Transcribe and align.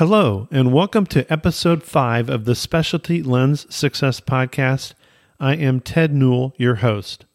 Hello, 0.00 0.48
and 0.50 0.72
welcome 0.72 1.04
to 1.08 1.30
episode 1.30 1.82
5 1.82 2.30
of 2.30 2.46
the 2.46 2.54
Specialty 2.54 3.22
Lens 3.22 3.66
Success 3.68 4.18
Podcast. 4.18 4.94
I 5.38 5.54
am 5.56 5.80
Ted 5.80 6.14
Newell, 6.14 6.54
your 6.56 6.76
host. 6.76 7.26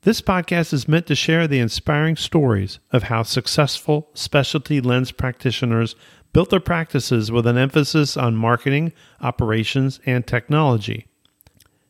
This 0.00 0.22
podcast 0.22 0.72
is 0.72 0.88
meant 0.88 1.06
to 1.08 1.14
share 1.14 1.46
the 1.46 1.58
inspiring 1.58 2.16
stories 2.16 2.78
of 2.90 3.02
how 3.02 3.22
successful 3.22 4.08
specialty 4.14 4.80
lens 4.80 5.12
practitioners 5.12 5.94
built 6.32 6.48
their 6.48 6.58
practices 6.58 7.30
with 7.30 7.46
an 7.46 7.58
emphasis 7.58 8.16
on 8.16 8.34
marketing, 8.34 8.94
operations, 9.20 10.00
and 10.06 10.26
technology. 10.26 11.06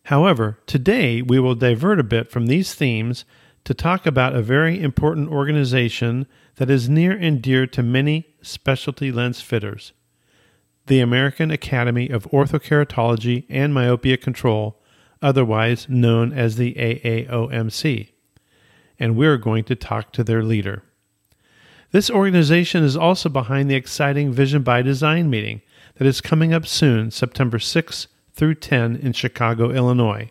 However, 0.07 0.59
today 0.67 1.23
we 1.23 1.39
will 1.39 1.55
divert 1.55 2.01
a 2.01 2.03
bit 2.03 2.33
from 2.33 2.47
these 2.47 2.75
themes 2.75 3.25
to 3.63 3.75
talk 3.75 4.07
about 4.07 4.35
a 4.35 4.43
very 4.43 4.83
important 4.83 5.29
organization 5.29 6.27
that 6.59 6.69
is 6.71 6.89
near 6.89 7.13
and 7.13 7.41
dear 7.41 7.67
to 7.67 7.83
many 7.83 8.27
specialty 8.43 9.11
lens 9.11 9.41
fitters 9.41 9.93
the 10.87 11.01
American 11.01 11.51
Academy 11.51 12.09
of 12.09 12.25
Orthokeratology 12.31 13.45
and 13.51 13.75
Myopia 13.75 14.17
Control, 14.17 14.81
otherwise 15.21 15.87
known 15.87 16.33
as 16.33 16.57
the 16.57 16.73
AAOMC. 16.75 18.09
And 18.99 19.15
we're 19.15 19.37
going 19.37 19.65
to 19.65 19.77
talk 19.77 20.13
to 20.15 20.25
their 20.25 20.43
leader. 20.43 20.83
This 21.91 22.11
organization 22.11 22.85
is 22.85 22.97
also 22.97 23.29
behind 23.29 23.71
the 23.71 23.75
exciting 23.75 24.33
Vision 24.33 24.63
by 24.63 24.81
Design 24.81 25.29
meeting 25.29 25.61
that 25.97 26.07
is 26.07 26.23
coming 26.23 26.55
up 26.55 26.67
soon, 26.67 27.11
September 27.11 27.59
6 27.59 28.09
through 28.33 28.55
10 28.55 28.97
in 28.97 29.13
Chicago, 29.13 29.71
Illinois. 29.71 30.31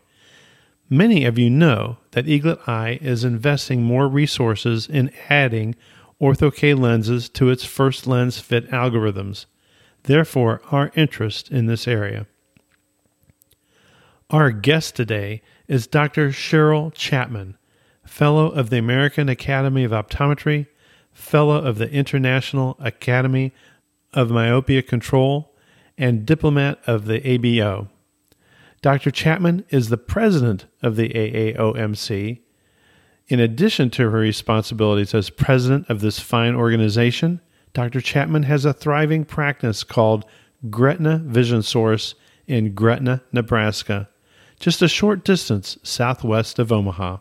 Many 0.90 1.24
of 1.26 1.38
you 1.38 1.52
know 1.52 1.98
that 2.12 2.26
Eaglet 2.26 2.68
Eye 2.68 2.98
is 3.00 3.24
investing 3.24 3.84
more 3.84 4.08
resources 4.08 4.88
in 4.88 5.12
adding 5.30 5.76
Ortho-K 6.22 6.74
lenses 6.74 7.30
to 7.30 7.50
its 7.50 7.64
first 7.64 8.08
lens 8.08 8.40
fit 8.40 8.70
algorithms, 8.72 9.46
therefore, 10.04 10.62
our 10.72 10.92
interest 10.96 11.52
in 11.52 11.68
this 11.68 11.88
area. 11.88 12.26
Our 14.30 14.52
guest 14.52 14.96
today 14.96 15.42
is 15.68 15.88
Dr. 15.88 16.30
Cheryl 16.30 16.94
Chapman, 16.94 17.58
Fellow 18.04 18.48
of 18.50 18.70
the 18.70 18.78
American 18.78 19.30
Academy 19.30 19.84
of 19.84 19.92
Optometry, 19.92 20.68
Fellow 21.12 21.58
of 21.64 21.78
the 21.78 21.90
International 21.92 22.76
Academy 22.80 23.54
of 24.14 24.32
Myopia 24.32 24.82
Control, 24.82 25.54
and 25.98 26.26
Diplomat 26.26 26.80
of 26.88 27.06
the 27.06 27.20
ABO. 27.22 27.90
Dr. 28.82 29.12
Chapman 29.12 29.66
is 29.70 29.90
the 29.90 29.98
president 29.98 30.66
of 30.82 30.96
the 30.96 31.10
AAOMC 31.10 32.40
in 33.28 33.40
addition 33.40 33.90
to 33.92 34.10
her 34.10 34.20
responsibilities 34.20 35.14
as 35.14 35.30
president 35.30 35.90
of 35.90 36.00
this 36.00 36.20
fine 36.20 36.56
organization, 36.56 37.42
Dr. 37.74 38.02
Chapman 38.02 38.44
has 38.44 38.66
a 38.66 38.74
thriving 38.74 39.26
practice 39.26 39.84
called 39.84 40.26
Gretna 40.70 41.20
Vision 41.26 41.62
Source 41.62 42.16
in 42.48 42.74
Gretna, 42.74 43.22
Nebraska, 43.32 44.10
just 44.60 44.82
a 44.82 44.88
short 44.88 45.24
distance 45.24 45.78
southwest 45.84 46.58
of 46.58 46.72
Omaha. 46.72 47.18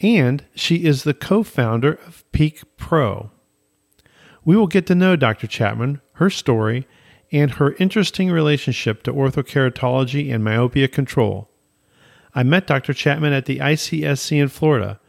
And 0.00 0.44
she 0.54 0.84
is 0.84 1.04
the 1.04 1.14
co 1.14 1.42
founder 1.44 1.92
of 2.06 2.24
Peeq 2.32 2.64
Pro. 2.76 3.30
We 4.44 4.56
will 4.56 4.66
get 4.66 4.86
to 4.88 4.96
know 4.96 5.14
Dr. 5.14 5.46
Chapman, 5.46 6.00
her 6.14 6.28
story, 6.28 6.88
and 7.30 7.52
her 7.52 7.74
interesting 7.74 8.30
relationship 8.30 9.04
to 9.04 9.12
orthokeratology 9.12 10.34
and 10.34 10.42
myopia 10.42 10.88
control. 10.88 11.51
I 12.34 12.42
met 12.42 12.66
Dr. 12.66 12.94
Chapman 12.94 13.32
at 13.32 13.46
the 13.46 13.58
ICSC 13.58 14.40
in 14.40 14.48
Florida, 14.48 15.00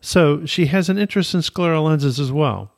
so 0.00 0.44
she 0.44 0.66
has 0.66 0.88
an 0.88 0.98
interest 0.98 1.34
in 1.34 1.40
scleral 1.40 1.84
lenses 1.84 2.20
as 2.20 2.30
well. 2.30 2.72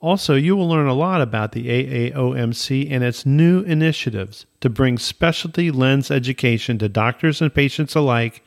Also, 0.00 0.34
you 0.34 0.54
will 0.54 0.68
learn 0.68 0.86
a 0.86 0.94
lot 0.94 1.20
about 1.20 1.52
the 1.52 1.66
AAOMC 1.66 2.90
and 2.90 3.02
its 3.02 3.24
new 3.24 3.62
initiatives 3.62 4.46
to 4.60 4.68
bring 4.68 4.98
specialty 4.98 5.70
lens 5.70 6.10
education 6.10 6.78
to 6.78 6.88
doctors 6.88 7.40
and 7.40 7.54
patients 7.54 7.94
alike 7.94 8.44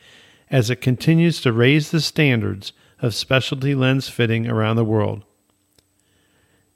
as 0.50 0.70
it 0.70 0.76
continues 0.76 1.40
to 1.40 1.52
raise 1.52 1.90
the 1.90 2.00
standards 2.00 2.72
of 3.00 3.14
specialty 3.14 3.74
lens 3.74 4.08
fitting 4.08 4.48
around 4.48 4.76
the 4.76 4.84
world. 4.84 5.24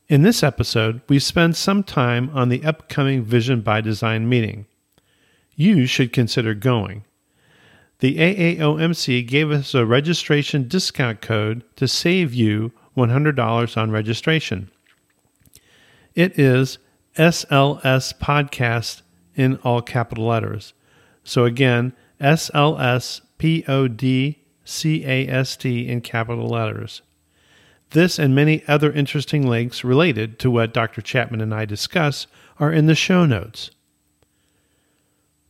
In 0.08 0.22
this 0.22 0.42
episode, 0.42 1.00
we 1.08 1.18
spend 1.18 1.56
some 1.56 1.82
time 1.82 2.30
on 2.34 2.48
the 2.48 2.64
upcoming 2.64 3.22
Vision 3.22 3.62
by 3.62 3.80
Design 3.80 4.28
meeting. 4.28 4.66
You 5.54 5.86
should 5.86 6.12
consider 6.12 6.52
going 6.52 7.04
the 8.00 8.18
AAOMC 8.18 9.26
gave 9.26 9.50
us 9.50 9.74
a 9.74 9.86
registration 9.86 10.68
discount 10.68 11.20
code 11.20 11.64
to 11.76 11.88
save 11.88 12.34
you 12.34 12.72
$100 12.96 13.76
on 13.76 13.90
registration. 13.90 14.70
It 16.14 16.38
is 16.38 16.78
SLS 17.16 18.18
Podcast 18.18 19.02
in 19.34 19.56
all 19.58 19.82
capital 19.82 20.26
letters. 20.26 20.74
So 21.24 21.44
again, 21.44 21.92
SLS 22.20 23.20
P 23.38 23.64
O 23.66 23.88
D 23.88 24.38
C 24.64 25.04
A 25.04 25.28
S 25.28 25.56
T 25.56 25.88
in 25.88 26.00
capital 26.00 26.48
letters. 26.48 27.02
This 27.90 28.18
and 28.18 28.34
many 28.34 28.62
other 28.66 28.90
interesting 28.92 29.46
links 29.46 29.84
related 29.84 30.38
to 30.40 30.50
what 30.50 30.74
Dr. 30.74 31.00
Chapman 31.00 31.40
and 31.40 31.54
I 31.54 31.64
discuss 31.64 32.26
are 32.58 32.72
in 32.72 32.86
the 32.86 32.94
show 32.94 33.26
notes. 33.26 33.70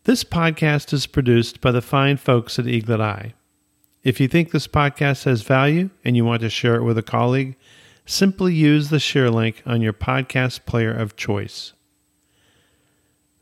This 0.05 0.23
podcast 0.23 0.93
is 0.93 1.07
produced 1.07 1.63
by 1.63 1.71
the 1.71 1.81
fine 1.81 2.19
folks 2.19 2.59
at 2.59 2.67
Eaglet 2.67 3.01
Eye. 3.01 3.33
If 4.03 4.21
you 4.21 4.29
think 4.29 4.51
this 4.51 4.69
podcast 4.69 5.25
has 5.25 5.41
value 5.41 5.89
and 6.05 6.15
you 6.15 6.27
want 6.27 6.43
to 6.43 6.51
share 6.51 6.75
it 6.75 6.83
with 6.83 6.99
a 6.99 7.03
colleague, 7.03 7.57
simply 8.05 8.53
use 8.53 8.91
the 8.91 9.01
share 9.01 9.31
link 9.31 9.63
on 9.65 9.81
your 9.81 9.95
podcast 9.95 10.67
player 10.67 10.93
of 10.93 11.17
choice. 11.17 11.73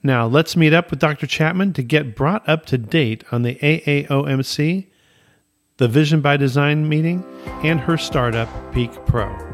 Now, 0.04 0.28
let's 0.28 0.56
meet 0.56 0.72
up 0.72 0.90
with 0.90 1.00
Dr. 1.00 1.26
Chapman 1.26 1.72
to 1.72 1.82
get 1.82 2.14
brought 2.14 2.48
up 2.48 2.64
to 2.66 2.78
date 2.78 3.24
on 3.32 3.42
the 3.42 3.56
AAOMC, 3.56 4.86
the 5.78 5.88
Vision 5.88 6.20
by 6.20 6.36
Design 6.36 6.88
meeting, 6.88 7.24
and 7.64 7.80
her 7.80 7.98
startup, 7.98 8.48
Peeq 8.72 9.04
Pro. 9.04 9.51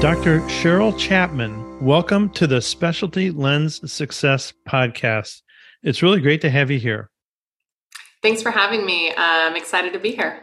Dr. 0.00 0.38
Cheryl 0.42 0.96
Chapman, 0.96 1.84
welcome 1.84 2.30
to 2.30 2.46
the 2.46 2.62
Specialty 2.62 3.32
Lens 3.32 3.92
Success 3.92 4.52
Podcast. 4.64 5.42
It's 5.82 6.04
really 6.04 6.20
great 6.20 6.40
to 6.42 6.50
have 6.50 6.70
you 6.70 6.78
here. 6.78 7.10
Thanks 8.22 8.40
for 8.40 8.52
having 8.52 8.86
me. 8.86 9.12
I'm 9.16 9.56
excited 9.56 9.92
to 9.94 9.98
be 9.98 10.12
here. 10.12 10.40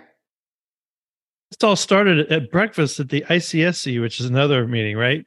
It 1.53 1.63
all 1.63 1.77
started 1.77 2.29
at 2.33 2.51
breakfast 2.51 2.99
at 2.99 3.07
the 3.07 3.21
ICSC, 3.29 4.01
which 4.01 4.19
is 4.19 4.25
another 4.25 4.67
meeting, 4.67 4.97
right? 4.97 5.23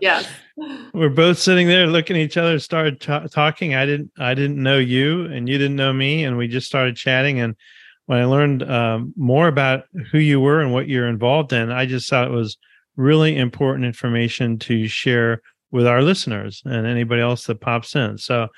Yes. 0.00 0.28
We're 0.92 1.08
both 1.08 1.38
sitting 1.38 1.68
there 1.68 1.86
looking 1.86 2.16
at 2.16 2.22
each 2.22 2.36
other, 2.36 2.58
started 2.58 3.00
t- 3.00 3.28
talking. 3.30 3.76
I 3.76 3.86
didn't, 3.86 4.10
I 4.18 4.34
didn't 4.34 4.60
know 4.60 4.78
you, 4.78 5.26
and 5.26 5.48
you 5.48 5.58
didn't 5.58 5.76
know 5.76 5.92
me, 5.92 6.24
and 6.24 6.36
we 6.36 6.48
just 6.48 6.66
started 6.66 6.96
chatting. 6.96 7.38
And 7.38 7.54
when 8.06 8.18
I 8.18 8.24
learned 8.24 8.68
um, 8.68 9.14
more 9.16 9.46
about 9.46 9.84
who 10.10 10.18
you 10.18 10.40
were 10.40 10.60
and 10.60 10.72
what 10.72 10.88
you're 10.88 11.06
involved 11.06 11.52
in, 11.52 11.70
I 11.70 11.86
just 11.86 12.10
thought 12.10 12.26
it 12.26 12.34
was 12.34 12.58
really 13.00 13.36
important 13.36 13.84
information 13.86 14.58
to 14.58 14.86
share 14.86 15.40
with 15.70 15.86
our 15.86 16.02
listeners 16.02 16.62
and 16.64 16.86
anybody 16.86 17.22
else 17.22 17.46
that 17.46 17.60
pops 17.60 17.96
in. 17.96 18.18
So 18.18 18.48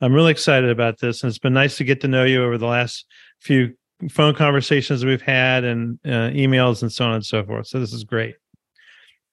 I'm 0.00 0.12
really 0.12 0.30
excited 0.30 0.70
about 0.70 1.00
this. 1.00 1.22
And 1.22 1.28
it's 1.28 1.38
been 1.38 1.52
nice 1.52 1.76
to 1.78 1.84
get 1.84 2.00
to 2.02 2.08
know 2.08 2.24
you 2.24 2.44
over 2.44 2.58
the 2.58 2.66
last 2.66 3.06
few 3.40 3.74
phone 4.10 4.34
conversations 4.34 5.04
we've 5.04 5.22
had 5.22 5.64
and 5.64 5.98
uh, 6.04 6.30
emails 6.30 6.82
and 6.82 6.92
so 6.92 7.06
on 7.06 7.14
and 7.14 7.26
so 7.26 7.44
forth. 7.44 7.66
So 7.66 7.80
this 7.80 7.92
is 7.92 8.04
great. 8.04 8.36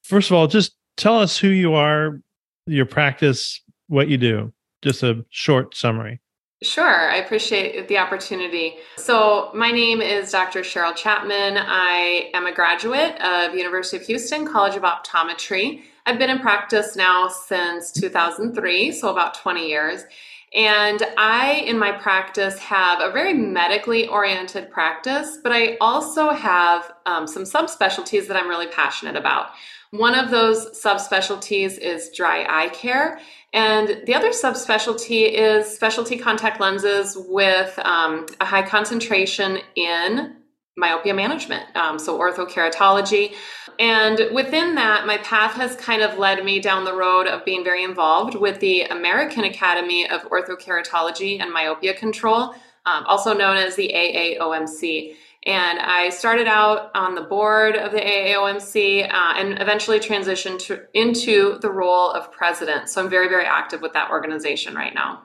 First 0.01 0.31
of 0.31 0.37
all, 0.37 0.47
just 0.47 0.75
tell 0.97 1.19
us 1.19 1.37
who 1.37 1.49
you 1.49 1.73
are, 1.73 2.19
your 2.65 2.85
practice, 2.85 3.61
what 3.87 4.07
you 4.07 4.17
do. 4.17 4.51
Just 4.81 5.03
a 5.03 5.23
short 5.29 5.75
summary. 5.75 6.21
Sure, 6.63 7.11
I 7.11 7.17
appreciate 7.17 7.89
the 7.89 7.97
opportunity. 7.97 8.75
So, 8.95 9.51
my 9.53 9.71
name 9.71 10.01
is 10.01 10.31
Dr. 10.31 10.61
Cheryl 10.61 10.95
Chapman. 10.95 11.57
I 11.57 12.31
am 12.33 12.47
a 12.47 12.53
graduate 12.53 13.21
of 13.21 13.53
University 13.53 13.97
of 13.97 14.03
Houston 14.03 14.47
College 14.47 14.75
of 14.77 14.83
Optometry. 14.83 15.81
I've 16.05 16.17
been 16.17 16.29
in 16.29 16.39
practice 16.39 16.95
now 16.95 17.27
since 17.27 17.91
2003, 17.91 18.93
so 18.93 19.09
about 19.09 19.33
20 19.33 19.67
years. 19.67 20.05
And 20.53 21.03
I, 21.17 21.63
in 21.65 21.77
my 21.77 21.91
practice, 21.91 22.57
have 22.59 23.01
a 23.01 23.11
very 23.11 23.33
medically 23.33 24.07
oriented 24.07 24.71
practice, 24.71 25.37
but 25.43 25.51
I 25.51 25.75
also 25.81 26.29
have 26.29 26.93
um, 27.05 27.27
some 27.27 27.43
subspecialties 27.43 28.27
that 28.27 28.37
I'm 28.37 28.47
really 28.47 28.67
passionate 28.67 29.17
about. 29.17 29.47
One 29.91 30.15
of 30.15 30.31
those 30.31 30.81
subspecialties 30.81 31.77
is 31.77 32.09
dry 32.15 32.45
eye 32.47 32.69
care. 32.69 33.19
And 33.55 34.01
the 34.05 34.13
other 34.13 34.31
subspecialty 34.31 35.31
is 35.31 35.73
specialty 35.73 36.17
contact 36.17 36.59
lenses 36.59 37.17
with 37.17 37.79
um, 37.79 38.25
a 38.41 38.45
high 38.45 38.67
concentration 38.67 39.59
in 39.77 40.35
myopia 40.75 41.13
management, 41.13 41.63
um, 41.73 41.97
so 41.97 42.19
orthokeratology. 42.19 43.33
And 43.79 44.19
within 44.33 44.75
that, 44.75 45.07
my 45.07 45.19
path 45.19 45.53
has 45.53 45.77
kind 45.77 46.01
of 46.01 46.17
led 46.17 46.43
me 46.43 46.59
down 46.59 46.83
the 46.83 46.93
road 46.93 47.27
of 47.27 47.45
being 47.45 47.63
very 47.63 47.85
involved 47.85 48.35
with 48.35 48.59
the 48.59 48.81
American 48.83 49.45
Academy 49.45 50.05
of 50.09 50.23
Orthokeratology 50.23 51.39
and 51.41 51.49
Myopia 51.53 51.93
Control, 51.93 52.55
um, 52.85 53.05
also 53.05 53.33
known 53.33 53.55
as 53.55 53.77
the 53.77 53.89
AAOMC. 53.95 55.15
And 55.45 55.77
I 55.79 56.09
started 56.09 56.47
out 56.47 56.89
on 56.95 57.13
the 57.13 57.21
board 57.21 57.75
of 57.75 57.91
the 57.91 57.99
AAOMC 57.99 59.05
uh, 59.05 59.33
and 59.37 59.61
eventually 59.61 59.99
transitioned 59.99 60.59
to, 60.63 60.81
into 60.93 61.59
the 61.59 61.69
role 61.69 62.09
of 62.11 62.31
president. 62.31 62.89
So 62.89 63.03
I'm 63.03 63.09
very, 63.09 63.27
very 63.27 63.45
active 63.45 63.81
with 63.81 63.93
that 63.93 64.09
organization 64.09 64.73
right 64.73 64.93
now. 64.95 65.21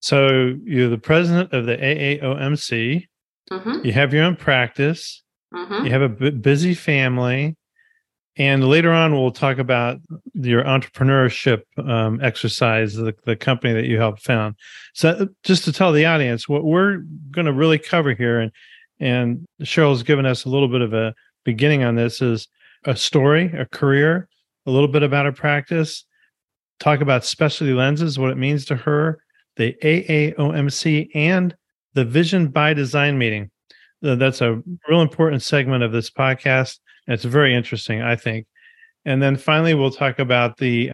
So 0.00 0.56
you're 0.64 0.88
the 0.88 0.98
president 0.98 1.52
of 1.52 1.66
the 1.66 1.76
AAOMC. 1.76 3.06
Mm-hmm. 3.52 3.84
You 3.84 3.92
have 3.92 4.12
your 4.12 4.24
own 4.24 4.34
practice. 4.34 5.22
Mm-hmm. 5.54 5.84
You 5.84 5.90
have 5.92 6.02
a 6.02 6.08
b- 6.08 6.30
busy 6.30 6.74
family. 6.74 7.56
And 8.36 8.66
later 8.66 8.90
on, 8.92 9.12
we'll 9.12 9.32
talk 9.32 9.58
about 9.58 9.98
your 10.34 10.64
entrepreneurship 10.64 11.62
um, 11.76 12.20
exercise, 12.22 12.94
the, 12.94 13.14
the 13.24 13.36
company 13.36 13.74
that 13.74 13.86
you 13.86 13.98
helped 13.98 14.22
found. 14.22 14.54
So, 14.94 15.28
just 15.42 15.64
to 15.64 15.72
tell 15.72 15.92
the 15.92 16.06
audience, 16.06 16.48
what 16.48 16.64
we're 16.64 17.02
going 17.32 17.46
to 17.46 17.52
really 17.52 17.78
cover 17.78 18.14
here, 18.14 18.38
and 18.40 18.52
and 19.00 19.44
Cheryl's 19.62 20.02
given 20.02 20.26
us 20.26 20.44
a 20.44 20.48
little 20.48 20.68
bit 20.68 20.82
of 20.82 20.92
a 20.92 21.14
beginning 21.44 21.82
on 21.82 21.96
this, 21.96 22.20
is 22.20 22.48
a 22.84 22.94
story, 22.94 23.52
a 23.52 23.66
career, 23.66 24.28
a 24.66 24.70
little 24.70 24.88
bit 24.88 25.02
about 25.02 25.24
her 25.24 25.32
practice, 25.32 26.04
talk 26.78 27.00
about 27.00 27.24
specialty 27.24 27.72
lenses, 27.72 28.18
what 28.18 28.30
it 28.30 28.38
means 28.38 28.64
to 28.66 28.76
her, 28.76 29.22
the 29.56 29.74
AAOMC, 29.82 31.10
and 31.14 31.54
the 31.94 32.04
Vision 32.04 32.48
by 32.48 32.74
Design 32.74 33.18
meeting. 33.18 33.50
That's 34.02 34.40
a 34.40 34.62
real 34.88 35.02
important 35.02 35.42
segment 35.42 35.82
of 35.82 35.92
this 35.92 36.10
podcast. 36.10 36.78
And 37.06 37.14
it's 37.14 37.24
very 37.24 37.54
interesting, 37.54 38.02
I 38.02 38.16
think. 38.16 38.46
And 39.04 39.22
then 39.22 39.36
finally, 39.36 39.74
we'll 39.74 39.90
talk 39.90 40.18
about 40.18 40.58
the 40.58 40.92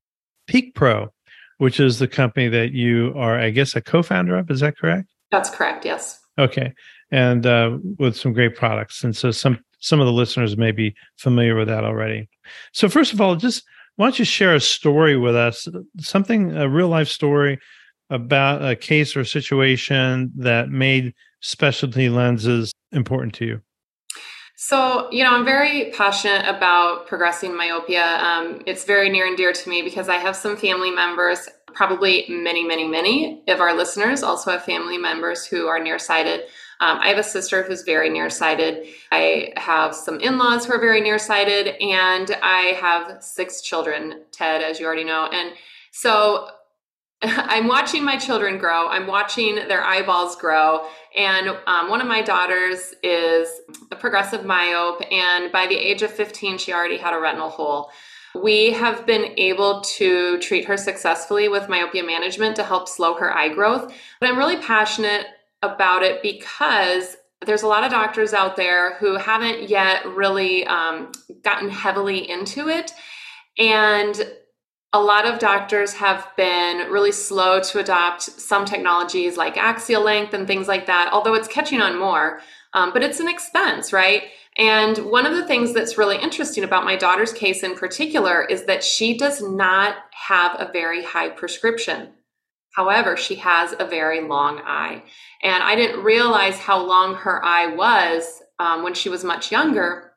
Peeq 0.49 0.75
Pro, 0.75 1.13
which 1.59 1.81
is 1.81 1.99
the 1.99 2.09
company 2.09 2.49
that 2.49 2.73
you 2.73 3.13
are, 3.17 3.39
I 3.39 3.51
guess, 3.51 3.77
a 3.77 3.81
co 3.81 4.03
founder 4.03 4.37
of. 4.37 4.51
Is 4.51 4.61
that 4.61 4.77
correct? 4.77 5.09
That's 5.31 5.51
correct, 5.51 5.85
yes. 5.85 6.21
Okay. 6.39 6.73
And 7.11 7.47
uh, 7.47 7.79
with 7.99 8.17
some 8.17 8.33
great 8.33 8.57
products. 8.57 9.05
And 9.05 9.17
so 9.17 9.31
some 9.31 9.61
some 9.79 10.01
of 10.01 10.07
the 10.07 10.13
listeners 10.13 10.57
may 10.57 10.73
be 10.73 10.95
familiar 11.17 11.55
with 11.55 11.69
that 11.69 11.85
already. 11.85 12.29
So 12.73 12.89
first 12.89 13.13
of 13.13 13.21
all, 13.21 13.37
just 13.37 13.63
why 13.97 14.07
don't 14.07 14.19
you 14.19 14.25
share 14.25 14.55
a 14.55 14.61
story 14.61 15.17
with 15.17 15.37
us, 15.37 15.69
something 16.01 16.57
a 16.57 16.69
real 16.69 16.89
life 16.89 17.09
story 17.09 17.59
about 18.11 18.65
a 18.65 18.77
case 18.77 19.17
or 19.17 19.25
situation 19.25 20.33
that 20.37 20.69
made 20.69 21.15
specialty 21.41 22.09
lenses 22.09 22.73
important 22.93 23.35
to 23.35 23.45
you? 23.45 23.61
So, 24.59 25.11
you 25.11 25.23
know, 25.23 25.35
I'm 25.35 25.45
very 25.45 25.91
passionate 25.91 26.49
about 26.49 27.07
progressing 27.07 27.55
myopia. 27.55 28.19
Um, 28.23 28.63
it's 28.65 28.85
very 28.85 29.11
near 29.11 29.27
and 29.27 29.37
dear 29.37 29.53
to 29.53 29.69
me 29.69 29.83
because 29.83 30.09
I 30.09 30.17
have 30.17 30.35
some 30.35 30.57
family 30.57 30.91
members, 30.91 31.47
probably 31.75 32.25
many, 32.29 32.65
many, 32.65 32.89
many 32.89 33.43
of 33.49 33.61
our 33.61 33.77
listeners 33.77 34.23
also 34.23 34.51
have 34.51 34.65
family 34.65 34.97
members 34.97 35.45
who 35.45 35.67
are 35.67 35.79
nearsighted. 35.79 36.45
Um, 36.81 36.99
I 37.01 37.09
have 37.09 37.19
a 37.19 37.23
sister 37.23 37.63
who's 37.63 37.83
very 37.83 38.11
nearsighted. 38.11 38.87
I 39.11 39.53
have 39.57 39.95
some 39.95 40.21
in 40.21 40.37
laws 40.37 40.67
who 40.67 40.75
are 40.75 40.81
very 40.81 41.01
nearsighted, 41.01 41.69
and 41.81 42.37
I 42.43 42.77
have 42.81 43.23
six 43.23 43.63
children, 43.63 44.23
Ted, 44.31 44.63
as 44.63 44.79
you 44.79 44.87
already 44.87 45.05
know. 45.05 45.29
And 45.33 45.53
so 45.91 46.49
I'm 47.23 47.67
watching 47.67 48.05
my 48.05 48.17
children 48.17 48.59
grow. 48.59 48.89
I'm 48.89 49.07
watching 49.07 49.55
their 49.55 49.83
eyeballs 49.83 50.37
grow. 50.37 50.87
And 51.17 51.49
um, 51.67 51.89
one 51.89 52.01
of 52.01 52.07
my 52.07 52.21
daughters 52.21 52.95
is 53.03 53.49
a 53.91 53.97
progressive 53.97 54.43
myope. 54.43 55.11
And 55.11 55.51
by 55.51 55.67
the 55.67 55.77
age 55.77 56.03
of 56.03 56.11
15, 56.11 56.59
she 56.59 56.73
already 56.73 56.99
had 56.99 57.15
a 57.15 57.19
retinal 57.19 57.49
hole. 57.49 57.91
We 58.35 58.73
have 58.73 59.07
been 59.07 59.33
able 59.39 59.81
to 59.81 60.39
treat 60.41 60.67
her 60.67 60.77
successfully 60.77 61.49
with 61.49 61.71
myopia 61.71 62.05
management 62.05 62.57
to 62.57 62.65
help 62.65 62.87
slow 62.87 63.15
her 63.15 63.35
eye 63.35 63.49
growth. 63.49 63.95
But 64.21 64.29
I'm 64.29 64.37
really 64.37 64.59
passionate 64.59 65.27
about 65.63 66.03
it 66.03 66.23
because 66.23 67.17
there's 67.45 67.63
a 67.63 67.69
lot 67.69 67.85
of 67.85 67.91
doctors 67.91 68.33
out 68.33 68.57
there 68.57 68.95
who 68.97 69.17
haven't 69.17 69.69
yet 69.69 70.07
really 70.07 70.67
um, 70.67 71.13
gotten 71.43 71.69
heavily 71.69 72.29
into 72.29 72.69
it. 72.69 72.93
And 73.59 74.17
a 74.93 75.01
lot 75.01 75.27
of 75.27 75.39
doctors 75.39 75.95
have 75.95 76.27
been 76.37 76.91
really 76.91 77.13
slow 77.13 77.61
to 77.61 77.79
adopt 77.79 78.23
some 78.23 78.65
technologies 78.65 79.37
like 79.37 79.57
axial 79.57 80.03
length 80.03 80.33
and 80.33 80.47
things 80.47 80.69
like 80.69 80.87
that, 80.87 81.11
although 81.13 81.35
it's 81.35 81.49
catching 81.49 81.81
on 81.81 81.99
more. 81.99 82.41
Um, 82.73 82.93
but 82.93 83.03
it's 83.03 83.21
an 83.21 83.29
expense, 83.29 83.93
right? 83.93 84.25
And 84.59 84.97
one 84.99 85.27
of 85.27 85.37
the 85.37 85.47
things 85.47 85.75
that's 85.75 85.99
really 85.99 86.17
interesting 86.17 86.65
about 86.65 86.85
my 86.85 86.97
daughter's 86.97 87.33
case 87.33 87.63
in 87.63 87.75
particular 87.75 88.45
is 88.45 88.65
that 88.65 88.83
she 88.83 89.19
does 89.19 89.43
not 89.43 89.97
have 90.13 90.59
a 90.59 90.73
very 90.73 91.05
high 91.05 91.29
prescription. 91.29 92.13
However, 92.77 93.17
she 93.17 93.37
has 93.37 93.75
a 93.79 93.87
very 93.87 94.21
long 94.21 94.59
eye. 94.59 95.03
And 95.43 95.65
I 95.65 95.75
didn't 95.77 96.05
realize 96.05 96.59
how 96.59 96.85
long 96.85 97.15
her 97.15 97.43
eye 97.43 97.75
was 97.75 98.43
um, 98.59 98.83
when 98.83 98.93
she 98.93 99.09
was 99.09 99.25
much 99.25 99.51
younger 99.51 100.13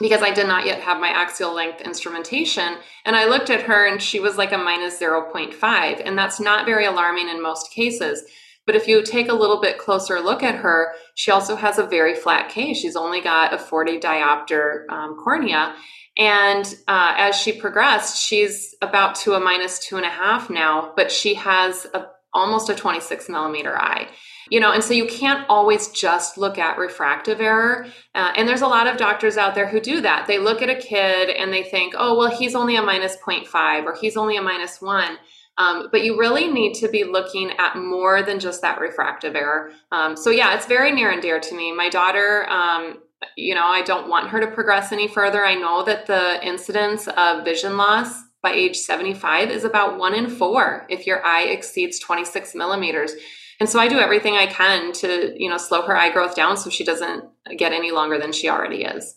because 0.00 0.22
I 0.22 0.32
did 0.32 0.46
not 0.46 0.64
yet 0.64 0.80
have 0.80 1.00
my 1.00 1.08
axial 1.08 1.52
length 1.52 1.82
instrumentation. 1.82 2.76
And 3.04 3.14
I 3.14 3.26
looked 3.26 3.50
at 3.50 3.62
her 3.62 3.86
and 3.86 4.00
she 4.00 4.20
was 4.20 4.38
like 4.38 4.52
a 4.52 4.58
minus 4.58 4.98
0.5. 4.98 6.02
And 6.04 6.16
that's 6.16 6.40
not 6.40 6.66
very 6.66 6.86
alarming 6.86 7.28
in 7.28 7.42
most 7.42 7.72
cases. 7.72 8.24
But 8.64 8.76
if 8.76 8.86
you 8.86 9.02
take 9.02 9.28
a 9.28 9.34
little 9.34 9.60
bit 9.60 9.78
closer 9.78 10.20
look 10.20 10.42
at 10.42 10.56
her, 10.56 10.94
she 11.14 11.30
also 11.30 11.56
has 11.56 11.78
a 11.78 11.86
very 11.86 12.14
flat 12.14 12.50
case. 12.50 12.78
She's 12.78 12.96
only 12.96 13.20
got 13.20 13.54
a 13.54 13.58
40 13.58 13.98
diopter 13.98 14.88
um, 14.90 15.16
cornea. 15.16 15.74
And 16.18 16.66
uh, 16.88 17.14
as 17.16 17.36
she 17.36 17.52
progressed, 17.52 18.22
she's 18.22 18.74
about 18.82 19.14
to 19.16 19.34
a 19.34 19.40
minus 19.40 19.78
two 19.78 19.96
and 19.96 20.04
a 20.04 20.10
half 20.10 20.50
now, 20.50 20.92
but 20.96 21.12
she 21.12 21.34
has 21.34 21.86
a, 21.94 22.06
almost 22.34 22.68
a 22.68 22.74
26 22.74 23.28
millimeter 23.28 23.76
eye. 23.78 24.08
You 24.50 24.60
know 24.60 24.72
and 24.72 24.82
so 24.82 24.94
you 24.94 25.06
can't 25.06 25.44
always 25.48 25.88
just 25.88 26.38
look 26.38 26.58
at 26.58 26.78
refractive 26.78 27.40
error 27.40 27.86
uh, 28.14 28.32
and 28.34 28.48
there's 28.48 28.62
a 28.62 28.66
lot 28.66 28.86
of 28.86 28.96
doctors 28.96 29.36
out 29.36 29.54
there 29.54 29.68
who 29.68 29.80
do 29.80 30.00
that. 30.00 30.26
They 30.26 30.38
look 30.38 30.62
at 30.62 30.70
a 30.70 30.74
kid 30.74 31.28
and 31.28 31.52
they 31.52 31.62
think 31.62 31.94
oh 31.96 32.16
well 32.16 32.30
he's 32.30 32.54
only 32.54 32.76
a 32.76 32.82
minus 32.82 33.16
0.5 33.16 33.84
or 33.84 33.94
he's 33.94 34.16
only 34.16 34.36
a 34.36 34.42
minus 34.42 34.80
1 34.80 35.18
um, 35.58 35.88
but 35.90 36.02
you 36.02 36.18
really 36.18 36.46
need 36.46 36.74
to 36.74 36.88
be 36.88 37.04
looking 37.04 37.50
at 37.58 37.76
more 37.76 38.22
than 38.22 38.38
just 38.38 38.62
that 38.62 38.80
refractive 38.80 39.34
error. 39.34 39.72
Um, 39.92 40.16
so 40.16 40.30
yeah 40.30 40.54
it's 40.54 40.66
very 40.66 40.92
near 40.92 41.10
and 41.10 41.20
dear 41.20 41.40
to 41.40 41.54
me. 41.54 41.72
My 41.72 41.90
daughter 41.90 42.48
um, 42.48 42.98
you 43.36 43.54
know 43.54 43.66
i 43.66 43.82
don't 43.82 44.08
want 44.08 44.28
her 44.28 44.40
to 44.40 44.46
progress 44.48 44.92
any 44.92 45.08
further 45.08 45.44
i 45.44 45.54
know 45.54 45.84
that 45.84 46.06
the 46.06 46.44
incidence 46.46 47.08
of 47.16 47.44
vision 47.44 47.76
loss 47.76 48.22
by 48.42 48.52
age 48.52 48.76
75 48.76 49.50
is 49.50 49.64
about 49.64 49.98
one 49.98 50.14
in 50.14 50.28
four 50.28 50.86
if 50.88 51.06
your 51.06 51.24
eye 51.24 51.42
exceeds 51.42 51.98
26 51.98 52.54
millimeters 52.54 53.12
and 53.60 53.68
so 53.68 53.80
I 53.80 53.88
do 53.88 53.98
everything 53.98 54.34
I 54.34 54.46
can 54.46 54.92
to, 54.94 55.34
you 55.36 55.50
know, 55.50 55.56
slow 55.56 55.82
her 55.82 55.96
eye 55.96 56.10
growth 56.10 56.36
down 56.36 56.56
so 56.56 56.70
she 56.70 56.84
doesn't 56.84 57.24
get 57.56 57.72
any 57.72 57.90
longer 57.90 58.18
than 58.18 58.32
she 58.32 58.48
already 58.48 58.84
is. 58.84 59.16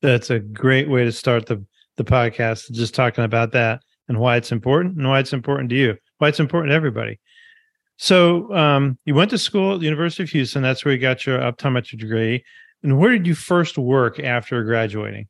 That's 0.00 0.30
a 0.30 0.38
great 0.38 0.88
way 0.88 1.04
to 1.04 1.12
start 1.12 1.46
the 1.46 1.64
the 1.96 2.04
podcast, 2.04 2.70
just 2.70 2.94
talking 2.94 3.24
about 3.24 3.52
that 3.52 3.82
and 4.08 4.18
why 4.18 4.36
it's 4.36 4.50
important 4.50 4.96
and 4.96 5.06
why 5.06 5.18
it's 5.18 5.34
important 5.34 5.68
to 5.68 5.76
you, 5.76 5.96
why 6.16 6.28
it's 6.28 6.40
important 6.40 6.70
to 6.70 6.74
everybody. 6.74 7.20
So 8.02 8.50
um, 8.54 8.96
you 9.04 9.14
went 9.14 9.28
to 9.28 9.36
school 9.36 9.74
at 9.74 9.80
the 9.80 9.84
University 9.84 10.22
of 10.22 10.30
Houston. 10.30 10.62
That's 10.62 10.86
where 10.86 10.94
you 10.94 10.98
got 10.98 11.26
your 11.26 11.38
optometry 11.38 11.98
degree. 11.98 12.42
And 12.82 12.98
where 12.98 13.10
did 13.10 13.26
you 13.26 13.34
first 13.34 13.76
work 13.76 14.18
after 14.18 14.64
graduating? 14.64 15.28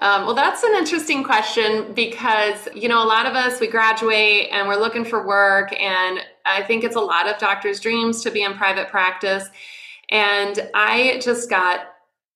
Um, 0.00 0.26
well, 0.26 0.34
that's 0.34 0.64
an 0.64 0.74
interesting 0.74 1.22
question 1.22 1.92
because, 1.94 2.66
you 2.74 2.88
know, 2.88 3.00
a 3.00 3.06
lot 3.06 3.26
of 3.26 3.34
us, 3.34 3.60
we 3.60 3.68
graduate 3.68 4.48
and 4.50 4.66
we're 4.66 4.80
looking 4.80 5.04
for 5.04 5.24
work. 5.24 5.72
And 5.80 6.18
I 6.44 6.64
think 6.64 6.82
it's 6.82 6.96
a 6.96 7.00
lot 7.00 7.28
of 7.28 7.38
doctors' 7.38 7.78
dreams 7.78 8.20
to 8.24 8.32
be 8.32 8.42
in 8.42 8.54
private 8.54 8.88
practice. 8.88 9.48
And 10.10 10.68
I 10.74 11.20
just 11.22 11.48
got 11.48 11.86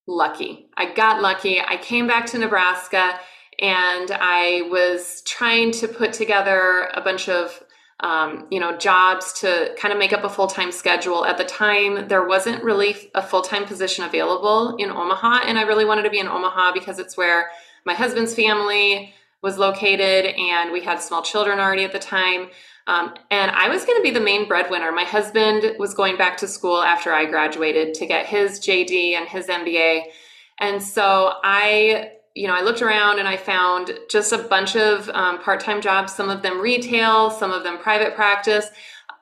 lucky. 0.07 0.69
I 0.77 0.93
got 0.93 1.21
lucky. 1.21 1.59
I 1.59 1.75
came 1.75 2.07
back 2.07 2.25
to 2.27 2.37
Nebraska 2.37 3.19
and 3.59 4.11
I 4.13 4.69
was 4.71 5.23
trying 5.27 5.73
to 5.73 5.89
put 5.89 6.13
together 6.13 6.89
a 6.93 7.01
bunch 7.01 7.27
of 7.27 7.61
um, 8.01 8.47
you 8.51 8.59
know, 8.59 8.77
jobs 8.77 9.33
to 9.39 9.73
kind 9.77 9.93
of 9.93 9.97
make 9.97 10.11
up 10.11 10.23
a 10.23 10.29
full 10.29 10.47
time 10.47 10.71
schedule. 10.71 11.25
At 11.25 11.37
the 11.37 11.45
time, 11.45 12.07
there 12.07 12.27
wasn't 12.27 12.63
really 12.63 12.95
a 13.15 13.21
full 13.21 13.41
time 13.41 13.65
position 13.65 14.03
available 14.03 14.75
in 14.77 14.89
Omaha, 14.89 15.43
and 15.45 15.57
I 15.57 15.63
really 15.63 15.85
wanted 15.85 16.03
to 16.03 16.09
be 16.09 16.19
in 16.19 16.27
Omaha 16.27 16.73
because 16.73 16.99
it's 16.99 17.15
where 17.15 17.49
my 17.85 17.93
husband's 17.93 18.35
family 18.35 19.13
was 19.41 19.57
located, 19.57 20.33
and 20.35 20.71
we 20.71 20.81
had 20.81 21.01
small 21.01 21.21
children 21.21 21.59
already 21.59 21.83
at 21.83 21.91
the 21.91 21.99
time. 21.99 22.49
Um, 22.87 23.15
and 23.31 23.49
I 23.51 23.69
was 23.69 23.85
going 23.85 23.97
to 23.97 24.03
be 24.03 24.11
the 24.11 24.19
main 24.19 24.47
breadwinner. 24.47 24.91
My 24.91 25.03
husband 25.03 25.75
was 25.79 25.93
going 25.93 26.17
back 26.17 26.37
to 26.37 26.47
school 26.47 26.83
after 26.83 27.11
I 27.11 27.25
graduated 27.25 27.95
to 27.95 28.05
get 28.05 28.27
his 28.27 28.59
JD 28.59 29.13
and 29.13 29.27
his 29.27 29.47
MBA. 29.47 30.03
And 30.59 30.81
so 30.81 31.33
I 31.43 32.11
you 32.35 32.47
know, 32.47 32.53
I 32.53 32.61
looked 32.61 32.81
around 32.81 33.19
and 33.19 33.27
I 33.27 33.37
found 33.37 33.97
just 34.09 34.33
a 34.33 34.37
bunch 34.37 34.75
of 34.75 35.09
um, 35.09 35.39
part 35.39 35.61
time 35.61 35.81
jobs, 35.81 36.13
some 36.13 36.29
of 36.29 36.41
them 36.41 36.59
retail, 36.59 37.31
some 37.31 37.51
of 37.51 37.63
them 37.63 37.77
private 37.77 38.13
practice. 38.13 38.67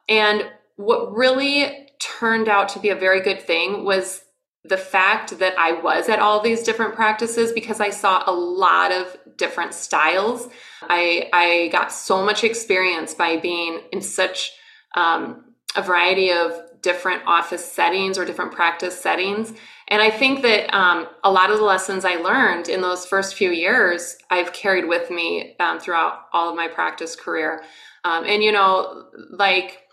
And 0.10 0.50
what 0.76 1.16
really 1.16 1.90
turned 2.00 2.50
out 2.50 2.70
to 2.70 2.80
be 2.80 2.90
a 2.90 2.96
very 2.96 3.22
good 3.22 3.42
thing 3.42 3.86
was 3.86 4.24
the 4.66 4.78
fact 4.78 5.40
that 5.40 5.58
I 5.60 5.74
was 5.74 6.10
at 6.10 6.20
all 6.20 6.40
these 6.40 6.64
different 6.64 6.96
practices 6.96 7.52
because 7.52 7.80
I 7.80 7.90
saw 7.90 8.24
a 8.26 8.34
lot 8.34 8.92
of 8.92 9.18
different 9.38 9.74
styles. 9.74 10.48
I 10.82 11.30
I 11.34 11.70
got 11.72 11.92
so 11.92 12.26
much 12.26 12.44
experience 12.44 13.14
by 13.14 13.38
being 13.38 13.82
in 13.92 14.02
such 14.02 14.54
um, 14.96 15.54
a 15.76 15.82
variety 15.82 16.32
of 16.32 16.54
different 16.82 17.24
office 17.26 17.70
settings 17.70 18.18
or 18.18 18.26
different 18.26 18.54
practice 18.54 19.00
settings. 19.00 19.54
And 19.94 20.02
I 20.02 20.10
think 20.10 20.42
that 20.42 20.76
um, 20.76 21.08
a 21.24 21.32
lot 21.32 21.52
of 21.52 21.60
the 21.60 21.64
lessons 21.64 22.04
I 22.04 22.16
learned 22.16 22.68
in 22.68 22.82
those 22.82 23.06
first 23.06 23.36
few 23.36 23.52
years, 23.52 24.18
I've 24.32 24.52
carried 24.52 24.88
with 24.88 25.12
me 25.12 25.56
um, 25.60 25.80
throughout 25.80 26.22
all 26.34 26.50
of 26.50 26.56
my 26.56 26.68
practice 26.68 27.16
career. 27.16 27.64
Um, 28.04 28.26
and, 28.26 28.42
you 28.42 28.52
know, 28.52 29.06
like 29.30 29.84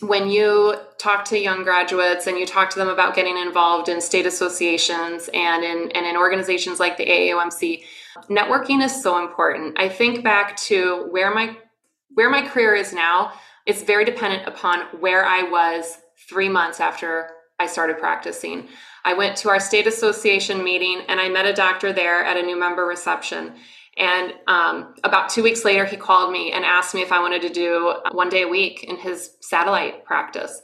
when 0.00 0.28
you 0.28 0.76
talk 0.98 1.24
to 1.24 1.38
young 1.38 1.62
graduates 1.62 2.26
and 2.26 2.36
you 2.36 2.44
talk 2.44 2.68
to 2.68 2.78
them 2.78 2.90
about 2.90 3.14
getting 3.14 3.38
involved 3.38 3.88
in 3.88 4.02
state 4.02 4.26
associations 4.26 5.30
and 5.32 5.64
in, 5.64 5.90
and 5.92 6.04
in 6.04 6.18
organizations 6.18 6.78
like 6.78 6.98
the 6.98 7.06
AAOMC, 7.06 7.82
networking 8.28 8.84
is 8.84 9.02
so 9.02 9.24
important. 9.26 9.80
I 9.80 9.88
think 9.88 10.22
back 10.22 10.54
to 10.68 11.06
where 11.10 11.32
my 11.34 11.56
where 12.12 12.28
my 12.28 12.46
career 12.46 12.74
is 12.74 12.92
now, 12.92 13.32
it's 13.64 13.84
very 13.84 14.04
dependent 14.04 14.46
upon 14.46 14.80
where 15.00 15.24
I 15.24 15.44
was 15.44 15.96
three 16.28 16.50
months 16.50 16.78
after 16.78 17.30
I 17.58 17.66
started 17.66 17.96
practicing. 17.96 18.68
I 19.04 19.14
went 19.14 19.36
to 19.38 19.48
our 19.48 19.60
state 19.60 19.86
association 19.86 20.62
meeting 20.62 21.02
and 21.08 21.20
I 21.20 21.28
met 21.28 21.46
a 21.46 21.52
doctor 21.52 21.92
there 21.92 22.24
at 22.24 22.36
a 22.36 22.42
new 22.42 22.58
member 22.58 22.84
reception. 22.84 23.54
And 23.96 24.32
um, 24.46 24.94
about 25.04 25.28
two 25.28 25.42
weeks 25.42 25.64
later, 25.64 25.84
he 25.84 25.96
called 25.96 26.32
me 26.32 26.52
and 26.52 26.64
asked 26.64 26.94
me 26.94 27.02
if 27.02 27.12
I 27.12 27.20
wanted 27.20 27.42
to 27.42 27.50
do 27.50 27.94
one 28.12 28.28
day 28.28 28.42
a 28.42 28.48
week 28.48 28.84
in 28.84 28.96
his 28.96 29.36
satellite 29.40 30.04
practice. 30.04 30.62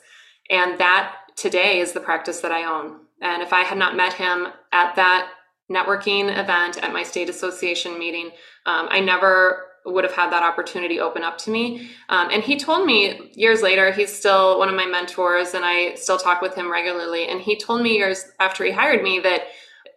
And 0.50 0.78
that 0.78 1.14
today 1.37 1.81
is 1.81 1.93
the 1.93 2.00
practice 2.00 2.40
that 2.40 2.52
I 2.52 2.64
own. 2.64 3.00
And 3.21 3.43
if 3.43 3.52
I 3.52 3.62
had 3.62 3.78
not 3.78 3.97
met 3.97 4.12
him 4.12 4.49
at 4.73 4.95
that 4.97 5.31
networking 5.71 6.31
event 6.31 6.83
at 6.83 6.93
my 6.93 7.02
state 7.02 7.28
association 7.28 7.99
meeting, 7.99 8.31
um, 8.66 8.88
I 8.90 9.00
never 9.00 9.66
would 9.87 10.05
have 10.05 10.12
had 10.12 10.31
that 10.33 10.43
opportunity 10.43 11.00
open 11.00 11.23
up 11.23 11.38
to 11.38 11.50
me. 11.50 11.90
Um, 12.09 12.28
and 12.31 12.43
he 12.43 12.59
told 12.59 12.87
me 12.87 13.31
years 13.35 13.62
later, 13.62 13.93
he's 13.93 14.12
still 14.12 14.59
one 14.59 14.69
of 14.69 14.75
my 14.75 14.87
mentors, 14.87 15.55
and 15.55 15.64
I 15.64 15.95
still 15.95 16.19
talk 16.19 16.43
with 16.43 16.55
him 16.55 16.71
regularly. 16.71 17.28
And 17.28 17.40
he 17.40 17.57
told 17.57 17.83
me 17.83 17.97
years 17.97 18.25
after 18.40 18.64
he 18.64 18.73
hired 18.73 19.02
me 19.02 19.21
that 19.21 19.43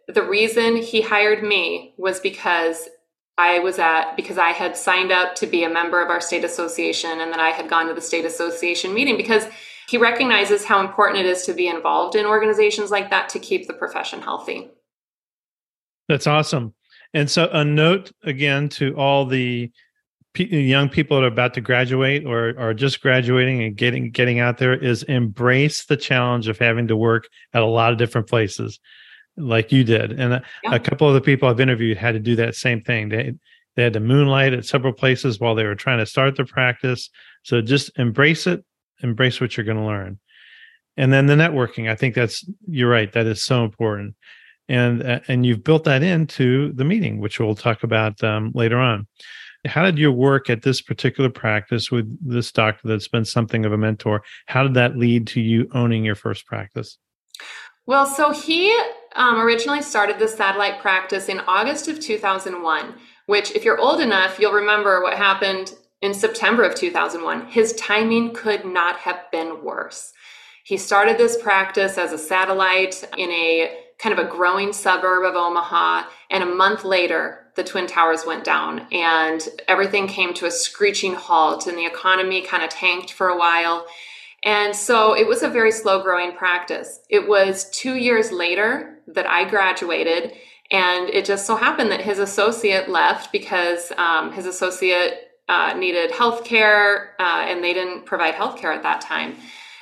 the 0.07 0.23
reason 0.23 0.77
he 0.77 1.01
hired 1.01 1.43
me 1.43 1.93
was 1.97 2.19
because 2.19 2.89
I 3.37 3.59
was 3.59 3.79
at 3.79 4.15
because 4.15 4.37
I 4.37 4.49
had 4.49 4.75
signed 4.75 5.11
up 5.11 5.35
to 5.35 5.47
be 5.47 5.63
a 5.63 5.69
member 5.69 6.03
of 6.03 6.09
our 6.09 6.19
state 6.19 6.43
association 6.43 7.21
and 7.21 7.31
that 7.31 7.39
I 7.39 7.49
had 7.49 7.69
gone 7.69 7.87
to 7.87 7.93
the 7.93 8.01
state 8.01 8.25
association 8.25 8.93
meeting 8.93 9.15
because 9.15 9.45
he 9.87 9.97
recognizes 9.97 10.65
how 10.65 10.81
important 10.81 11.19
it 11.19 11.25
is 11.25 11.45
to 11.45 11.53
be 11.53 11.67
involved 11.67 12.15
in 12.15 12.25
organizations 12.25 12.91
like 12.91 13.09
that 13.11 13.29
to 13.29 13.39
keep 13.39 13.67
the 13.67 13.73
profession 13.73 14.21
healthy. 14.21 14.69
That's 16.09 16.27
awesome. 16.27 16.73
And 17.13 17.29
so, 17.29 17.49
a 17.51 17.65
note 17.65 18.11
again 18.23 18.69
to 18.69 18.95
all 18.95 19.25
the 19.25 19.71
young 20.35 20.89
people 20.89 21.17
that 21.17 21.23
are 21.23 21.27
about 21.27 21.53
to 21.55 21.61
graduate 21.61 22.25
or 22.25 22.53
are 22.57 22.73
just 22.73 23.01
graduating 23.01 23.63
and 23.63 23.75
getting 23.75 24.11
getting 24.11 24.39
out 24.39 24.57
there 24.57 24.73
is 24.73 25.03
embrace 25.03 25.85
the 25.85 25.97
challenge 25.97 26.47
of 26.47 26.57
having 26.57 26.87
to 26.87 26.95
work 26.95 27.27
at 27.53 27.63
a 27.63 27.65
lot 27.65 27.91
of 27.91 27.97
different 27.97 28.27
places 28.27 28.79
like 29.37 29.71
you 29.71 29.83
did. 29.83 30.11
And 30.11 30.33
a, 30.33 30.43
yeah. 30.63 30.75
a 30.75 30.79
couple 30.79 31.07
of 31.07 31.13
the 31.13 31.21
people 31.21 31.49
i've 31.49 31.59
interviewed 31.59 31.97
had 31.97 32.13
to 32.13 32.19
do 32.19 32.35
that 32.37 32.55
same 32.55 32.81
thing. 32.81 33.09
They 33.09 33.33
they 33.75 33.83
had 33.83 33.93
to 33.93 33.99
moonlight 33.99 34.53
at 34.53 34.65
several 34.65 34.93
places 34.93 35.39
while 35.39 35.55
they 35.55 35.65
were 35.65 35.75
trying 35.75 35.99
to 35.99 36.05
start 36.05 36.35
their 36.35 36.45
practice. 36.45 37.09
So 37.43 37.61
just 37.61 37.97
embrace 37.97 38.45
it 38.45 38.63
embrace 39.01 39.39
what 39.41 39.55
you're 39.55 39.65
going 39.65 39.77
to 39.77 39.83
learn. 39.83 40.19
And 40.97 41.13
then 41.13 41.25
the 41.25 41.35
networking 41.35 41.89
i 41.89 41.95
think 41.95 42.13
that's 42.13 42.47
you're 42.67 42.89
right 42.89 43.11
that 43.13 43.25
is 43.25 43.41
so 43.41 43.63
important 43.63 44.15
and 44.69 45.03
uh, 45.03 45.19
and 45.27 45.45
you've 45.45 45.63
built 45.63 45.83
that 45.83 46.03
into 46.03 46.71
the 46.73 46.85
meeting, 46.85 47.19
which 47.19 47.39
we'll 47.39 47.55
talk 47.55 47.83
about 47.83 48.23
um, 48.23 48.51
later 48.53 48.77
on. 48.77 49.07
How 49.65 49.83
did 49.83 49.97
your 49.97 50.13
work 50.13 50.49
at 50.49 50.61
this 50.61 50.81
particular 50.81 51.29
practice 51.29 51.91
with 51.91 52.07
this 52.25 52.49
doctor 52.51 52.87
that's 52.87 53.09
been 53.09 53.25
something 53.25 53.65
of 53.65 53.73
a 53.73 53.77
mentor? 53.77 54.21
How 54.45 54.63
did 54.63 54.75
that 54.75 54.95
lead 54.95 55.27
to 55.27 55.41
you 55.41 55.67
owning 55.73 56.05
your 56.05 56.15
first 56.15 56.45
practice? 56.45 56.97
Well, 57.85 58.05
so 58.05 58.31
he 58.31 58.71
um, 59.15 59.39
originally 59.39 59.81
started 59.81 60.19
the 60.19 60.27
satellite 60.27 60.79
practice 60.79 61.27
in 61.27 61.41
August 61.41 61.89
of 61.89 61.99
2001, 61.99 62.93
which, 63.25 63.51
if 63.51 63.65
you're 63.65 63.79
old 63.79 63.99
enough, 63.99 64.39
you'll 64.39 64.53
remember 64.53 65.01
what 65.01 65.17
happened 65.17 65.73
in 66.01 66.13
September 66.13 66.63
of 66.63 66.75
2001. 66.75 67.47
His 67.47 67.73
timing 67.73 68.33
could 68.33 68.63
not 68.63 68.99
have 68.99 69.29
been 69.31 69.63
worse. 69.63 70.13
He 70.63 70.77
started 70.77 71.17
this 71.17 71.41
practice 71.41 71.97
as 71.97 72.13
a 72.13 72.17
satellite 72.17 73.03
in 73.17 73.29
a 73.31 73.88
kind 73.99 74.17
of 74.17 74.25
a 74.25 74.29
growing 74.29 74.73
suburb 74.73 75.25
of 75.25 75.35
Omaha. 75.35 76.03
And 76.31 76.43
a 76.43 76.55
month 76.55 76.83
later, 76.83 77.47
the 77.55 77.63
Twin 77.63 77.85
Towers 77.85 78.25
went 78.25 78.43
down 78.43 78.87
and 78.91 79.47
everything 79.67 80.07
came 80.07 80.33
to 80.35 80.45
a 80.45 80.51
screeching 80.51 81.13
halt, 81.13 81.67
and 81.67 81.77
the 81.77 81.85
economy 81.85 82.41
kind 82.41 82.63
of 82.63 82.69
tanked 82.69 83.11
for 83.11 83.27
a 83.27 83.37
while. 83.37 83.85
And 84.43 84.73
so 84.73 85.15
it 85.15 85.27
was 85.27 85.43
a 85.43 85.49
very 85.49 85.71
slow 85.71 86.01
growing 86.01 86.31
practice. 86.31 87.01
It 87.09 87.27
was 87.27 87.69
two 87.71 87.95
years 87.95 88.31
later 88.31 88.99
that 89.07 89.27
I 89.27 89.49
graduated, 89.49 90.33
and 90.71 91.09
it 91.09 91.25
just 91.25 91.45
so 91.45 91.57
happened 91.57 91.91
that 91.91 92.01
his 92.01 92.19
associate 92.19 92.87
left 92.87 93.33
because 93.33 93.91
um, 93.97 94.31
his 94.31 94.45
associate 94.45 95.29
uh, 95.49 95.73
needed 95.73 96.11
health 96.11 96.45
care 96.45 97.15
uh, 97.19 97.43
and 97.47 97.63
they 97.63 97.73
didn't 97.73 98.05
provide 98.05 98.35
health 98.35 98.57
care 98.57 98.71
at 98.71 98.83
that 98.83 99.01
time. 99.01 99.35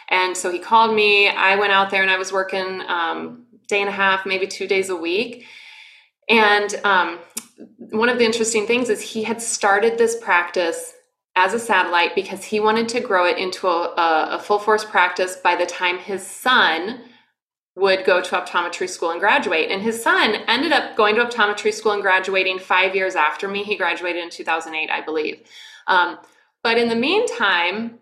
And 0.10 0.36
so 0.38 0.50
he 0.50 0.60
called 0.60 0.96
me. 0.96 1.28
I 1.28 1.58
went 1.58 1.74
out 1.74 1.90
there 1.90 2.02
and 2.02 2.10
I 2.10 2.18
was 2.18 2.32
working 2.32 2.82
um, 2.88 3.47
day 3.68 3.82
and 3.82 3.90
a 3.90 3.94
half, 3.94 4.26
maybe 4.26 4.48
two 4.48 4.68
days 4.68 4.90
a 4.90 4.96
week. 4.96 5.46
And 6.30 6.74
um, 6.84 7.20
one 7.78 8.10
of 8.10 8.18
the 8.18 8.26
interesting 8.26 8.68
things 8.68 8.90
is 8.90 9.02
he 9.02 9.24
had 9.24 9.42
started 9.42 9.98
this 9.98 10.16
practice 10.16 10.94
as 11.36 11.54
a 11.54 11.60
satellite 11.60 12.16
because 12.16 12.44
he 12.44 12.60
wanted 12.60 12.90
to 12.90 13.00
grow 13.00 13.26
it 13.26 13.38
into 13.38 13.68
a, 13.68 13.94
a, 14.32 14.40
full 14.40 14.58
force 14.58 14.84
practice 14.84 15.36
by 15.36 15.56
the 15.56 15.68
time 15.68 16.00
his 16.00 16.26
son 16.26 17.00
would 17.76 18.04
go 18.06 18.20
to 18.20 18.36
optometry 18.36 18.90
school 18.90 19.12
and 19.12 19.20
graduate. 19.20 19.70
And 19.70 19.84
his 19.84 20.02
son 20.02 20.34
ended 20.48 20.72
up 20.72 20.98
going 20.98 21.16
to 21.16 21.24
optometry 21.24 21.72
school 21.72 21.92
and 21.92 22.02
graduating 22.02 22.58
five 22.58 22.96
years 22.96 23.16
after 23.16 23.48
me. 23.48 23.64
He 23.64 23.78
graduated 23.78 24.24
in 24.24 24.32
2008, 24.32 24.90
I 24.90 25.02
believe. 25.02 25.42
Um, 25.86 26.18
but 26.64 26.80
in 26.80 26.90
the 26.90 26.96
meantime, 26.96 28.00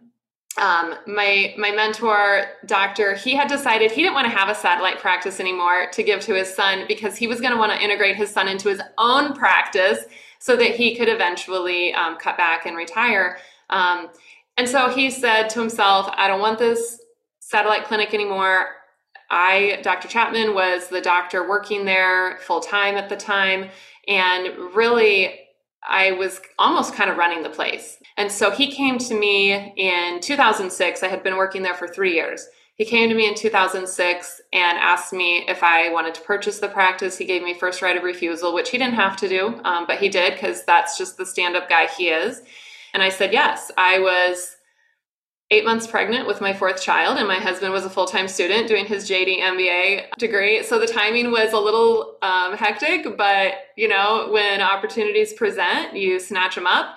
um, 0.57 0.95
my 1.05 1.53
my 1.57 1.71
mentor 1.71 2.45
doctor 2.65 3.13
he 3.13 3.35
had 3.35 3.49
decided 3.49 3.91
he 3.91 4.01
didn't 4.01 4.13
want 4.13 4.25
to 4.25 4.35
have 4.35 4.47
a 4.47 4.55
satellite 4.55 4.99
practice 4.99 5.39
anymore 5.39 5.87
to 5.91 6.01
give 6.01 6.21
to 6.21 6.33
his 6.33 6.53
son 6.53 6.85
because 6.87 7.17
he 7.17 7.27
was 7.27 7.41
going 7.41 7.51
to 7.51 7.59
want 7.59 7.73
to 7.73 7.83
integrate 7.83 8.15
his 8.15 8.31
son 8.31 8.47
into 8.47 8.69
his 8.69 8.81
own 8.97 9.33
practice 9.33 10.05
so 10.39 10.55
that 10.55 10.75
he 10.75 10.95
could 10.95 11.09
eventually 11.09 11.93
um, 11.93 12.17
cut 12.17 12.37
back 12.37 12.65
and 12.65 12.77
retire. 12.77 13.37
Um, 13.69 14.09
and 14.57 14.69
so 14.69 14.89
he 14.89 15.09
said 15.09 15.49
to 15.49 15.59
himself 15.59 16.09
i 16.15 16.27
don't 16.27 16.39
want 16.39 16.59
this 16.59 17.01
satellite 17.39 17.85
clinic 17.85 18.13
anymore. 18.13 18.67
I 19.29 19.79
dr 19.83 20.07
chapman 20.07 20.53
was 20.53 20.87
the 20.87 21.01
doctor 21.01 21.47
working 21.47 21.83
there 21.83 22.37
full 22.37 22.61
time 22.61 22.95
at 22.95 23.09
the 23.09 23.17
time 23.17 23.69
and 24.07 24.57
really 24.73 25.44
I 25.87 26.11
was 26.13 26.41
almost 26.57 26.93
kind 26.93 27.09
of 27.09 27.17
running 27.17 27.43
the 27.43 27.49
place. 27.49 27.97
And 28.17 28.31
so 28.31 28.51
he 28.51 28.71
came 28.71 28.97
to 28.99 29.19
me 29.19 29.53
in 29.77 30.19
2006. 30.21 31.03
I 31.03 31.07
had 31.07 31.23
been 31.23 31.37
working 31.37 31.63
there 31.63 31.73
for 31.73 31.87
three 31.87 32.13
years. 32.13 32.47
He 32.75 32.83
came 32.83 33.07
to 33.09 33.15
me 33.15 33.27
in 33.27 33.35
2006 33.35 34.41
and 34.51 34.77
asked 34.77 35.13
me 35.13 35.45
if 35.47 35.63
I 35.63 35.89
wanted 35.89 36.13
to 36.15 36.21
purchase 36.21 36.59
the 36.59 36.67
practice. 36.67 37.17
He 37.17 37.25
gave 37.25 37.41
me 37.41 37.53
first 37.53 37.81
right 37.81 37.95
of 37.95 38.03
refusal, 38.03 38.53
which 38.53 38.69
he 38.69 38.77
didn't 38.77 38.95
have 38.95 39.15
to 39.17 39.29
do, 39.29 39.61
um, 39.63 39.85
but 39.87 39.99
he 39.99 40.09
did 40.09 40.33
because 40.33 40.65
that's 40.65 40.97
just 40.97 41.17
the 41.17 41.25
stand 41.25 41.55
up 41.55 41.69
guy 41.69 41.87
he 41.87 42.09
is. 42.09 42.41
And 42.93 43.01
I 43.01 43.09
said 43.09 43.31
yes. 43.31 43.71
I 43.77 43.99
was 43.99 44.54
eight 45.51 45.63
months 45.63 45.85
pregnant 45.85 46.27
with 46.27 46.41
my 46.41 46.53
fourth 46.53 46.81
child, 46.81 47.17
and 47.17 47.27
my 47.27 47.35
husband 47.35 47.71
was 47.71 47.85
a 47.85 47.89
full 47.89 48.05
time 48.05 48.27
student 48.27 48.67
doing 48.67 48.85
his 48.85 49.09
JD 49.09 49.39
MBA 49.41 50.11
degree. 50.17 50.63
So 50.63 50.79
the 50.79 50.87
timing 50.87 51.31
was 51.31 51.53
a 51.53 51.59
little 51.59 52.17
um, 52.21 52.53
hectic, 52.57 53.17
but 53.17 53.53
you 53.75 53.87
know, 53.87 54.29
when 54.31 54.61
opportunities 54.61 55.33
present, 55.33 55.95
you 55.95 56.19
snatch 56.19 56.55
them 56.55 56.67
up. 56.67 56.95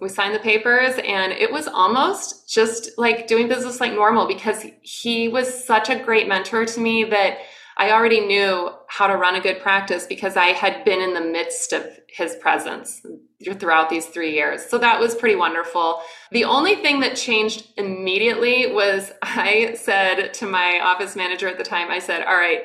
We 0.00 0.10
signed 0.10 0.34
the 0.34 0.40
papers, 0.40 0.94
and 1.04 1.32
it 1.32 1.50
was 1.50 1.66
almost 1.66 2.48
just 2.48 2.90
like 2.98 3.26
doing 3.26 3.48
business 3.48 3.80
like 3.80 3.92
normal 3.92 4.28
because 4.28 4.64
he 4.82 5.28
was 5.28 5.64
such 5.64 5.88
a 5.88 5.98
great 5.98 6.28
mentor 6.28 6.66
to 6.66 6.80
me 6.80 7.04
that 7.04 7.38
I 7.78 7.92
already 7.92 8.20
knew 8.20 8.70
how 8.88 9.06
to 9.06 9.16
run 9.16 9.36
a 9.36 9.40
good 9.40 9.60
practice 9.60 10.04
because 10.06 10.36
I 10.36 10.46
had 10.46 10.84
been 10.84 11.00
in 11.00 11.14
the 11.14 11.20
midst 11.20 11.72
of 11.72 11.86
his 12.08 12.36
presence 12.36 13.00
throughout 13.58 13.88
these 13.88 14.06
three 14.06 14.34
years. 14.34 14.64
So 14.64 14.78
that 14.78 14.98
was 14.98 15.14
pretty 15.14 15.36
wonderful. 15.36 16.00
The 16.32 16.44
only 16.44 16.74
thing 16.76 17.00
that 17.00 17.16
changed 17.16 17.68
immediately 17.76 18.72
was 18.72 19.12
I 19.22 19.74
said 19.74 20.34
to 20.34 20.46
my 20.46 20.80
office 20.80 21.16
manager 21.16 21.48
at 21.48 21.58
the 21.58 21.64
time, 21.64 21.90
I 21.90 21.98
said, 21.98 22.24
All 22.24 22.36
right, 22.36 22.62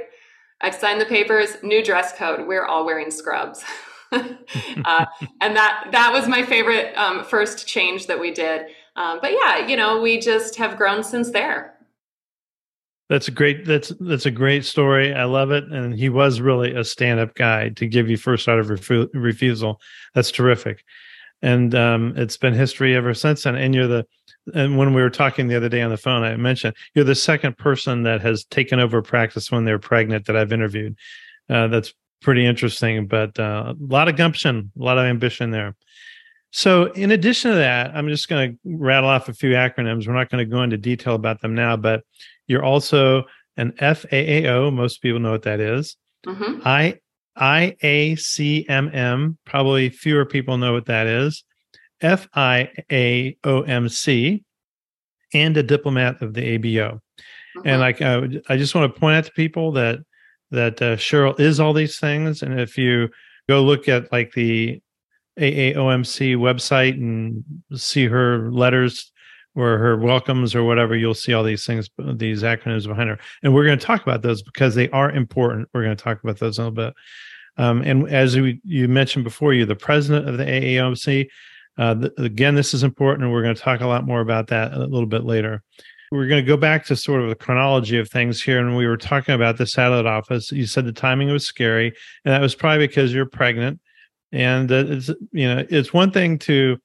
I've 0.61 0.75
signed 0.75 1.01
the 1.01 1.05
papers, 1.05 1.57
new 1.61 1.83
dress 1.83 2.17
code. 2.17 2.47
We're 2.47 2.65
all 2.65 2.85
wearing 2.85 3.11
scrubs. 3.11 3.63
uh, 4.11 5.05
and 5.41 5.55
that 5.55 5.87
that 5.91 6.11
was 6.13 6.27
my 6.27 6.43
favorite 6.43 6.95
um, 6.95 7.23
first 7.23 7.67
change 7.67 8.07
that 8.07 8.19
we 8.19 8.31
did. 8.31 8.67
Um, 8.95 9.19
but 9.21 9.31
yeah, 9.31 9.67
you 9.67 9.75
know, 9.75 10.01
we 10.01 10.19
just 10.19 10.55
have 10.57 10.77
grown 10.77 11.03
since 11.03 11.31
there. 11.31 11.72
That's 13.13 13.27
a 13.27 13.31
great. 13.31 13.63
That's 13.63 13.93
that's 13.99 14.25
a 14.25 14.31
great 14.31 14.65
story. 14.65 15.13
I 15.13 15.25
love 15.25 15.51
it, 15.51 15.65
and 15.65 15.93
he 15.93 16.09
was 16.09 16.41
really 16.41 16.73
a 16.73 16.83
stand-up 16.83 17.35
guy 17.35 17.69
to 17.69 17.85
give 17.85 18.09
you 18.09 18.17
first 18.17 18.49
out 18.49 18.57
of 18.57 18.69
refu- 18.69 19.07
refusal. 19.13 19.79
That's 20.15 20.31
terrific, 20.31 20.83
and 21.43 21.75
um, 21.75 22.15
it's 22.17 22.37
been 22.37 22.55
history 22.55 22.95
ever 22.95 23.13
since 23.13 23.43
then. 23.43 23.53
And 23.53 23.75
you're 23.75 23.85
the 23.85 24.07
and 24.55 24.79
when 24.79 24.95
we 24.95 25.01
were 25.03 25.11
talking 25.11 25.47
the 25.47 25.55
other 25.55 25.69
day 25.69 25.83
on 25.83 25.91
the 25.91 25.97
phone, 25.97 26.23
I 26.23 26.35
mentioned 26.37 26.75
you're 26.95 27.05
the 27.05 27.13
second 27.13 27.55
person 27.59 28.01
that 28.01 28.21
has 28.21 28.45
taken 28.45 28.79
over 28.79 29.03
practice 29.03 29.51
when 29.51 29.63
they're 29.63 29.77
pregnant 29.77 30.25
that 30.25 30.35
I've 30.35 30.51
interviewed. 30.51 30.97
Uh, 31.47 31.67
that's 31.67 31.93
pretty 32.19 32.47
interesting, 32.47 33.05
but 33.05 33.37
uh, 33.37 33.75
a 33.79 33.93
lot 33.93 34.07
of 34.07 34.15
gumption, 34.15 34.71
a 34.75 34.83
lot 34.83 34.97
of 34.97 35.05
ambition 35.05 35.51
there. 35.51 35.75
So, 36.55 36.91
in 36.91 37.09
addition 37.09 37.49
to 37.49 37.57
that, 37.57 37.95
I'm 37.95 38.07
just 38.09 38.29
going 38.29 38.51
to 38.51 38.57
rattle 38.77 39.09
off 39.09 39.27
a 39.27 39.33
few 39.33 39.51
acronyms. 39.51 40.07
We're 40.07 40.13
not 40.13 40.29
going 40.29 40.47
to 40.47 40.51
go 40.51 40.61
into 40.61 40.77
detail 40.77 41.15
about 41.15 41.41
them 41.41 41.55
now, 41.55 41.75
but 41.75 42.03
you're 42.47 42.63
also 42.63 43.25
an 43.57 43.73
FAAO. 43.73 44.73
Most 44.73 45.01
people 45.01 45.19
know 45.19 45.31
what 45.31 45.43
that 45.43 45.59
is. 45.59 45.97
Mm-hmm. 46.25 46.61
I 46.65 46.99
IACMM. 47.37 49.37
Probably 49.45 49.89
fewer 49.89 50.25
people 50.25 50.57
know 50.57 50.73
what 50.73 50.85
that 50.85 51.05
is. 51.07 51.43
FIAOMC, 52.01 53.43
and 55.33 55.57
a 55.57 55.63
diplomat 55.63 56.21
of 56.21 56.33
the 56.33 56.57
ABO. 56.57 56.99
Mm-hmm. 57.57 57.67
And 57.67 57.79
like, 57.79 58.01
uh, 58.01 58.27
I 58.49 58.57
just 58.57 58.75
want 58.75 58.93
to 58.93 58.99
point 58.99 59.15
out 59.17 59.25
to 59.25 59.31
people 59.31 59.71
that 59.73 59.99
that 60.51 60.81
uh, 60.81 60.95
Cheryl 60.95 61.39
is 61.39 61.59
all 61.59 61.73
these 61.73 61.99
things. 61.99 62.43
And 62.43 62.59
if 62.59 62.77
you 62.77 63.09
go 63.49 63.63
look 63.63 63.89
at 63.89 64.11
like 64.11 64.33
the 64.33 64.79
AAOMC 65.39 66.37
website 66.37 66.93
and 66.93 67.43
see 67.73 68.05
her 68.05 68.51
letters 68.51 69.11
or 69.55 69.77
her 69.77 69.97
welcomes 69.97 70.55
or 70.55 70.63
whatever, 70.63 70.95
you'll 70.95 71.13
see 71.13 71.33
all 71.33 71.43
these 71.43 71.65
things, 71.65 71.89
these 72.15 72.43
acronyms 72.43 72.87
behind 72.87 73.09
her. 73.09 73.19
And 73.43 73.53
we're 73.53 73.65
going 73.65 73.77
to 73.77 73.85
talk 73.85 74.01
about 74.01 74.21
those 74.21 74.41
because 74.41 74.75
they 74.75 74.89
are 74.89 75.11
important. 75.11 75.69
We're 75.73 75.83
going 75.83 75.95
to 75.95 76.03
talk 76.03 76.23
about 76.23 76.39
those 76.39 76.57
a 76.57 76.61
little 76.61 76.75
bit. 76.75 76.93
Um, 77.57 77.81
and 77.81 78.09
as 78.09 78.35
we, 78.35 78.59
you 78.63 78.87
mentioned 78.87 79.23
before, 79.23 79.53
you're 79.53 79.65
the 79.65 79.75
president 79.75 80.27
of 80.27 80.37
the 80.37 80.45
AAOMC. 80.45 81.27
Uh, 81.77 81.95
th- 81.95 82.13
again, 82.17 82.55
this 82.55 82.73
is 82.73 82.83
important, 82.83 83.23
and 83.23 83.31
we're 83.31 83.43
going 83.43 83.55
to 83.55 83.61
talk 83.61 83.81
a 83.81 83.87
lot 83.87 84.05
more 84.05 84.21
about 84.21 84.47
that 84.47 84.73
a 84.73 84.79
little 84.79 85.05
bit 85.05 85.23
later. 85.23 85.61
We're 86.11 86.27
going 86.27 86.43
to 86.43 86.47
go 86.47 86.57
back 86.57 86.85
to 86.85 86.95
sort 86.95 87.21
of 87.21 87.29
the 87.29 87.35
chronology 87.35 87.97
of 87.97 88.09
things 88.09 88.41
here. 88.41 88.59
And 88.59 88.77
we 88.77 88.85
were 88.85 88.97
talking 88.97 89.33
about 89.33 89.57
the 89.57 89.65
satellite 89.65 90.05
office. 90.05 90.51
You 90.51 90.67
said 90.67 90.85
the 90.85 90.91
timing 90.91 91.29
was 91.29 91.45
scary, 91.45 91.87
and 92.25 92.33
that 92.33 92.41
was 92.41 92.53
probably 92.53 92.87
because 92.87 93.13
you're 93.13 93.25
pregnant. 93.25 93.79
And 94.31 94.71
uh, 94.71 94.85
it's 94.87 95.09
you 95.31 95.47
know 95.47 95.65
it's 95.69 95.93
one 95.93 96.11
thing 96.11 96.37
to 96.39 96.77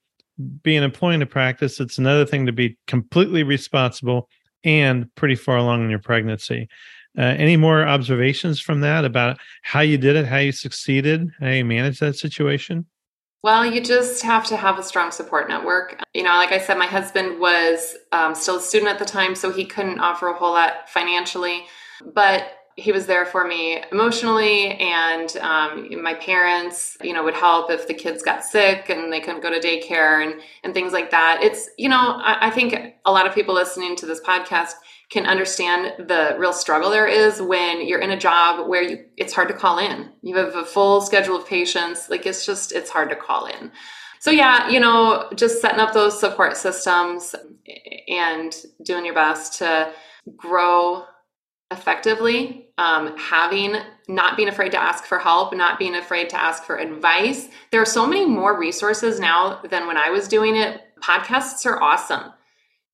be 0.62 0.76
an 0.76 0.85
employee 0.85 1.14
in 1.14 1.23
a 1.23 1.26
practice. 1.26 1.80
It's 1.80 1.99
another 1.99 2.25
thing 2.25 2.47
to 2.47 2.52
be 2.52 2.76
completely 2.87 3.42
responsible 3.42 4.28
and 4.64 5.12
pretty 5.14 5.35
far 5.35 5.57
along 5.57 5.85
in 5.85 5.90
your 5.90 5.99
pregnancy. 5.99 6.68
Uh, 7.16 7.23
any 7.23 7.57
more 7.57 7.87
observations 7.87 8.61
from 8.61 8.80
that 8.80 9.04
about 9.04 9.38
how 9.62 9.80
you 9.80 9.99
did 9.99 10.14
it, 10.14 10.26
how 10.26 10.37
you 10.37 10.52
succeeded, 10.52 11.28
how 11.40 11.49
you 11.49 11.64
managed 11.64 12.00
that 12.00 12.14
situation? 12.14 12.87
Well, 13.42 13.64
you 13.64 13.80
just 13.80 14.23
have 14.23 14.47
to 14.47 14.57
have 14.57 14.78
a 14.78 14.83
strong 14.83 15.11
support 15.11 15.49
network. 15.49 16.00
You 16.12 16.25
know, 16.25 16.30
like 16.30 16.52
I 16.52 16.59
said, 16.59 16.76
my 16.76 16.87
husband 16.87 17.40
was 17.40 17.97
um, 18.12 18.35
still 18.35 18.57
a 18.57 18.61
student 18.61 18.90
at 18.90 18.99
the 18.99 19.04
time, 19.04 19.35
so 19.35 19.52
he 19.52 19.64
couldn't 19.64 20.00
offer 20.00 20.28
a 20.28 20.35
whole 20.35 20.52
lot 20.52 20.88
financially, 20.88 21.64
but 22.14 22.58
he 22.78 22.92
was 22.92 23.06
there 23.06 23.26
for 23.26 23.44
me 23.44 23.82
emotionally, 23.90 24.70
and 24.75 25.37
um, 25.38 26.00
my 26.00 26.14
parents, 26.14 26.97
you 27.02 27.12
know, 27.12 27.25
would 27.25 27.35
help 27.35 27.73
if 27.73 27.88
the 27.88 27.94
kids 27.94 28.23
got 28.23 28.44
sick 28.44 28.88
and 28.88 29.12
they 29.12 29.18
couldn't 29.18 29.42
go 29.42 29.50
to 29.50 29.58
daycare 29.58 30.25
and 30.25 30.40
and 30.62 30.75
things 30.75 30.92
like 30.92 31.11
that. 31.11 31.40
It's 31.42 31.68
you 31.76 31.88
know, 31.88 31.97
I, 31.97 32.47
I 32.47 32.50
think 32.50 32.94
a 33.04 33.11
lot 33.11 33.26
of 33.26 33.35
people 33.35 33.52
listening 33.52 33.97
to 33.97 34.06
this 34.06 34.20
podcast 34.20 34.75
can 35.11 35.26
understand 35.26 36.08
the 36.08 36.37
real 36.38 36.52
struggle 36.52 36.88
there 36.90 37.08
is 37.08 37.42
when 37.42 37.85
you're 37.85 38.00
in 38.00 38.11
a 38.11 38.16
job 38.16 38.68
where 38.68 38.82
you 38.82 39.04
it's 39.16 39.32
hard 39.32 39.49
to 39.49 39.54
call 39.54 39.78
in. 39.78 40.11
You 40.23 40.37
have 40.37 40.54
a 40.54 40.64
full 40.64 41.00
schedule 41.00 41.35
of 41.35 41.49
patients. 41.49 42.08
Like 42.08 42.26
it's 42.26 42.47
just 42.47 42.70
it's 42.70 42.90
hard 42.90 43.11
to 43.11 43.16
call 43.16 43.47
in. 43.47 43.73
So 44.20 44.30
yeah, 44.30 44.68
you 44.68 44.78
know, 44.78 45.28
just 45.35 45.61
setting 45.61 45.80
up 45.80 45.94
those 45.94 46.18
support 46.18 46.56
systems 46.56 47.35
and 48.08 48.54
doing 48.85 49.04
your 49.04 49.14
best 49.14 49.58
to 49.58 49.92
grow 50.37 51.04
effectively 51.71 52.69
um, 52.78 53.17
having 53.19 53.76
not 54.09 54.37
being 54.37 54.49
afraid 54.49 54.73
to 54.73 54.81
ask 54.81 55.04
for 55.04 55.19
help 55.19 55.54
not 55.54 55.78
being 55.78 55.97
afraid 55.97 56.31
to 56.31 56.41
ask 56.41 56.65
for 56.65 56.76
advice. 56.78 57.49
There 57.71 57.83
are 57.83 57.87
so 57.87 58.07
many 58.07 58.25
more 58.25 58.59
resources 58.59 59.21
now 59.21 59.61
than 59.69 59.87
when 59.87 59.97
i 59.97 60.11
was 60.11 60.28
doing 60.28 60.57
it. 60.57 60.81
Podcasts 61.00 61.67
are 61.67 61.83
awesome 61.83 62.33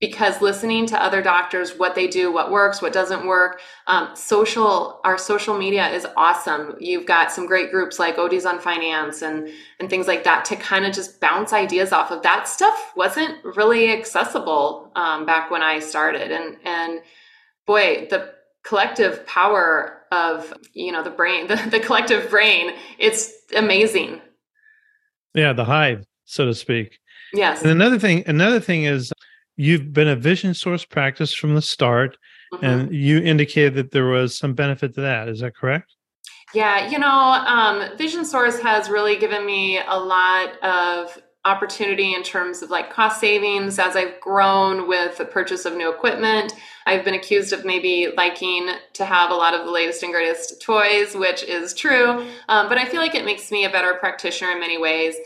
because 0.01 0.43
listening 0.43 0.87
to 0.87 1.03
other 1.03 1.23
doctors 1.23 1.79
what 1.79 1.95
they 1.95 2.07
do 2.09 2.33
what 2.33 2.51
works 2.51 2.83
what 2.83 2.93
doesn't 2.93 3.27
work 3.27 3.61
um, 3.87 4.11
social 4.15 5.01
our 5.05 5.17
social 5.17 5.57
media 5.57 5.89
is 5.91 6.07
awesome. 6.17 6.75
You've 6.81 7.07
got 7.07 7.31
some 7.31 7.47
great 7.47 7.71
groups 7.71 7.99
like 7.99 8.19
ODs 8.19 8.45
on 8.45 8.59
finance 8.59 9.23
and 9.23 9.49
and 9.79 9.89
things 9.89 10.09
like 10.09 10.25
that 10.25 10.45
to 10.47 10.57
kind 10.57 10.85
of 10.85 10.93
just 10.93 11.21
bounce 11.21 11.53
ideas 11.53 11.93
off 11.93 12.11
of. 12.11 12.23
That 12.23 12.49
stuff 12.49 12.93
wasn't 12.97 13.43
really 13.45 13.93
accessible 13.93 14.91
um, 14.97 15.27
back 15.27 15.51
when 15.51 15.63
i 15.63 15.79
started. 15.79 16.33
And 16.33 16.57
and 16.65 17.01
boy 17.67 18.09
the 18.11 18.34
collective 18.65 19.25
power 19.27 20.01
of 20.11 20.53
you 20.73 20.91
know 20.91 21.03
the 21.03 21.11
brain 21.11 21.47
the, 21.49 21.57
the 21.71 21.81
collective 21.81 22.29
brain 22.31 22.73
it's 22.99 23.33
amazing. 23.57 24.21
Yeah 25.35 25.53
the 25.53 25.65
hive 25.65 26.05
so 26.25 26.47
to 26.47 26.55
speak. 26.55 26.99
Yes. 27.33 27.63
And 27.63 27.71
another 27.71 27.99
thing 27.99 28.25
another 28.27 28.61
thing 28.61 28.85
is 28.85 29.13
you've 29.57 29.93
been 29.93 30.09
a 30.09 30.17
vision 30.17 30.55
source 30.55 30.85
practice 30.85 31.33
from 31.33 31.55
the 31.55 31.63
start 31.63 32.17
mm-hmm. 32.53 32.65
and 32.65 32.95
you 32.95 33.19
indicated 33.19 33.75
that 33.75 33.93
there 33.93 34.07
was 34.07 34.37
some 34.37 34.55
benefit 34.55 34.95
to 34.95 35.03
that. 35.03 35.29
Is 35.29 35.41
that 35.41 35.55
correct? 35.55 35.93
Yeah 36.55 36.89
you 36.89 36.99
know 36.99 37.09
um, 37.09 37.97
vision 37.99 38.25
source 38.25 38.59
has 38.61 38.89
really 38.89 39.17
given 39.17 39.45
me 39.45 39.79
a 39.79 39.99
lot 39.99 40.63
of 40.63 41.19
opportunity 41.45 42.15
in 42.15 42.23
terms 42.23 42.63
of 42.63 42.71
like 42.71 42.91
cost 42.91 43.21
savings 43.21 43.79
as 43.79 43.97
I've 43.97 44.21
grown 44.21 44.89
with 44.89 45.19
the 45.19 45.25
purchase 45.25 45.65
of 45.65 45.77
new 45.77 45.93
equipment. 45.93 46.55
I've 46.87 47.05
been 47.05 47.15
accused 47.15 47.53
of 47.53 47.65
maybe 47.65 48.09
liking 48.17 48.69
to 48.95 49.05
have 49.05 49.31
a 49.31 49.35
lot 49.35 49.55
of 49.55 49.67
the 49.67 49.73
latest 49.73 50.03
and 50.03 50.13
greatest 50.13 50.63
toys, 50.63 51.15
which 51.15 51.43
is 51.43 51.75
true, 51.75 52.27
um, 52.49 52.69
but 52.69 52.79
I 52.79 52.87
feel 52.87 53.01
like 53.01 53.15
it 53.15 53.25
makes 53.25 53.51
me 53.51 53.65
a 53.65 53.71
better 53.71 53.95
practitioner 53.95 54.53
in 54.53 54.61
many 54.61 54.79
ways. 54.79 55.17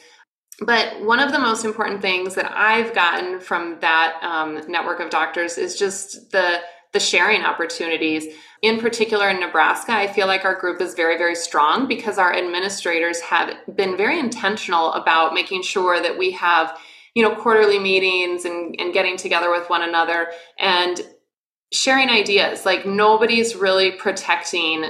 But 0.60 1.00
one 1.04 1.20
of 1.20 1.30
the 1.30 1.38
most 1.38 1.64
important 1.64 2.02
things 2.02 2.34
that 2.34 2.50
I've 2.52 2.92
gotten 2.92 3.38
from 3.38 3.78
that 3.80 4.18
um, 4.22 4.60
network 4.68 4.98
of 4.98 5.10
doctors 5.10 5.56
is 5.56 5.78
just 5.78 6.32
the 6.32 6.60
the 6.92 7.00
sharing 7.00 7.42
opportunities. 7.42 8.26
In 8.60 8.80
particular, 8.80 9.28
in 9.28 9.38
Nebraska, 9.38 9.92
I 9.92 10.08
feel 10.08 10.26
like 10.26 10.44
our 10.44 10.54
group 10.54 10.80
is 10.80 10.94
very, 10.94 11.16
very 11.16 11.36
strong 11.36 11.86
because 11.86 12.18
our 12.18 12.34
administrators 12.34 13.20
have 13.20 13.54
been 13.74 13.96
very 13.96 14.18
intentional 14.18 14.92
about 14.94 15.32
making 15.32 15.62
sure 15.62 16.00
that 16.02 16.18
we 16.18 16.32
have, 16.32 16.76
you 17.14 17.22
know, 17.22 17.36
quarterly 17.36 17.78
meetings 17.78 18.44
and, 18.44 18.74
and 18.80 18.92
getting 18.92 19.16
together 19.16 19.50
with 19.50 19.70
one 19.70 19.82
another 19.82 20.32
and 20.58 21.00
sharing 21.72 22.10
ideas. 22.10 22.66
Like 22.66 22.84
nobody's 22.84 23.54
really 23.54 23.92
protecting 23.92 24.86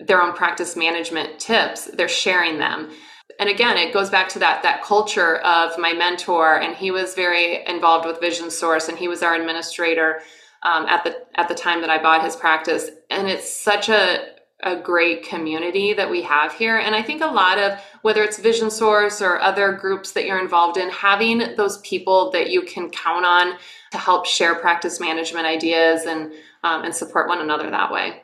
their 0.00 0.20
own 0.20 0.34
practice 0.34 0.76
management 0.76 1.38
tips, 1.38 1.86
they're 1.86 2.08
sharing 2.08 2.58
them. 2.58 2.90
And 3.38 3.48
again 3.48 3.76
it 3.76 3.92
goes 3.92 4.10
back 4.10 4.28
to 4.30 4.38
that 4.40 4.62
that 4.62 4.82
culture 4.82 5.36
of 5.36 5.78
my 5.78 5.92
mentor 5.92 6.60
and 6.60 6.74
he 6.74 6.90
was 6.90 7.14
very 7.14 7.66
involved 7.66 8.06
with 8.06 8.20
vision 8.20 8.50
source 8.50 8.88
and 8.88 8.98
he 8.98 9.08
was 9.08 9.22
our 9.22 9.34
administrator 9.34 10.20
um, 10.62 10.86
at 10.86 11.04
the 11.04 11.16
at 11.34 11.48
the 11.48 11.54
time 11.54 11.80
that 11.80 11.90
i 11.90 12.00
bought 12.00 12.24
his 12.24 12.36
practice. 12.36 12.90
And 13.10 13.28
it's 13.28 13.50
such 13.50 13.88
a 13.88 14.34
a 14.62 14.74
great 14.74 15.22
community 15.22 15.92
that 15.92 16.10
we 16.10 16.22
have 16.22 16.52
here. 16.52 16.78
And 16.78 16.94
i 16.94 17.02
think 17.02 17.22
a 17.22 17.26
lot 17.26 17.58
of 17.58 17.78
whether 18.02 18.22
it's 18.22 18.38
vision 18.38 18.70
source 18.70 19.20
or 19.20 19.38
other 19.40 19.72
groups 19.72 20.12
that 20.12 20.24
you're 20.24 20.40
involved 20.40 20.76
in 20.76 20.88
having 20.90 21.56
those 21.56 21.78
people 21.78 22.30
that 22.30 22.50
you 22.50 22.62
can 22.62 22.90
count 22.90 23.26
on 23.26 23.58
to 23.92 23.98
help 23.98 24.26
share 24.26 24.54
practice 24.54 25.00
management 25.00 25.46
ideas 25.46 26.02
and 26.02 26.32
um, 26.64 26.84
and 26.84 26.94
support 26.94 27.28
one 27.28 27.40
another 27.40 27.70
that 27.70 27.92
way. 27.92 28.22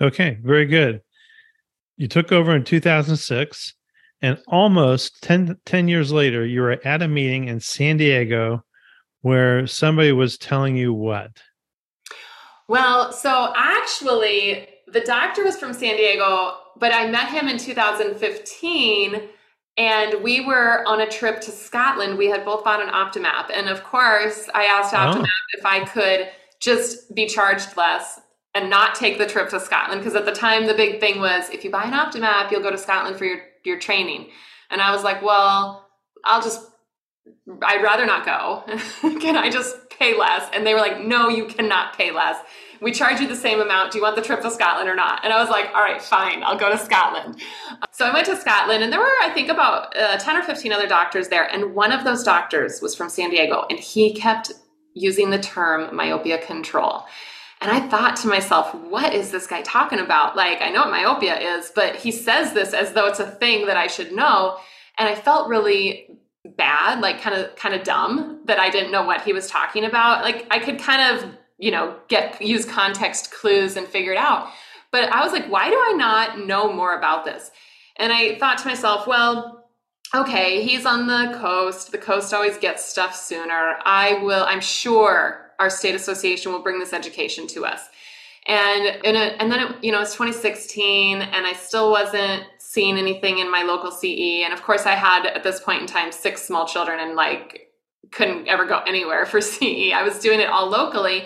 Okay 0.00 0.38
very 0.42 0.66
good. 0.66 1.02
You 1.96 2.08
took 2.08 2.30
over 2.30 2.54
in 2.54 2.62
2006 2.62 3.74
and 4.22 4.38
almost 4.48 5.22
10, 5.22 5.58
10 5.66 5.88
years 5.88 6.12
later, 6.12 6.44
you 6.44 6.60
were 6.60 6.80
at 6.84 7.02
a 7.02 7.08
meeting 7.08 7.48
in 7.48 7.60
San 7.60 7.96
Diego 7.96 8.64
where 9.26 9.66
somebody 9.66 10.12
was 10.12 10.38
telling 10.38 10.76
you 10.76 10.94
what? 10.94 11.32
Well, 12.68 13.10
so 13.10 13.52
actually, 13.56 14.68
the 14.86 15.00
doctor 15.00 15.42
was 15.42 15.56
from 15.58 15.72
San 15.72 15.96
Diego, 15.96 16.58
but 16.76 16.94
I 16.94 17.10
met 17.10 17.30
him 17.30 17.48
in 17.48 17.58
2015 17.58 19.28
and 19.76 20.22
we 20.22 20.46
were 20.46 20.86
on 20.86 21.00
a 21.00 21.10
trip 21.10 21.40
to 21.40 21.50
Scotland. 21.50 22.16
We 22.16 22.28
had 22.28 22.44
both 22.44 22.62
bought 22.62 22.80
an 22.80 22.88
Optomap. 22.88 23.50
And 23.52 23.68
of 23.68 23.82
course, 23.82 24.48
I 24.54 24.62
asked 24.66 24.94
oh. 24.94 24.98
Optomap 24.98 25.24
oh. 25.24 25.58
if 25.58 25.66
I 25.66 25.84
could 25.84 26.28
just 26.60 27.12
be 27.12 27.26
charged 27.26 27.76
less 27.76 28.20
and 28.54 28.70
not 28.70 28.94
take 28.94 29.18
the 29.18 29.26
trip 29.26 29.48
to 29.48 29.58
Scotland. 29.58 30.02
Because 30.02 30.14
at 30.14 30.24
the 30.24 30.30
time, 30.30 30.68
the 30.68 30.74
big 30.74 31.00
thing 31.00 31.18
was 31.18 31.50
if 31.50 31.64
you 31.64 31.70
buy 31.72 31.82
an 31.82 31.94
Optomap, 31.94 32.52
you'll 32.52 32.62
go 32.62 32.70
to 32.70 32.78
Scotland 32.78 33.16
for 33.16 33.24
your 33.24 33.40
your 33.64 33.80
training. 33.80 34.28
And 34.70 34.80
I 34.80 34.92
was 34.92 35.02
like, 35.02 35.20
well, 35.20 35.88
I'll 36.24 36.42
just, 36.42 36.70
I'd 37.62 37.82
rather 37.82 38.06
not 38.06 38.24
go. 38.26 38.64
Can 39.20 39.36
I 39.36 39.50
just 39.50 39.76
pay 39.90 40.16
less? 40.16 40.48
And 40.52 40.66
they 40.66 40.74
were 40.74 40.80
like, 40.80 41.00
no, 41.00 41.28
you 41.28 41.46
cannot 41.46 41.96
pay 41.96 42.10
less. 42.10 42.36
we 42.80 42.92
charge 42.92 43.20
you 43.20 43.28
the 43.28 43.36
same 43.36 43.60
amount. 43.60 43.92
Do 43.92 43.98
you 43.98 44.02
want 44.02 44.16
the 44.16 44.22
trip 44.22 44.42
to 44.42 44.50
Scotland 44.50 44.88
or 44.88 44.94
not? 44.94 45.24
And 45.24 45.32
I 45.32 45.40
was 45.40 45.48
like, 45.48 45.66
all 45.68 45.82
right, 45.82 46.02
fine, 46.02 46.42
I'll 46.42 46.58
go 46.58 46.70
to 46.70 46.78
Scotland. 46.78 47.40
So 47.92 48.04
I 48.04 48.12
went 48.12 48.26
to 48.26 48.36
Scotland, 48.36 48.82
and 48.82 48.92
there 48.92 49.00
were, 49.00 49.06
I 49.22 49.30
think, 49.32 49.48
about 49.48 49.96
uh, 49.96 50.18
10 50.18 50.36
or 50.36 50.42
15 50.42 50.72
other 50.72 50.88
doctors 50.88 51.28
there. 51.28 51.44
And 51.44 51.74
one 51.74 51.92
of 51.92 52.04
those 52.04 52.22
doctors 52.22 52.82
was 52.82 52.94
from 52.94 53.08
San 53.08 53.30
Diego, 53.30 53.64
and 53.70 53.78
he 53.78 54.12
kept 54.12 54.52
using 54.94 55.30
the 55.30 55.38
term 55.38 55.94
myopia 55.94 56.38
control. 56.38 57.04
And 57.60 57.70
I 57.70 57.88
thought 57.88 58.16
to 58.16 58.28
myself, 58.28 58.74
what 58.74 59.14
is 59.14 59.30
this 59.30 59.46
guy 59.46 59.62
talking 59.62 59.98
about? 59.98 60.36
Like, 60.36 60.60
I 60.60 60.70
know 60.70 60.80
what 60.80 60.90
myopia 60.90 61.38
is, 61.38 61.72
but 61.74 61.96
he 61.96 62.12
says 62.12 62.52
this 62.52 62.74
as 62.74 62.92
though 62.92 63.06
it's 63.06 63.20
a 63.20 63.30
thing 63.30 63.66
that 63.66 63.76
I 63.76 63.86
should 63.86 64.12
know. 64.12 64.58
And 64.98 65.08
I 65.08 65.14
felt 65.14 65.48
really 65.48 66.08
bad, 66.56 67.00
like 67.00 67.20
kind 67.20 67.36
of 67.36 67.54
kind 67.56 67.74
of 67.74 67.82
dumb 67.82 68.40
that 68.44 68.58
I 68.58 68.70
didn't 68.70 68.92
know 68.92 69.04
what 69.04 69.22
he 69.22 69.32
was 69.32 69.48
talking 69.48 69.84
about. 69.84 70.22
Like 70.22 70.46
I 70.50 70.58
could 70.58 70.78
kind 70.78 71.16
of, 71.16 71.30
you 71.58 71.70
know, 71.70 71.96
get 72.08 72.40
use 72.40 72.64
context 72.64 73.32
clues 73.32 73.76
and 73.76 73.86
figure 73.86 74.12
it 74.12 74.18
out. 74.18 74.48
But 74.92 75.12
I 75.12 75.22
was 75.22 75.32
like, 75.32 75.46
why 75.46 75.68
do 75.68 75.76
I 75.76 75.92
not 75.96 76.46
know 76.46 76.72
more 76.72 76.96
about 76.96 77.24
this? 77.24 77.50
And 77.96 78.12
I 78.12 78.38
thought 78.38 78.58
to 78.58 78.68
myself, 78.68 79.06
well, 79.06 79.64
okay, 80.14 80.62
he's 80.62 80.86
on 80.86 81.06
the 81.06 81.36
coast. 81.38 81.92
The 81.92 81.98
coast 81.98 82.32
always 82.32 82.56
gets 82.58 82.84
stuff 82.84 83.14
sooner. 83.14 83.76
I 83.84 84.20
will, 84.22 84.44
I'm 84.44 84.60
sure 84.60 85.52
our 85.58 85.70
state 85.70 85.94
association 85.94 86.52
will 86.52 86.62
bring 86.62 86.78
this 86.78 86.92
education 86.92 87.46
to 87.48 87.64
us. 87.64 87.88
And 88.46 89.04
in 89.04 89.16
a, 89.16 89.34
and 89.40 89.50
then 89.50 89.60
it, 89.60 89.84
you 89.84 89.90
know 89.90 90.00
it's 90.00 90.12
2016, 90.12 91.20
and 91.20 91.46
I 91.46 91.52
still 91.52 91.90
wasn't 91.90 92.44
seeing 92.76 92.98
anything 92.98 93.38
in 93.38 93.50
my 93.50 93.62
local 93.62 93.90
CE. 93.90 94.44
And 94.44 94.52
of 94.52 94.62
course, 94.62 94.84
I 94.84 94.92
had 94.92 95.24
at 95.24 95.42
this 95.42 95.60
point 95.60 95.80
in 95.80 95.86
time 95.86 96.12
six 96.12 96.42
small 96.42 96.66
children, 96.66 97.00
and 97.00 97.16
like 97.16 97.72
couldn't 98.12 98.48
ever 98.48 98.66
go 98.66 98.80
anywhere 98.86 99.24
for 99.24 99.40
CE. 99.52 99.92
I 99.94 100.02
was 100.02 100.18
doing 100.18 100.40
it 100.40 100.50
all 100.50 100.68
locally, 100.68 101.24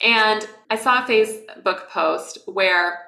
and 0.00 0.48
I 0.70 0.76
saw 0.76 1.04
a 1.04 1.06
Facebook 1.06 1.88
post 1.90 2.38
where 2.46 2.98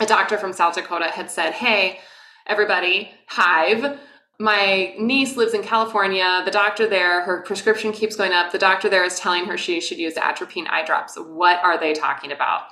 a 0.00 0.06
doctor 0.06 0.38
from 0.38 0.54
South 0.54 0.74
Dakota 0.74 1.08
had 1.08 1.30
said, 1.30 1.52
"Hey, 1.52 2.00
everybody, 2.46 3.10
Hive." 3.26 4.00
my 4.40 4.94
niece 4.96 5.36
lives 5.36 5.52
in 5.52 5.64
California. 5.64 6.42
The 6.44 6.52
doctor 6.52 6.86
there, 6.88 7.22
her 7.22 7.42
prescription 7.42 7.90
keeps 7.90 8.14
going 8.14 8.30
up. 8.30 8.52
The 8.52 8.58
doctor 8.58 8.88
there 8.88 9.04
is 9.04 9.18
telling 9.18 9.46
her 9.46 9.58
she 9.58 9.80
should 9.80 9.98
use 9.98 10.16
atropine 10.16 10.68
eye 10.68 10.84
drops. 10.84 11.16
What 11.16 11.58
are 11.64 11.76
they 11.76 11.92
talking 11.92 12.30
about? 12.30 12.68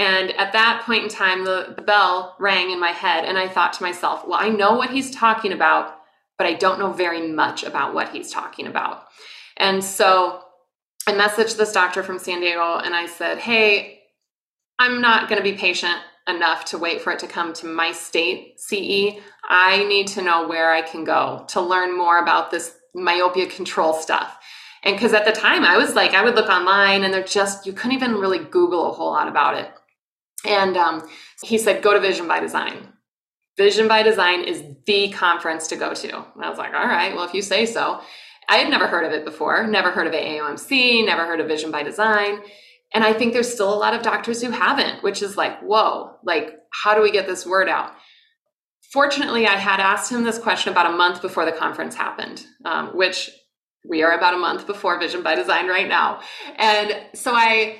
And 0.00 0.30
at 0.36 0.54
that 0.54 0.82
point 0.86 1.04
in 1.04 1.10
time, 1.10 1.44
the, 1.44 1.74
bell 1.86 2.34
rang 2.38 2.70
in 2.70 2.80
my 2.80 2.92
head, 2.92 3.26
and 3.26 3.36
I 3.36 3.46
thought 3.46 3.74
to 3.74 3.82
myself, 3.82 4.26
well, 4.26 4.38
I 4.40 4.48
know 4.48 4.76
what 4.76 4.88
he's 4.88 5.10
talking 5.10 5.52
about, 5.52 5.94
but 6.38 6.46
I 6.46 6.54
don't 6.54 6.78
know 6.78 6.90
very 6.90 7.28
much 7.28 7.64
about 7.64 7.92
what 7.92 8.08
he's 8.08 8.32
talking 8.32 8.66
about. 8.66 9.04
And 9.58 9.84
so 9.84 10.40
I 11.06 11.12
messaged 11.12 11.58
this 11.58 11.72
doctor 11.72 12.02
from 12.02 12.18
San 12.18 12.40
Diego 12.40 12.78
and 12.78 12.94
I 12.94 13.06
said, 13.08 13.36
hey, 13.38 14.00
I'm 14.78 15.02
not 15.02 15.28
going 15.28 15.36
to 15.36 15.50
be 15.50 15.58
patient 15.58 15.98
enough 16.26 16.64
to 16.66 16.78
wait 16.78 17.02
for 17.02 17.12
it 17.12 17.18
to 17.18 17.26
come 17.26 17.52
to 17.54 17.66
my 17.66 17.92
state 17.92 18.58
CE. 18.58 19.20
I 19.50 19.84
need 19.86 20.06
to 20.08 20.22
know 20.22 20.48
where 20.48 20.72
I 20.72 20.80
can 20.80 21.04
go 21.04 21.44
to 21.48 21.60
learn 21.60 21.94
more 21.94 22.22
about 22.22 22.50
this 22.50 22.74
myopia 22.94 23.46
control 23.48 23.92
stuff. 23.92 24.38
And 24.82 24.96
because 24.96 25.12
at 25.12 25.26
the 25.26 25.32
time 25.32 25.62
I 25.62 25.76
was 25.76 25.94
like, 25.94 26.14
I 26.14 26.24
would 26.24 26.36
look 26.36 26.48
online 26.48 27.04
and 27.04 27.12
they're 27.12 27.22
just, 27.22 27.66
you 27.66 27.74
couldn't 27.74 27.96
even 27.96 28.14
really 28.14 28.38
Google 28.38 28.90
a 28.90 28.94
whole 28.94 29.10
lot 29.10 29.28
about 29.28 29.56
it. 29.56 29.70
And 30.44 30.76
um, 30.76 31.08
he 31.42 31.58
said, 31.58 31.82
go 31.82 31.92
to 31.92 32.00
Vision 32.00 32.26
by 32.26 32.40
Design. 32.40 32.92
Vision 33.56 33.88
by 33.88 34.02
Design 34.02 34.44
is 34.44 34.62
the 34.86 35.10
conference 35.10 35.66
to 35.68 35.76
go 35.76 35.92
to. 35.92 36.16
And 36.16 36.44
I 36.44 36.48
was 36.48 36.58
like, 36.58 36.72
all 36.72 36.86
right, 36.86 37.14
well, 37.14 37.24
if 37.24 37.34
you 37.34 37.42
say 37.42 37.66
so. 37.66 38.00
I 38.48 38.56
had 38.56 38.70
never 38.70 38.88
heard 38.88 39.04
of 39.04 39.12
it 39.12 39.24
before, 39.24 39.66
never 39.66 39.90
heard 39.90 40.06
of 40.06 40.12
AAOMC, 40.12 41.06
never 41.06 41.24
heard 41.24 41.40
of 41.40 41.46
Vision 41.46 41.70
by 41.70 41.82
Design. 41.82 42.40
And 42.92 43.04
I 43.04 43.12
think 43.12 43.32
there's 43.32 43.52
still 43.52 43.72
a 43.72 43.78
lot 43.78 43.94
of 43.94 44.02
doctors 44.02 44.42
who 44.42 44.50
haven't, 44.50 45.02
which 45.02 45.22
is 45.22 45.36
like, 45.36 45.60
whoa, 45.60 46.16
like, 46.24 46.54
how 46.72 46.94
do 46.94 47.02
we 47.02 47.12
get 47.12 47.26
this 47.26 47.46
word 47.46 47.68
out? 47.68 47.92
Fortunately, 48.92 49.46
I 49.46 49.56
had 49.56 49.78
asked 49.78 50.10
him 50.10 50.24
this 50.24 50.38
question 50.38 50.72
about 50.72 50.92
a 50.92 50.96
month 50.96 51.22
before 51.22 51.44
the 51.44 51.52
conference 51.52 51.94
happened, 51.94 52.44
um, 52.64 52.88
which 52.96 53.30
we 53.88 54.02
are 54.02 54.12
about 54.12 54.34
a 54.34 54.38
month 54.38 54.66
before 54.66 54.98
Vision 54.98 55.22
by 55.22 55.36
Design 55.36 55.68
right 55.68 55.86
now. 55.86 56.20
And 56.56 56.92
so 57.14 57.32
I 57.32 57.78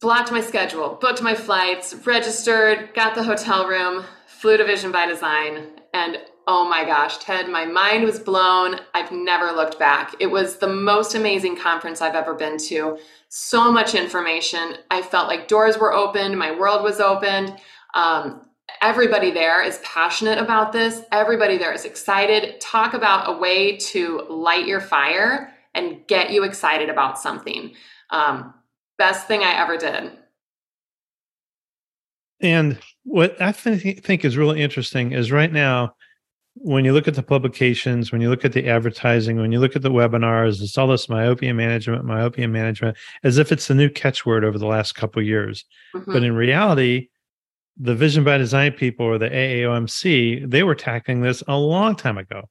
blocked 0.00 0.30
my 0.30 0.40
schedule, 0.40 0.98
booked 1.00 1.22
my 1.22 1.34
flights, 1.34 1.94
registered, 2.06 2.94
got 2.94 3.14
the 3.14 3.22
hotel 3.22 3.66
room, 3.66 4.04
flew 4.26 4.56
to 4.56 4.64
Vision 4.64 4.92
by 4.92 5.06
Design, 5.06 5.66
and 5.92 6.18
oh 6.46 6.66
my 6.68 6.84
gosh, 6.84 7.18
Ted, 7.18 7.48
my 7.48 7.66
mind 7.66 8.04
was 8.04 8.18
blown. 8.18 8.80
I've 8.94 9.12
never 9.12 9.52
looked 9.52 9.78
back. 9.78 10.14
It 10.18 10.28
was 10.28 10.56
the 10.56 10.68
most 10.68 11.14
amazing 11.14 11.56
conference 11.56 12.00
I've 12.00 12.14
ever 12.14 12.34
been 12.34 12.56
to. 12.68 12.98
So 13.28 13.70
much 13.70 13.94
information. 13.94 14.76
I 14.90 15.02
felt 15.02 15.28
like 15.28 15.46
doors 15.46 15.76
were 15.76 15.92
opened, 15.92 16.38
my 16.38 16.58
world 16.58 16.82
was 16.82 17.00
opened. 17.00 17.54
Um, 17.92 18.48
everybody 18.80 19.30
there 19.30 19.62
is 19.62 19.78
passionate 19.82 20.38
about 20.38 20.72
this. 20.72 21.02
Everybody 21.12 21.58
there 21.58 21.72
is 21.72 21.84
excited. 21.84 22.60
Talk 22.60 22.94
about 22.94 23.28
a 23.28 23.38
way 23.38 23.76
to 23.76 24.22
light 24.30 24.66
your 24.66 24.80
fire 24.80 25.52
and 25.74 26.06
get 26.06 26.30
you 26.30 26.44
excited 26.44 26.88
about 26.88 27.18
something. 27.18 27.74
Um, 28.10 28.54
best 28.98 29.26
thing 29.26 29.42
I 29.42 29.54
ever 29.60 29.76
did. 29.76 30.12
And 32.40 32.78
what 33.04 33.40
I 33.40 33.52
th- 33.52 34.00
think 34.00 34.24
is 34.24 34.36
really 34.36 34.60
interesting 34.60 35.12
is 35.12 35.32
right 35.32 35.52
now, 35.52 35.94
when 36.60 36.84
you 36.84 36.92
look 36.92 37.06
at 37.06 37.14
the 37.14 37.22
publications, 37.22 38.10
when 38.10 38.20
you 38.20 38.28
look 38.28 38.44
at 38.44 38.52
the 38.52 38.68
advertising, 38.68 39.36
when 39.36 39.52
you 39.52 39.60
look 39.60 39.76
at 39.76 39.82
the 39.82 39.90
webinars, 39.90 40.60
it's 40.60 40.76
all 40.76 40.88
this 40.88 41.08
myopia 41.08 41.54
management, 41.54 42.04
myopia 42.04 42.48
management, 42.48 42.96
as 43.22 43.38
if 43.38 43.52
it's 43.52 43.68
the 43.68 43.74
new 43.74 43.88
catchword 43.88 44.44
over 44.44 44.58
the 44.58 44.66
last 44.66 44.96
couple 44.96 45.22
years. 45.22 45.64
Mm-hmm. 45.94 46.12
But 46.12 46.24
in 46.24 46.34
reality, 46.34 47.08
the 47.76 47.94
Vision 47.94 48.24
by 48.24 48.38
Design 48.38 48.72
people 48.72 49.06
or 49.06 49.18
the 49.18 49.30
AAOMC, 49.30 50.50
they 50.50 50.64
were 50.64 50.74
tackling 50.74 51.20
this 51.20 51.44
a 51.46 51.56
long 51.56 51.94
time 51.94 52.18
ago. 52.18 52.48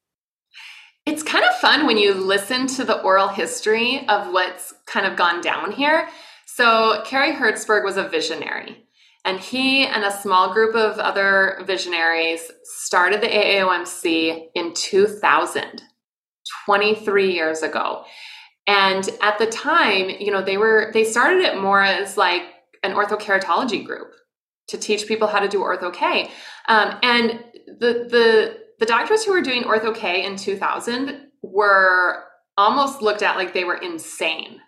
It's 1.05 1.23
kind 1.23 1.43
of 1.43 1.55
fun 1.55 1.85
when 1.85 1.97
you 1.97 2.13
listen 2.13 2.67
to 2.67 2.85
the 2.85 3.01
oral 3.01 3.27
history 3.27 4.07
of 4.07 4.31
what's 4.33 4.73
kind 4.85 5.05
of 5.05 5.17
gone 5.17 5.41
down 5.41 5.71
here 5.71 6.07
so, 6.57 7.03
Cary 7.05 7.33
Hertzberg 7.33 7.83
was 7.83 7.97
a 7.97 8.09
visionary, 8.09 8.87
and 9.23 9.39
he 9.39 9.85
and 9.85 10.03
a 10.03 10.09
small 10.09 10.51
group 10.51 10.73
of 10.73 10.97
other 10.97 11.61
visionaries 11.67 12.51
started 12.63 13.21
the 13.21 13.27
AAOMC 13.27 14.47
in 14.55 14.73
2000, 14.73 15.83
23 16.65 17.31
years 17.31 17.61
ago. 17.61 18.05
And 18.65 19.07
at 19.21 19.37
the 19.37 19.45
time, 19.45 20.09
you 20.09 20.31
know, 20.31 20.41
they 20.41 20.57
were 20.57 20.89
they 20.95 21.03
started 21.03 21.43
it 21.43 21.61
more 21.61 21.83
as 21.83 22.17
like 22.17 22.41
an 22.81 22.93
orthokeratology 22.93 23.85
group 23.85 24.15
to 24.69 24.79
teach 24.79 25.07
people 25.07 25.27
how 25.27 25.39
to 25.39 25.47
do 25.47 25.59
ortho 25.59 25.93
K. 25.93 26.31
Um, 26.69 26.97
and 27.03 27.43
the 27.67 28.07
the 28.09 28.57
the 28.79 28.87
doctors 28.87 29.23
who 29.23 29.31
were 29.31 29.41
doing 29.41 29.61
ortho 29.61 29.95
K 29.95 30.25
in 30.25 30.37
2000 30.37 31.21
were 31.43 32.23
almost 32.57 33.03
looked 33.03 33.21
at 33.21 33.35
like 33.35 33.53
they 33.53 33.63
were 33.63 33.77
insane 33.77 34.59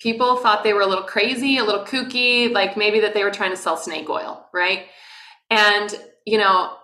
people 0.00 0.36
thought 0.36 0.64
they 0.64 0.72
were 0.72 0.82
a 0.82 0.86
little 0.86 1.04
crazy, 1.04 1.58
a 1.58 1.64
little 1.64 1.84
kooky, 1.84 2.52
like 2.52 2.76
maybe 2.76 3.00
that 3.00 3.14
they 3.14 3.24
were 3.24 3.30
trying 3.30 3.50
to 3.50 3.56
sell 3.56 3.76
snake 3.76 4.08
oil, 4.08 4.46
right? 4.52 4.86
And, 5.50 5.94
you 6.26 6.38
know, 6.38 6.76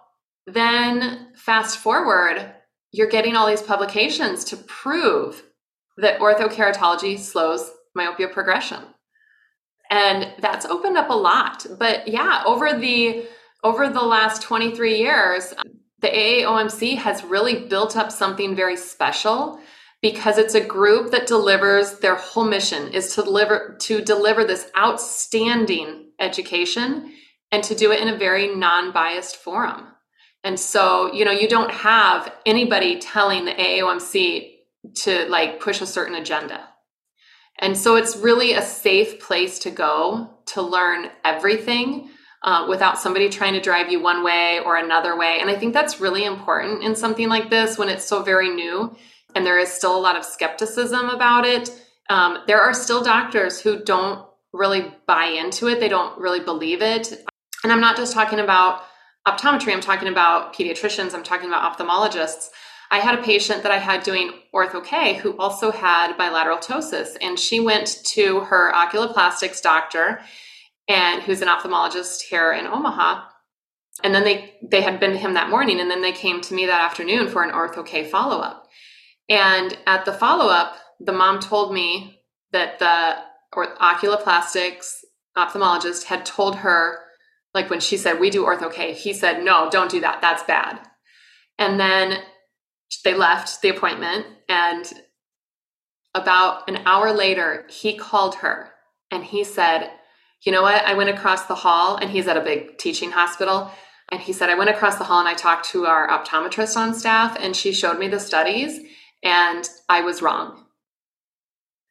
then 0.47 1.29
fast 1.35 1.79
forward, 1.79 2.53
you're 2.93 3.09
getting 3.09 3.37
all 3.37 3.47
these 3.47 3.63
publications 3.63 4.45
to 4.45 4.57
prove 4.57 5.43
that 5.97 6.19
orthokeratology 6.19 7.19
slows 7.19 7.71
myopia 7.95 8.29
progression. 8.29 8.83
And 9.91 10.33
that's 10.39 10.67
opened 10.67 10.97
up 10.97 11.11
a 11.11 11.15
lot. 11.15 11.67
But 11.79 12.09
yeah, 12.09 12.43
over 12.47 12.79
the 12.79 13.27
over 13.63 13.89
the 13.89 14.01
last 14.01 14.41
23 14.41 14.97
years, 14.97 15.53
the 16.01 16.09
AAOMC 16.09 16.97
has 16.97 17.23
really 17.25 17.67
built 17.67 17.97
up 17.97 18.11
something 18.11 18.55
very 18.55 18.77
special 18.77 19.61
because 20.03 20.39
it's 20.39 20.55
a 20.55 20.65
group 20.65 21.11
that 21.11 21.27
delivers 21.27 21.99
their 21.99 22.17
whole 22.17 22.45
mission 22.45 22.93
is 22.93 23.15
to 23.15 23.23
deliver 23.23 23.77
to 23.81 24.01
deliver 24.01 24.45
this 24.45 24.71
outstanding 24.77 26.11
education 26.19 27.13
and 27.53 27.63
to 27.65 27.75
do 27.75 27.93
it 27.93 28.01
in 28.01 28.09
a 28.09 28.17
very 28.17 28.55
non-biased 28.55 29.37
forum. 29.37 29.87
And 30.43 30.59
so, 30.59 31.13
you 31.13 31.25
know, 31.25 31.33
you 31.33 31.49
don't 31.49 31.71
have 31.71 32.33
anybody 32.47 32.99
telling 32.99 33.45
the 33.45 33.53
AAOMC 33.53 34.53
to 35.03 35.27
like 35.29 35.61
push 35.61 35.81
a 35.81 35.87
certain 35.87 36.15
agenda. 36.15 36.67
And 37.59 37.77
so 37.77 37.97
it's 37.97 38.17
really 38.17 38.55
a 38.55 38.63
safe 38.63 39.21
place 39.21 39.59
to 39.61 39.71
go 39.71 40.39
to 40.47 40.63
learn 40.63 41.11
everything 41.25 42.09
uh, 42.43 42.67
without 42.71 42.99
somebody 42.99 43.29
trying 43.29 43.53
to 43.53 43.61
drive 43.61 43.91
you 43.91 44.01
one 44.01 44.25
way 44.25 44.61
or 44.65 44.77
another 44.77 45.19
way. 45.19 45.39
And 45.41 45.51
I 45.51 45.57
think 45.57 45.75
that's 45.75 46.01
really 46.01 46.25
important 46.25 46.83
in 46.83 46.97
something 46.97 47.29
like 47.29 47.51
this 47.51 47.77
when 47.77 47.91
it's 47.91 48.07
so 48.07 48.23
very 48.23 48.49
new 48.49 48.97
and 49.35 49.47
there 49.47 49.59
is 49.59 49.71
still 49.71 49.97
a 49.97 50.01
lot 50.01 50.17
of 50.17 50.25
skepticism 50.25 51.09
about 51.09 51.45
it. 51.45 51.71
Um, 52.09 52.39
there 52.47 52.61
are 52.61 52.75
still 52.75 53.03
doctors 53.03 53.61
who 53.61 53.83
don't 53.83 54.27
really 54.53 54.93
buy 55.07 55.27
into 55.27 55.69
it, 55.69 55.81
they 55.81 55.89
don't 55.89 56.19
really 56.19 56.41
believe 56.41 56.83
it. 56.83 57.25
And 57.63 57.73
I'm 57.73 57.81
not 57.81 57.97
just 57.97 58.13
talking 58.13 58.41
about 58.41 58.83
optometry, 59.27 59.73
I'm 59.73 59.81
talking 59.81 60.09
about 60.09 60.55
pediatricians, 60.55 61.15
I'm 61.15 61.23
talking 61.23 61.49
about 61.49 61.77
ophthalmologists. 61.77 62.49
I 62.91 62.99
had 62.99 63.17
a 63.17 63.23
patient 63.23 63.63
that 63.63 63.71
I 63.71 63.79
had 63.79 64.03
doing 64.03 64.33
ortho-K 64.53 65.15
who 65.15 65.37
also 65.39 65.71
had 65.71 66.17
bilateral 66.17 66.59
ptosis, 66.59 67.17
and 67.21 67.39
she 67.39 67.61
went 67.61 68.01
to 68.07 68.41
her 68.41 68.73
oculoplastics 68.73 69.63
doctor, 69.63 70.21
and 70.89 71.23
who's 71.23 71.41
an 71.41 71.49
ophthalmologist 71.49 72.23
here 72.23 72.53
in 72.53 72.67
Omaha. 72.67 73.27
And 74.03 74.13
then 74.13 74.25
they 74.25 74.55
they 74.69 74.81
had 74.81 74.99
been 74.99 75.13
to 75.13 75.19
him 75.19 75.35
that 75.35 75.51
morning, 75.51 75.79
and 75.79 75.89
then 75.89 76.03
they 76.03 76.13
came 76.13 76.41
to 76.41 76.55
me 76.55 76.67
that 76.67 76.81
afternoon 76.81 77.29
for 77.29 77.45
an 77.45 77.53
ortho-K 77.53 78.09
follow-up. 78.11 78.67
And 79.31 79.79
at 79.87 80.05
the 80.05 80.13
follow-up, 80.13 80.77
the 80.99 81.13
mom 81.13 81.39
told 81.41 81.73
me 81.73 82.21
that 82.53 82.79
the 82.81 83.17
or 83.53 83.75
oculoplastics 83.77 84.99
ophthalmologist 85.39 86.05
had 86.05 86.27
told 86.27 86.57
her, 86.57 86.99
like 87.55 87.71
when 87.71 87.81
she 87.81 87.97
said, 87.97 88.21
We 88.21 88.31
do 88.31 88.45
ortho-K, 88.45 88.93
he 88.93 89.13
said, 89.13 89.43
No, 89.43 89.71
don't 89.71 89.91
do 89.91 90.01
that. 90.01 90.21
That's 90.21 90.43
bad. 90.43 90.81
And 91.59 91.79
then 91.79 92.19
they 93.05 93.15
left 93.15 93.63
the 93.63 93.69
appointment 93.69 94.27
and 94.49 94.93
about 96.15 96.69
an 96.69 96.79
hour 96.87 97.13
later 97.13 97.65
he 97.69 97.97
called 97.97 98.37
her 98.37 98.71
and 99.11 99.25
he 99.25 99.45
said 99.45 99.91
you 100.43 100.51
know 100.51 100.63
what 100.63 100.85
i 100.85 100.95
went 100.95 101.09
across 101.09 101.47
the 101.47 101.55
hall 101.55 101.97
and 101.97 102.11
he's 102.11 102.27
at 102.27 102.37
a 102.37 102.41
big 102.41 102.77
teaching 102.79 103.13
hospital 103.13 103.71
and 104.11 104.21
he 104.21 104.33
said 104.33 104.51
i 104.51 104.57
went 104.57 104.71
across 104.71 104.97
the 104.97 105.05
hall 105.05 105.21
and 105.21 105.29
i 105.29 105.35
talked 105.35 105.67
to 105.67 105.87
our 105.87 106.09
optometrist 106.09 106.77
on 106.77 106.93
staff 106.93 107.37
and 107.39 107.55
she 107.55 107.73
showed 107.73 107.99
me 107.99 108.09
the 108.09 108.19
studies 108.19 108.81
and 109.23 109.69
i 109.89 110.01
was 110.01 110.23
wrong. 110.23 110.65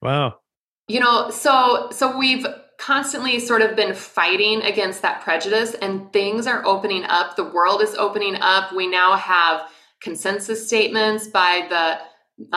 Wow. 0.02 0.39
You 0.88 1.00
know 1.00 1.30
so 1.30 1.89
so 1.92 2.18
we've 2.18 2.46
constantly 2.80 3.39
sort 3.39 3.62
of 3.62 3.76
been 3.76 3.94
fighting 3.94 4.62
against 4.62 5.02
that 5.02 5.22
prejudice 5.22 5.76
and 5.76 6.12
things 6.13 6.48
are 6.48 6.65
opening 6.65 7.04
up. 7.04 7.36
The 7.36 7.44
world 7.44 7.82
is 7.82 7.94
opening 7.96 8.38
up. 8.39 8.74
We 8.74 8.88
now 8.88 9.18
have 9.18 9.70
consensus 10.02 10.65
statements 10.65 11.28
by 11.28 11.68
the 11.70 12.00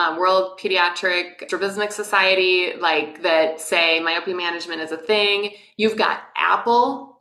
um, 0.01 0.17
World 0.17 0.57
Pediatric 0.59 1.45
Strabismic 1.47 1.91
Society, 1.91 2.71
like 2.79 3.21
that 3.21 3.59
say 3.59 3.99
myopia 3.99 4.33
management 4.33 4.79
is 4.79 4.93
a 4.93 4.97
thing. 4.97 5.51
You've 5.75 5.97
got 5.97 6.21
Apple 6.37 7.13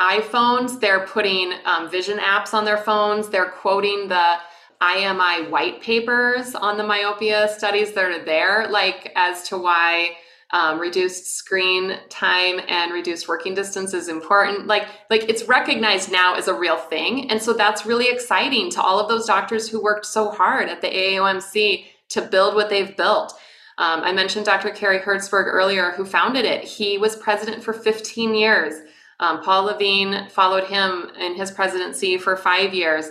iPhones, 0.00 0.80
they're 0.80 1.06
putting 1.06 1.52
um, 1.64 1.88
vision 1.88 2.18
apps 2.18 2.52
on 2.52 2.64
their 2.64 2.76
phones, 2.76 3.28
they're 3.28 3.50
quoting 3.50 4.08
the 4.08 4.36
IMI 4.82 5.50
white 5.50 5.80
papers 5.80 6.54
on 6.54 6.76
the 6.76 6.84
myopia 6.84 7.48
studies 7.48 7.92
that 7.92 8.04
are 8.04 8.24
there, 8.24 8.68
like 8.68 9.12
as 9.16 9.48
to 9.48 9.58
why 9.58 10.16
um, 10.54 10.78
reduced 10.78 11.36
screen 11.36 11.98
time 12.08 12.60
and 12.68 12.92
reduced 12.92 13.26
working 13.26 13.54
distance 13.54 13.92
is 13.92 14.08
important. 14.08 14.68
Like 14.68 14.86
like 15.10 15.28
it's 15.28 15.48
recognized 15.48 16.12
now 16.12 16.36
as 16.36 16.46
a 16.46 16.54
real 16.54 16.76
thing 16.76 17.30
and 17.30 17.42
so 17.42 17.52
that's 17.52 17.84
really 17.84 18.08
exciting 18.08 18.70
to 18.70 18.80
all 18.80 19.00
of 19.00 19.08
those 19.08 19.26
doctors 19.26 19.68
who 19.68 19.82
worked 19.82 20.06
so 20.06 20.30
hard 20.30 20.68
at 20.68 20.80
the 20.80 20.88
aomc 20.88 21.84
to 22.10 22.22
build 22.22 22.54
what 22.54 22.70
they've 22.70 22.96
built. 22.96 23.32
Um, 23.78 24.02
i 24.02 24.12
mentioned 24.12 24.46
dr 24.46 24.70
Cary 24.70 25.00
Hertzberg 25.00 25.46
earlier 25.46 25.90
who 25.90 26.04
founded 26.04 26.44
it. 26.44 26.62
He 26.62 26.98
was 26.98 27.16
president 27.16 27.64
for 27.64 27.72
15 27.72 28.34
years. 28.36 28.74
Um, 29.18 29.42
paul 29.42 29.64
levine 29.64 30.28
followed 30.28 30.64
him 30.64 31.10
in 31.18 31.34
his 31.34 31.50
presidency 31.50 32.16
for 32.16 32.36
five 32.36 32.72
years 32.72 33.08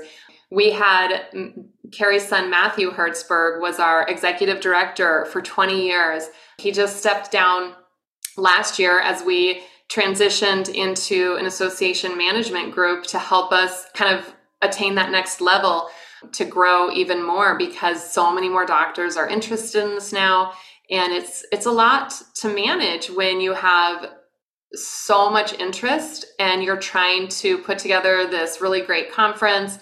we 0.53 0.71
had 0.71 1.25
mm, 1.33 1.65
Cary's 1.91 2.27
son 2.27 2.49
Matthew 2.49 2.91
Hertzberg 2.91 3.59
was 3.59 3.79
our 3.79 4.07
executive 4.07 4.61
director 4.61 5.25
for 5.25 5.41
20 5.41 5.83
years. 5.85 6.29
He 6.57 6.71
just 6.71 6.97
stepped 6.97 7.31
down 7.31 7.73
last 8.37 8.79
year 8.79 8.99
as 8.99 9.23
we 9.23 9.63
transitioned 9.89 10.73
into 10.73 11.35
an 11.39 11.45
association 11.45 12.17
management 12.17 12.73
group 12.73 13.03
to 13.07 13.19
help 13.19 13.51
us 13.51 13.85
kind 13.93 14.17
of 14.17 14.33
attain 14.61 14.95
that 14.95 15.11
next 15.11 15.41
level 15.41 15.89
to 16.31 16.45
grow 16.45 16.89
even 16.91 17.25
more 17.25 17.57
because 17.57 18.11
so 18.11 18.33
many 18.33 18.47
more 18.47 18.65
doctors 18.65 19.17
are 19.17 19.27
interested 19.27 19.83
in 19.83 19.95
this 19.95 20.13
now 20.13 20.53
and 20.89 21.11
it's 21.11 21.45
it's 21.51 21.65
a 21.65 21.71
lot 21.71 22.13
to 22.33 22.47
manage 22.47 23.09
when 23.09 23.41
you 23.41 23.53
have 23.53 24.09
so 24.73 25.29
much 25.29 25.53
interest 25.59 26.25
and 26.39 26.63
you're 26.63 26.77
trying 26.77 27.27
to 27.27 27.57
put 27.57 27.77
together 27.77 28.25
this 28.25 28.61
really 28.61 28.81
great 28.81 29.11
conference 29.11 29.79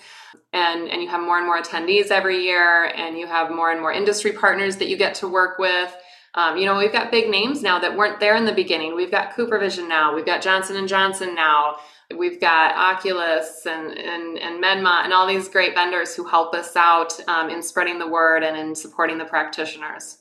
and 0.53 0.89
and 0.89 1.01
you 1.01 1.07
have 1.07 1.21
more 1.21 1.37
and 1.37 1.45
more 1.45 1.61
attendees 1.61 2.11
every 2.11 2.43
year 2.43 2.85
and 2.95 3.17
you 3.17 3.27
have 3.27 3.51
more 3.51 3.71
and 3.71 3.81
more 3.81 3.91
industry 3.91 4.31
partners 4.31 4.77
that 4.77 4.87
you 4.87 4.97
get 4.97 5.15
to 5.15 5.27
work 5.27 5.59
with. 5.59 5.95
Um, 6.33 6.57
you 6.57 6.65
know 6.65 6.77
we've 6.77 6.91
got 6.91 7.11
big 7.11 7.29
names 7.29 7.61
now 7.61 7.79
that 7.79 7.95
weren't 7.95 8.19
there 8.19 8.35
in 8.35 8.45
the 8.45 8.53
beginning. 8.53 8.95
We've 8.95 9.11
got 9.11 9.33
CooperVision 9.33 9.87
now. 9.87 10.15
We've 10.15 10.25
got 10.25 10.41
johnson 10.41 10.75
and 10.77 10.87
johnson 10.87 11.35
now. 11.35 11.77
We've 12.17 12.39
got 12.39 12.75
oculus 12.75 13.65
and 13.65 13.91
and, 13.97 14.37
and 14.37 14.63
Medmont 14.63 15.05
and 15.05 15.13
all 15.13 15.27
these 15.27 15.49
great 15.49 15.75
vendors 15.75 16.15
who 16.15 16.25
help 16.25 16.53
us 16.53 16.75
out 16.75 17.13
um, 17.27 17.49
in 17.49 17.61
spreading 17.61 17.99
the 17.99 18.07
word 18.07 18.43
and 18.43 18.57
in 18.57 18.75
supporting 18.75 19.17
the 19.17 19.25
practitioners 19.25 20.20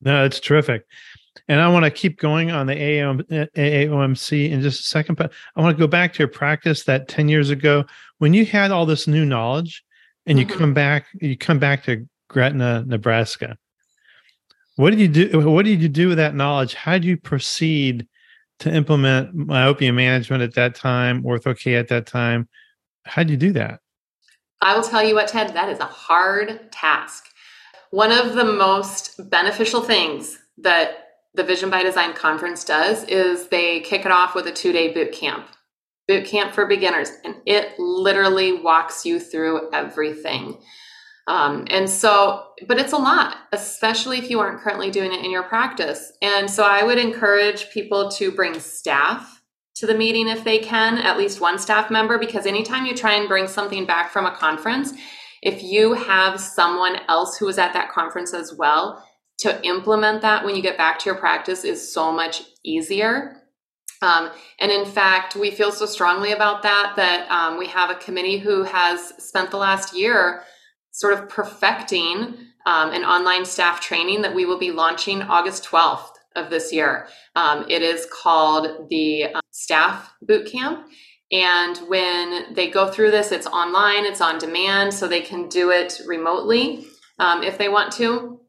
no 0.00 0.24
it's 0.24 0.40
terrific 0.40 0.84
and 1.46 1.60
I 1.60 1.68
want 1.68 1.84
to 1.84 1.90
keep 1.90 2.18
going 2.18 2.50
on 2.50 2.66
the 2.66 2.74
AAOMC 2.74 4.50
in 4.50 4.60
just 4.60 4.80
a 4.80 4.82
second, 4.82 5.14
but 5.14 5.32
I 5.56 5.60
want 5.62 5.76
to 5.76 5.80
go 5.80 5.86
back 5.86 6.12
to 6.14 6.18
your 6.18 6.28
practice 6.28 6.84
that 6.84 7.08
10 7.08 7.28
years 7.28 7.50
ago 7.50 7.84
when 8.18 8.34
you 8.34 8.44
had 8.44 8.70
all 8.70 8.86
this 8.86 9.06
new 9.06 9.24
knowledge 9.24 9.84
and 10.26 10.38
you 10.38 10.46
mm-hmm. 10.46 10.58
come 10.58 10.74
back, 10.74 11.06
you 11.20 11.36
come 11.36 11.58
back 11.58 11.84
to 11.84 12.06
Gretna, 12.28 12.84
Nebraska. 12.86 13.56
What 14.76 14.90
did 14.90 15.00
you 15.00 15.08
do? 15.08 15.50
What 15.50 15.64
did 15.64 15.80
you 15.82 15.88
do 15.88 16.08
with 16.08 16.18
that 16.18 16.34
knowledge? 16.34 16.74
How 16.74 16.92
did 16.92 17.04
you 17.04 17.16
proceed 17.16 18.06
to 18.60 18.72
implement 18.72 19.34
myopia 19.34 19.92
management 19.92 20.42
at 20.42 20.54
that 20.54 20.74
time, 20.74 21.22
ortho-K 21.22 21.74
at 21.74 21.88
that 21.88 22.06
time? 22.06 22.48
How 23.04 23.22
did 23.22 23.30
you 23.30 23.36
do 23.36 23.52
that? 23.54 23.80
I 24.60 24.76
will 24.76 24.82
tell 24.82 25.02
you 25.02 25.14
what, 25.14 25.28
Ted, 25.28 25.54
that 25.54 25.68
is 25.68 25.78
a 25.78 25.84
hard 25.84 26.70
task. 26.70 27.28
One 27.90 28.12
of 28.12 28.34
the 28.34 28.44
most 28.44 29.30
beneficial 29.30 29.82
things 29.82 30.38
that 30.58 30.90
the 31.34 31.44
Vision 31.44 31.70
by 31.70 31.82
Design 31.82 32.12
conference 32.12 32.64
does 32.64 33.04
is 33.04 33.48
they 33.48 33.80
kick 33.80 34.04
it 34.04 34.10
off 34.10 34.34
with 34.34 34.46
a 34.46 34.52
two 34.52 34.72
day 34.72 34.92
boot 34.92 35.12
camp, 35.12 35.46
boot 36.06 36.26
camp 36.26 36.52
for 36.52 36.66
beginners, 36.66 37.10
and 37.24 37.36
it 37.46 37.78
literally 37.78 38.60
walks 38.60 39.06
you 39.06 39.18
through 39.20 39.70
everything. 39.72 40.58
Um, 41.28 41.66
and 41.70 41.88
so, 41.88 42.46
but 42.66 42.78
it's 42.78 42.92
a 42.92 42.98
lot, 42.98 43.36
especially 43.52 44.18
if 44.18 44.30
you 44.30 44.40
aren't 44.40 44.60
currently 44.60 44.90
doing 44.90 45.12
it 45.12 45.24
in 45.24 45.30
your 45.30 45.42
practice. 45.42 46.12
And 46.22 46.50
so, 46.50 46.64
I 46.64 46.82
would 46.82 46.98
encourage 46.98 47.70
people 47.70 48.10
to 48.12 48.32
bring 48.32 48.58
staff 48.58 49.42
to 49.76 49.86
the 49.86 49.94
meeting 49.94 50.26
if 50.26 50.42
they 50.42 50.58
can, 50.58 50.98
at 50.98 51.18
least 51.18 51.40
one 51.40 51.58
staff 51.58 51.90
member, 51.90 52.18
because 52.18 52.46
anytime 52.46 52.86
you 52.86 52.94
try 52.94 53.12
and 53.14 53.28
bring 53.28 53.46
something 53.46 53.84
back 53.84 54.10
from 54.10 54.24
a 54.24 54.34
conference, 54.34 54.92
if 55.42 55.62
you 55.62 55.94
have 55.94 56.40
someone 56.40 56.96
else 57.08 57.36
who 57.36 57.46
was 57.46 57.58
at 57.58 57.72
that 57.72 57.90
conference 57.92 58.34
as 58.34 58.54
well, 58.54 59.04
to 59.38 59.64
implement 59.64 60.22
that 60.22 60.44
when 60.44 60.56
you 60.56 60.62
get 60.62 60.76
back 60.76 60.98
to 60.98 61.06
your 61.06 61.14
practice 61.14 61.64
is 61.64 61.92
so 61.92 62.10
much 62.12 62.42
easier. 62.64 63.42
Um, 64.02 64.30
and 64.60 64.70
in 64.70 64.84
fact, 64.84 65.36
we 65.36 65.50
feel 65.50 65.72
so 65.72 65.86
strongly 65.86 66.32
about 66.32 66.62
that 66.62 66.94
that 66.96 67.30
um, 67.30 67.58
we 67.58 67.66
have 67.68 67.90
a 67.90 67.96
committee 67.96 68.38
who 68.38 68.62
has 68.64 69.12
spent 69.18 69.50
the 69.50 69.56
last 69.56 69.96
year 69.96 70.42
sort 70.90 71.14
of 71.14 71.28
perfecting 71.28 72.34
um, 72.66 72.92
an 72.92 73.04
online 73.04 73.44
staff 73.44 73.80
training 73.80 74.22
that 74.22 74.34
we 74.34 74.44
will 74.44 74.58
be 74.58 74.70
launching 74.70 75.22
August 75.22 75.64
12th 75.64 76.10
of 76.36 76.50
this 76.50 76.72
year. 76.72 77.08
Um, 77.34 77.64
it 77.68 77.82
is 77.82 78.06
called 78.12 78.88
the 78.90 79.24
uh, 79.34 79.40
Staff 79.50 80.12
Boot 80.22 80.50
Camp. 80.50 80.86
And 81.30 81.76
when 81.88 82.54
they 82.54 82.70
go 82.70 82.90
through 82.90 83.10
this, 83.10 83.32
it's 83.32 83.46
online, 83.46 84.06
it's 84.06 84.20
on 84.20 84.38
demand, 84.38 84.94
so 84.94 85.06
they 85.06 85.20
can 85.20 85.48
do 85.48 85.70
it 85.70 86.00
remotely 86.06 86.86
um, 87.18 87.42
if 87.42 87.58
they 87.58 87.68
want 87.68 87.92
to. 87.94 88.40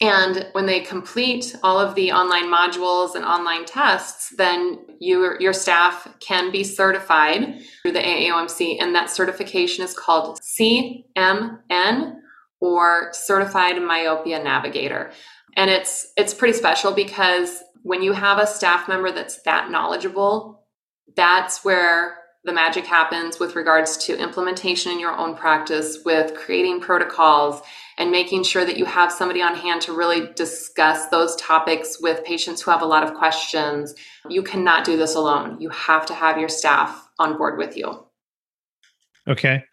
And 0.00 0.48
when 0.52 0.66
they 0.66 0.80
complete 0.80 1.56
all 1.62 1.78
of 1.78 1.94
the 1.94 2.12
online 2.12 2.46
modules 2.46 3.14
and 3.14 3.24
online 3.24 3.64
tests, 3.64 4.34
then 4.36 4.84
you, 4.98 5.36
your 5.40 5.54
staff 5.54 6.06
can 6.20 6.52
be 6.52 6.64
certified 6.64 7.60
through 7.80 7.92
the 7.92 8.00
AAOMC. 8.00 8.76
And 8.80 8.94
that 8.94 9.08
certification 9.08 9.84
is 9.84 9.94
called 9.94 10.38
CMN 10.40 12.16
or 12.60 13.10
Certified 13.12 13.80
Myopia 13.80 14.42
Navigator. 14.42 15.12
And 15.56 15.70
it's, 15.70 16.12
it's 16.16 16.34
pretty 16.34 16.58
special 16.58 16.92
because 16.92 17.62
when 17.82 18.02
you 18.02 18.12
have 18.12 18.38
a 18.38 18.46
staff 18.46 18.88
member 18.88 19.10
that's 19.12 19.40
that 19.42 19.70
knowledgeable, 19.70 20.65
that's 21.14 21.64
where 21.64 22.18
the 22.44 22.52
magic 22.52 22.86
happens 22.86 23.38
with 23.38 23.56
regards 23.56 23.96
to 23.96 24.18
implementation 24.18 24.92
in 24.92 25.00
your 25.00 25.16
own 25.16 25.34
practice, 25.34 25.98
with 26.04 26.34
creating 26.34 26.80
protocols 26.80 27.60
and 27.98 28.10
making 28.10 28.44
sure 28.44 28.64
that 28.64 28.76
you 28.76 28.84
have 28.84 29.10
somebody 29.10 29.42
on 29.42 29.54
hand 29.54 29.80
to 29.82 29.92
really 29.92 30.32
discuss 30.34 31.08
those 31.08 31.34
topics 31.36 32.00
with 32.00 32.24
patients 32.24 32.62
who 32.62 32.70
have 32.70 32.82
a 32.82 32.86
lot 32.86 33.02
of 33.02 33.14
questions. 33.14 33.94
You 34.28 34.42
cannot 34.42 34.84
do 34.84 34.96
this 34.96 35.14
alone. 35.14 35.60
You 35.60 35.70
have 35.70 36.06
to 36.06 36.14
have 36.14 36.38
your 36.38 36.48
staff 36.48 37.08
on 37.18 37.36
board 37.36 37.58
with 37.58 37.76
you. 37.76 38.06
Okay. 39.26 39.64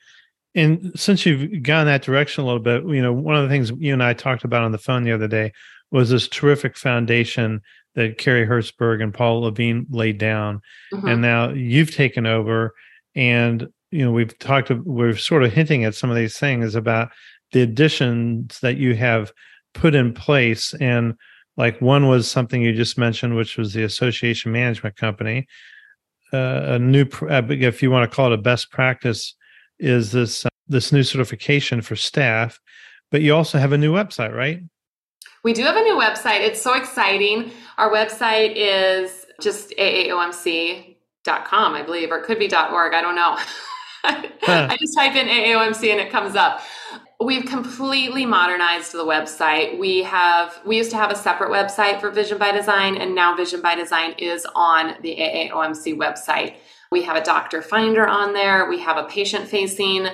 And 0.56 0.92
since 0.96 1.26
you've 1.26 1.64
gone 1.64 1.86
that 1.86 2.04
direction 2.04 2.44
a 2.44 2.48
little 2.48 2.62
bit, 2.62 2.84
you 2.86 3.02
know, 3.02 3.14
one 3.14 3.36
of 3.36 3.44
the 3.44 3.50
things 3.50 3.72
you 3.78 3.94
and 3.94 4.04
I 4.04 4.14
talked 4.14 4.44
about 4.44 4.64
on 4.64 4.72
the 4.72 4.78
phone 4.78 5.04
the 5.04 5.12
other 5.12 5.28
day 5.28 5.52
was 5.92 6.10
this 6.10 6.28
terrific 6.28 6.78
foundation 6.78 7.62
that 7.96 8.18
Cary 8.18 8.46
Hertzberg 8.46 9.02
and 9.02 9.14
Paul 9.14 9.42
Levine 9.42 9.86
laid 9.90 10.18
down. 10.18 10.62
Mm-hmm. 10.94 11.08
And 11.08 11.22
now 11.22 11.50
you've 11.50 11.94
taken 11.94 12.26
over 12.26 12.74
and 13.16 13.68
you 13.92 14.04
know, 14.04 14.12
we've 14.12 14.38
talked 14.40 14.72
we're 14.72 15.16
sort 15.16 15.44
of 15.44 15.54
hinting 15.54 15.84
at 15.84 15.94
some 15.94 16.10
of 16.10 16.16
these 16.16 16.40
things 16.40 16.74
about 16.74 17.12
the 17.52 17.62
additions 17.62 18.60
that 18.62 18.78
you 18.78 18.96
have 18.96 19.32
put 19.74 19.96
in 19.96 20.14
place 20.14 20.74
and 20.76 21.16
like 21.58 21.80
one 21.82 22.08
was 22.08 22.30
something 22.30 22.62
you 22.62 22.74
just 22.74 22.98
mentioned 22.98 23.36
which 23.36 23.58
was 23.58 23.74
the 23.74 23.84
association 23.84 24.52
management 24.52 24.96
company 24.96 25.48
uh, 26.34 26.62
a 26.66 26.80
new 26.80 27.06
uh, 27.30 27.42
if 27.50 27.82
you 27.82 27.92
want 27.92 28.10
to 28.10 28.16
call 28.16 28.32
it 28.32 28.34
a 28.34 28.42
best 28.42 28.72
practice 28.72 29.36
is 29.80 30.12
this 30.12 30.46
uh, 30.46 30.50
this 30.68 30.92
new 30.92 31.04
certification 31.04 31.82
for 31.82 31.96
staff 31.96 32.60
but 33.12 33.22
you 33.22 33.34
also 33.34 33.58
have 33.58 33.72
a 33.72 33.78
new 33.78 33.94
website 33.94 34.36
right 34.36 34.60
we 35.44 35.54
do 35.54 35.64
have 35.64 35.76
a 35.76 35.84
new 35.84 35.96
website 35.96 36.42
it's 36.42 36.62
so 36.62 36.74
exciting 36.74 37.52
our 37.78 37.92
website 37.92 38.54
is 38.56 39.26
just 39.42 39.72
aaomc.com 39.72 40.96
i 41.74 41.82
believe 41.82 42.12
or 42.12 42.20
it 42.20 42.26
could 42.26 42.40
be 42.40 42.46
.org 42.46 42.94
i 42.94 43.02
don't 43.02 43.16
know 43.16 43.38
I 44.04 44.78
just 44.80 44.96
type 44.98 45.16
in 45.16 45.28
AAOMC 45.28 45.90
and 45.92 46.00
it 46.00 46.12
comes 46.12 46.36
up. 46.36 46.62
We've 47.22 47.46
completely 47.46 48.26
modernized 48.26 48.92
the 48.92 49.06
website. 49.06 49.80
We 49.80 50.04
have 50.04 50.60
we 50.66 50.76
used 50.76 50.92
to 50.92 50.98
have 50.98 51.10
a 51.10 51.16
separate 51.16 51.52
website 51.52 52.02
for 52.02 52.12
Vision 52.12 52.38
by 52.38 52.52
Design, 52.52 52.98
and 52.98 53.16
now 53.16 53.36
Vision 53.36 53.62
by 53.62 53.76
Design 53.76 54.14
is 54.18 54.46
on 54.56 54.96
the 55.02 55.16
AAOMC 55.16 55.96
website. 55.96 56.56
We 56.92 57.04
have 57.04 57.16
a 57.16 57.24
doctor 57.24 57.62
finder 57.62 58.06
on 58.06 58.34
there. 58.34 58.68
We 58.70 58.80
have 58.80 58.98
a 58.98 59.06
patient 59.06 59.48
facing 59.48 60.08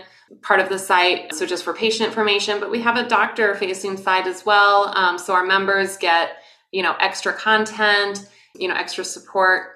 part 0.43 0.59
of 0.59 0.69
the 0.69 0.77
site, 0.77 1.33
so 1.33 1.47
just 1.47 1.63
for 1.63 1.73
patient 1.73 2.07
information, 2.07 2.59
but 2.59 2.69
we 2.69 2.79
have 2.81 2.95
a 2.95 3.09
doctor 3.09 3.55
facing 3.55 3.97
site 3.97 4.27
as 4.27 4.45
well. 4.45 4.95
Um, 4.95 5.17
so 5.17 5.33
our 5.33 5.43
members 5.43 5.97
get 5.97 6.43
you 6.71 6.83
know 6.83 6.95
extra 6.99 7.33
content, 7.33 8.29
you 8.55 8.67
know 8.67 8.75
extra 8.75 9.03
support, 9.03 9.67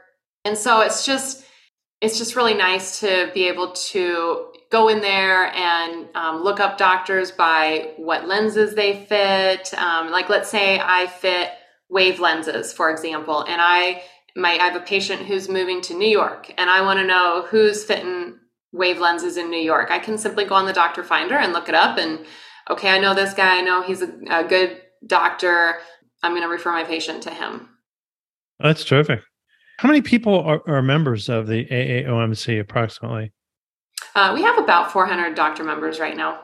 and 0.45 0.57
so 0.57 0.81
it's 0.81 1.05
just 1.05 1.45
it's 2.01 2.17
just 2.17 2.35
really 2.35 2.53
nice 2.53 2.99
to 2.99 3.31
be 3.33 3.47
able 3.47 3.71
to 3.71 4.47
go 4.73 4.89
in 4.89 4.99
there 5.01 5.45
and 5.55 6.09
um, 6.15 6.43
look 6.43 6.59
up 6.59 6.77
doctors 6.77 7.31
by 7.31 7.91
what 7.95 8.27
lenses 8.27 8.75
they 8.75 9.05
fit. 9.05 9.73
Um, 9.75 10.09
like, 10.11 10.29
let's 10.29 10.49
say 10.49 10.79
I 10.79 11.07
fit 11.07 11.51
wave 11.89 12.19
lenses, 12.19 12.73
for 12.73 12.89
example, 12.89 13.43
and 13.43 13.61
I 13.61 14.03
my 14.35 14.57
I 14.57 14.65
have 14.65 14.75
a 14.75 14.83
patient 14.83 15.21
who's 15.21 15.47
moving 15.47 15.79
to 15.81 15.93
New 15.93 16.09
York, 16.09 16.51
and 16.57 16.69
I 16.69 16.81
want 16.81 16.99
to 16.99 17.05
know 17.05 17.45
who's 17.47 17.83
fitting 17.83 18.39
wave 18.73 18.99
lenses 18.99 19.37
in 19.37 19.49
New 19.49 19.61
York. 19.61 19.91
I 19.91 19.99
can 19.99 20.17
simply 20.17 20.43
go 20.43 20.55
on 20.55 20.65
the 20.65 20.73
doctor 20.73 21.03
finder 21.03 21.35
and 21.37 21.53
look 21.53 21.69
it 21.69 21.75
up, 21.75 21.97
and 21.97 22.25
okay, 22.69 22.89
I 22.89 22.99
know 22.99 23.13
this 23.13 23.33
guy. 23.33 23.59
I 23.59 23.61
know 23.61 23.83
he's 23.83 24.01
a, 24.01 24.11
a 24.29 24.43
good 24.43 24.81
doctor. 25.05 25.77
I'm 26.23 26.31
going 26.31 26.41
to 26.43 26.47
refer 26.47 26.71
my 26.71 26.83
patient 26.83 27.21
to 27.23 27.29
him. 27.29 27.69
That's 28.59 28.83
terrific. 28.83 29.21
How 29.77 29.89
many 29.89 30.01
people 30.01 30.39
are, 30.41 30.61
are 30.67 30.81
members 30.81 31.29
of 31.29 31.47
the 31.47 31.65
AAOMC 31.65 32.59
approximately? 32.59 33.33
Uh, 34.15 34.31
we 34.33 34.41
have 34.41 34.57
about 34.57 34.91
400 34.91 35.35
doctor 35.35 35.63
members 35.63 35.99
right 35.99 36.15
now. 36.15 36.41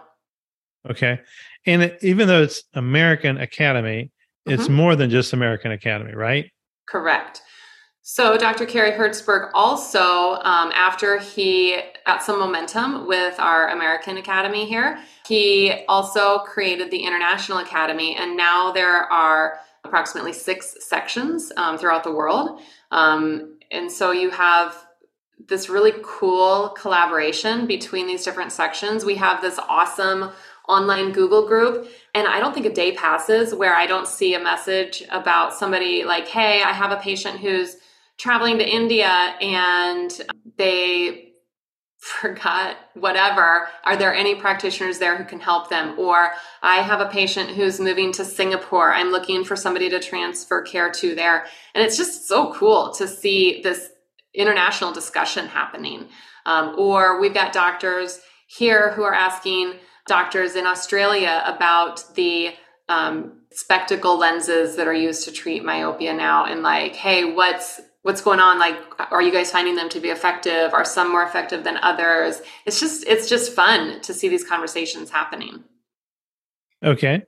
Okay. 0.89 1.19
And 1.65 1.83
it, 1.83 1.99
even 2.01 2.27
though 2.27 2.41
it's 2.41 2.63
American 2.73 3.37
Academy, 3.37 4.11
it's 4.45 4.63
mm-hmm. 4.63 4.73
more 4.73 4.95
than 4.95 5.09
just 5.09 5.33
American 5.33 5.71
Academy, 5.71 6.13
right? 6.13 6.51
Correct. 6.87 7.41
So, 8.01 8.37
Dr. 8.37 8.65
Cary 8.65 8.91
Herzberg 8.91 9.51
also, 9.53 10.41
um, 10.41 10.71
after 10.73 11.19
he 11.19 11.79
got 12.07 12.23
some 12.23 12.39
momentum 12.39 13.05
with 13.05 13.39
our 13.39 13.69
American 13.69 14.17
Academy 14.17 14.65
here, 14.65 14.97
he 15.27 15.85
also 15.87 16.39
created 16.39 16.89
the 16.89 17.05
International 17.05 17.59
Academy. 17.59 18.15
And 18.15 18.35
now 18.35 18.71
there 18.71 19.03
are 19.13 19.59
approximately 19.89 20.33
six 20.33 20.77
sections 20.79 21.51
um, 21.57 21.77
throughout 21.77 22.03
the 22.03 22.13
world. 22.13 22.61
Um, 22.91 23.57
and 23.71 23.91
so 23.91 24.11
you 24.11 24.29
have 24.29 24.85
this 25.47 25.69
really 25.69 25.93
cool 26.03 26.69
collaboration 26.69 27.65
between 27.65 28.07
these 28.07 28.23
different 28.23 28.51
sections. 28.51 29.03
We 29.03 29.15
have 29.15 29.41
this 29.41 29.59
awesome 29.67 30.31
online 30.67 31.11
Google 31.11 31.47
group. 31.47 31.89
And 32.13 32.27
I 32.27 32.39
don't 32.39 32.53
think 32.53 32.67
a 32.67 32.73
day 32.73 32.93
passes 32.93 33.53
where 33.53 33.75
I 33.75 33.87
don't 33.87 34.07
see 34.07 34.35
a 34.35 34.39
message 34.39 35.03
about 35.09 35.53
somebody 35.53 36.03
like, 36.03 36.27
hey, 36.27 36.61
I 36.61 36.71
have 36.71 36.91
a 36.91 36.97
patient 36.97 37.39
who's 37.39 37.77
traveling 38.17 38.59
to 38.59 38.67
India 38.67 39.07
and 39.41 40.11
they 40.57 41.28
forgot 41.99 42.77
whatever. 42.93 43.67
Are 43.83 43.97
there 43.97 44.13
any 44.13 44.33
practitioners 44.33 44.99
there 44.99 45.17
who 45.17 45.25
can 45.25 45.39
help 45.39 45.69
them? 45.69 45.99
Or 45.99 46.31
i 46.61 46.77
have 46.77 47.01
a 47.01 47.09
patient 47.09 47.51
who's 47.51 47.79
moving 47.79 48.11
to 48.13 48.23
singapore. 48.23 48.93
I'm 48.93 49.11
looking 49.11 49.43
for 49.43 49.55
somebody 49.55 49.89
to 49.89 49.99
transfer 49.99 50.61
care 50.61 50.89
to 50.91 51.13
there. 51.13 51.45
And 51.75 51.83
it's 51.83 51.97
just 51.97 52.27
so 52.27 52.53
cool 52.53 52.93
to 52.93 53.07
see 53.07 53.61
this 53.61 53.89
international 54.33 54.93
discussion 54.93 55.47
happening. 55.47 56.07
Um, 56.45 56.75
or 56.77 57.19
we've 57.19 57.33
got 57.33 57.51
doctors 57.51 58.21
here 58.47 58.93
who 58.93 59.03
are 59.03 59.13
asking 59.13 59.73
doctors 60.07 60.55
in 60.55 60.65
australia 60.65 61.43
about 61.45 62.03
the 62.15 62.49
um, 62.89 63.41
spectacle 63.51 64.17
lenses 64.17 64.75
that 64.75 64.87
are 64.87 64.93
used 64.93 65.23
to 65.25 65.31
treat 65.31 65.63
myopia 65.63 66.13
now 66.13 66.45
and 66.45 66.63
like 66.63 66.95
hey 66.95 67.33
what's 67.33 67.79
what's 68.03 68.21
going 68.21 68.39
on 68.39 68.59
like 68.59 68.75
are 69.11 69.21
you 69.21 69.31
guys 69.31 69.51
finding 69.51 69.75
them 69.75 69.89
to 69.89 69.99
be 69.99 70.09
effective? 70.09 70.73
Are 70.73 70.85
some 70.85 71.11
more 71.11 71.23
effective 71.23 71.63
than 71.63 71.77
others? 71.77 72.41
It's 72.65 72.79
just 72.79 73.05
it's 73.07 73.27
just 73.27 73.53
fun 73.53 74.01
to 74.01 74.13
see 74.13 74.29
these 74.29 74.43
conversations 74.43 75.09
happening. 75.09 75.63
Okay. 76.83 77.23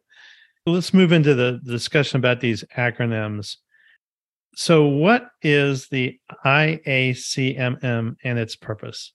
Let's 0.66 0.94
move 0.94 1.12
into 1.12 1.34
the 1.34 1.60
discussion 1.66 2.18
about 2.18 2.40
these 2.40 2.64
acronyms. 2.78 3.58
So 4.56 4.86
what 4.86 5.30
is 5.42 5.88
the 5.88 6.20
iacmm 6.46 8.16
and 8.24 8.40
its 8.40 8.56
purpose? 8.56 9.14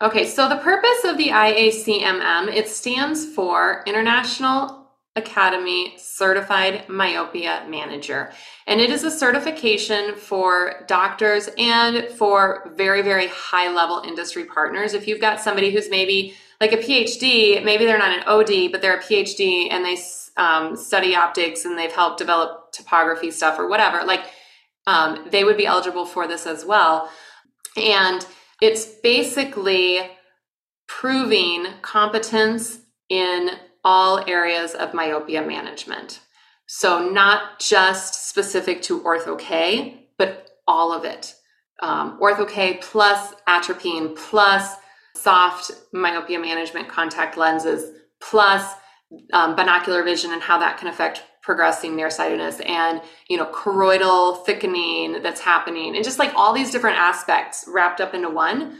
Okay 0.00 0.26
so 0.26 0.48
the 0.48 0.58
purpose 0.58 1.04
of 1.04 1.16
the 1.16 1.28
iacmm 1.28 2.48
it 2.54 2.68
stands 2.68 3.26
for 3.26 3.82
international 3.86 4.85
Academy 5.16 5.94
Certified 5.98 6.88
Myopia 6.88 7.66
Manager. 7.68 8.32
And 8.66 8.80
it 8.80 8.90
is 8.90 9.02
a 9.02 9.10
certification 9.10 10.14
for 10.14 10.84
doctors 10.86 11.48
and 11.58 12.08
for 12.10 12.72
very, 12.76 13.02
very 13.02 13.28
high 13.28 13.72
level 13.72 14.02
industry 14.06 14.44
partners. 14.44 14.94
If 14.94 15.08
you've 15.08 15.20
got 15.20 15.40
somebody 15.40 15.70
who's 15.72 15.90
maybe 15.90 16.34
like 16.60 16.72
a 16.72 16.76
PhD, 16.76 17.62
maybe 17.64 17.84
they're 17.84 17.98
not 17.98 18.16
an 18.16 18.24
OD, 18.26 18.70
but 18.72 18.82
they're 18.82 18.98
a 18.98 19.02
PhD 19.02 19.68
and 19.70 19.84
they 19.84 19.96
um, 20.36 20.76
study 20.76 21.14
optics 21.14 21.64
and 21.64 21.78
they've 21.78 21.92
helped 21.92 22.18
develop 22.18 22.72
topography 22.72 23.30
stuff 23.30 23.58
or 23.58 23.68
whatever, 23.68 24.04
like 24.04 24.24
um, 24.86 25.26
they 25.30 25.44
would 25.44 25.56
be 25.56 25.66
eligible 25.66 26.06
for 26.06 26.28
this 26.28 26.46
as 26.46 26.64
well. 26.64 27.10
And 27.76 28.26
it's 28.60 28.84
basically 28.84 30.00
proving 30.86 31.66
competence 31.82 32.78
in 33.08 33.50
all 33.86 34.28
areas 34.28 34.74
of 34.74 34.92
myopia 34.92 35.40
management. 35.46 36.18
So, 36.66 37.08
not 37.08 37.60
just 37.60 38.28
specific 38.28 38.82
to 38.82 39.00
ortho-K, 39.00 40.08
but 40.18 40.50
all 40.66 40.92
of 40.92 41.04
it. 41.04 41.36
Um, 41.80 42.18
ortho-K 42.20 42.80
plus 42.82 43.34
atropine 43.46 44.16
plus 44.16 44.74
soft 45.14 45.70
myopia 45.92 46.40
management 46.40 46.88
contact 46.88 47.36
lenses 47.36 47.92
plus 48.20 48.74
um, 49.32 49.54
binocular 49.54 50.02
vision 50.02 50.32
and 50.32 50.42
how 50.42 50.58
that 50.58 50.78
can 50.78 50.88
affect 50.88 51.22
progressing 51.40 51.94
nearsightedness 51.94 52.58
and 52.66 53.00
you 53.28 53.36
know 53.36 53.46
choroidal 53.52 54.44
thickening 54.44 55.22
that's 55.22 55.40
happening 55.40 55.94
and 55.94 56.04
just 56.04 56.18
like 56.18 56.34
all 56.34 56.52
these 56.52 56.72
different 56.72 56.98
aspects 56.98 57.64
wrapped 57.68 58.00
up 58.00 58.14
into 58.14 58.28
one 58.28 58.76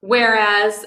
whereas 0.00 0.84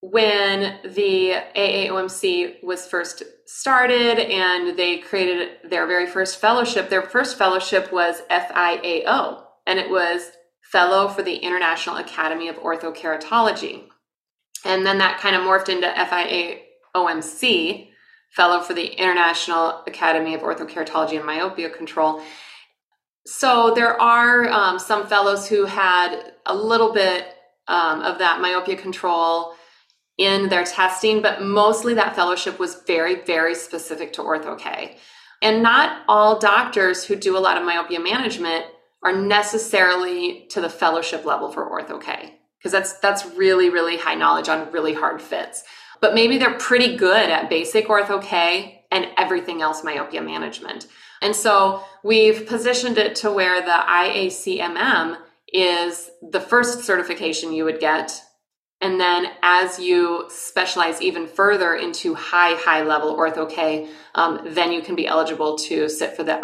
when 0.00 0.78
the 0.84 1.42
AAOMC 1.56 2.62
was 2.62 2.86
first 2.86 3.22
started 3.46 4.18
and 4.18 4.78
they 4.78 4.98
created 4.98 5.58
their 5.64 5.86
very 5.86 6.06
first 6.06 6.40
fellowship, 6.40 6.90
their 6.90 7.02
first 7.02 7.38
fellowship 7.38 7.92
was 7.92 8.22
FIAO, 8.30 9.42
and 9.66 9.78
it 9.78 9.90
was 9.90 10.32
Fellow 10.62 11.08
for 11.08 11.22
the 11.22 11.36
International 11.36 11.96
Academy 11.96 12.48
of 12.48 12.56
Orthokeratology. 12.56 13.84
And 14.64 14.84
then 14.84 14.98
that 14.98 15.20
kind 15.20 15.36
of 15.36 15.42
morphed 15.42 15.68
into 15.68 15.86
FIAOMC, 15.86 17.88
Fellow 18.30 18.60
for 18.60 18.74
the 18.74 18.86
International 18.86 19.82
Academy 19.86 20.34
of 20.34 20.40
Orthokeratology 20.40 21.16
and 21.16 21.24
Myopia 21.24 21.70
Control. 21.70 22.20
So 23.26 23.72
there 23.74 24.00
are 24.00 24.48
um, 24.48 24.78
some 24.78 25.06
fellows 25.06 25.48
who 25.48 25.64
had 25.64 26.32
a 26.44 26.54
little 26.54 26.92
bit 26.92 27.26
um, 27.68 28.02
of 28.02 28.18
that 28.18 28.40
myopia 28.40 28.76
control 28.76 29.55
in 30.18 30.48
their 30.48 30.64
testing, 30.64 31.20
but 31.20 31.42
mostly 31.42 31.94
that 31.94 32.16
fellowship 32.16 32.58
was 32.58 32.82
very, 32.86 33.22
very 33.22 33.54
specific 33.54 34.12
to 34.14 34.22
ortho-K. 34.22 34.96
And 35.42 35.62
not 35.62 36.02
all 36.08 36.38
doctors 36.38 37.04
who 37.04 37.16
do 37.16 37.36
a 37.36 37.40
lot 37.40 37.58
of 37.58 37.64
myopia 37.64 38.00
management 38.00 38.64
are 39.02 39.14
necessarily 39.14 40.46
to 40.50 40.60
the 40.60 40.70
fellowship 40.70 41.24
level 41.24 41.52
for 41.52 41.68
ortho-K 41.68 42.34
because 42.58 42.72
that's 42.72 42.98
that's 42.98 43.26
really 43.36 43.68
really 43.68 43.98
high 43.98 44.14
knowledge 44.14 44.48
on 44.48 44.72
really 44.72 44.94
hard 44.94 45.20
fits. 45.20 45.62
But 46.00 46.14
maybe 46.14 46.38
they're 46.38 46.58
pretty 46.58 46.96
good 46.96 47.30
at 47.30 47.50
basic 47.50 47.88
ortho-K 47.88 48.84
and 48.90 49.08
everything 49.16 49.62
else 49.62 49.84
myopia 49.84 50.22
management. 50.22 50.86
And 51.22 51.34
so 51.34 51.82
we've 52.02 52.46
positioned 52.46 52.98
it 52.98 53.14
to 53.16 53.32
where 53.32 53.60
the 53.60 53.68
IACMM 53.68 55.18
is 55.52 56.10
the 56.22 56.40
first 56.40 56.84
certification 56.84 57.52
you 57.52 57.64
would 57.64 57.80
get 57.80 58.20
And 58.86 59.00
then 59.00 59.26
as 59.42 59.80
you 59.80 60.26
specialize 60.28 61.02
even 61.02 61.26
further 61.26 61.74
into 61.74 62.14
high, 62.14 62.54
high 62.54 62.84
level 62.84 63.16
ortho 63.16 63.50
K, 63.50 63.88
um, 64.14 64.40
then 64.44 64.70
you 64.70 64.80
can 64.80 64.94
be 64.94 65.08
eligible 65.08 65.58
to 65.58 65.88
sit 65.88 66.14
for 66.14 66.22
the 66.22 66.38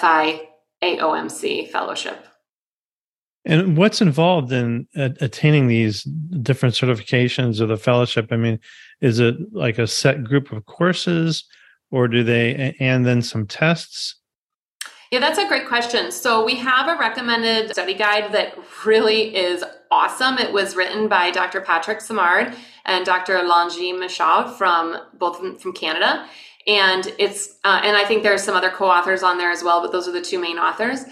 FI 0.00 0.42
AOMC 0.82 1.70
fellowship. 1.70 2.26
And 3.44 3.76
what's 3.76 4.00
involved 4.00 4.50
in 4.50 4.88
attaining 4.96 5.68
these 5.68 6.02
different 6.42 6.74
certifications 6.74 7.60
or 7.60 7.66
the 7.66 7.76
fellowship? 7.76 8.32
I 8.32 8.38
mean, 8.38 8.58
is 9.00 9.20
it 9.20 9.36
like 9.52 9.78
a 9.78 9.86
set 9.86 10.24
group 10.24 10.50
of 10.50 10.66
courses 10.66 11.44
or 11.92 12.08
do 12.08 12.24
they, 12.24 12.74
and 12.80 13.06
then 13.06 13.22
some 13.22 13.46
tests? 13.46 14.16
Yeah, 15.12 15.20
that's 15.20 15.38
a 15.38 15.46
great 15.46 15.68
question. 15.68 16.10
So 16.10 16.44
we 16.44 16.56
have 16.56 16.88
a 16.88 16.98
recommended 16.98 17.70
study 17.70 17.94
guide 17.94 18.32
that 18.32 18.58
really 18.84 19.36
is 19.36 19.62
awesome. 19.94 20.38
It 20.38 20.52
was 20.52 20.74
written 20.74 21.06
by 21.06 21.30
Dr. 21.30 21.60
Patrick 21.60 22.00
Simard 22.00 22.52
and 22.84 23.06
Dr. 23.06 23.38
Langis 23.44 23.96
Michaud 23.98 24.52
from 24.58 24.98
both 25.14 25.62
from 25.62 25.72
Canada. 25.72 26.26
And 26.66 27.12
it's 27.18 27.58
uh, 27.64 27.80
and 27.84 27.96
I 27.96 28.04
think 28.04 28.22
there's 28.22 28.42
some 28.42 28.56
other 28.56 28.70
co-authors 28.70 29.22
on 29.22 29.38
there 29.38 29.52
as 29.52 29.62
well, 29.62 29.80
but 29.80 29.92
those 29.92 30.08
are 30.08 30.12
the 30.12 30.20
two 30.20 30.40
main 30.40 30.58
authors. 30.58 31.04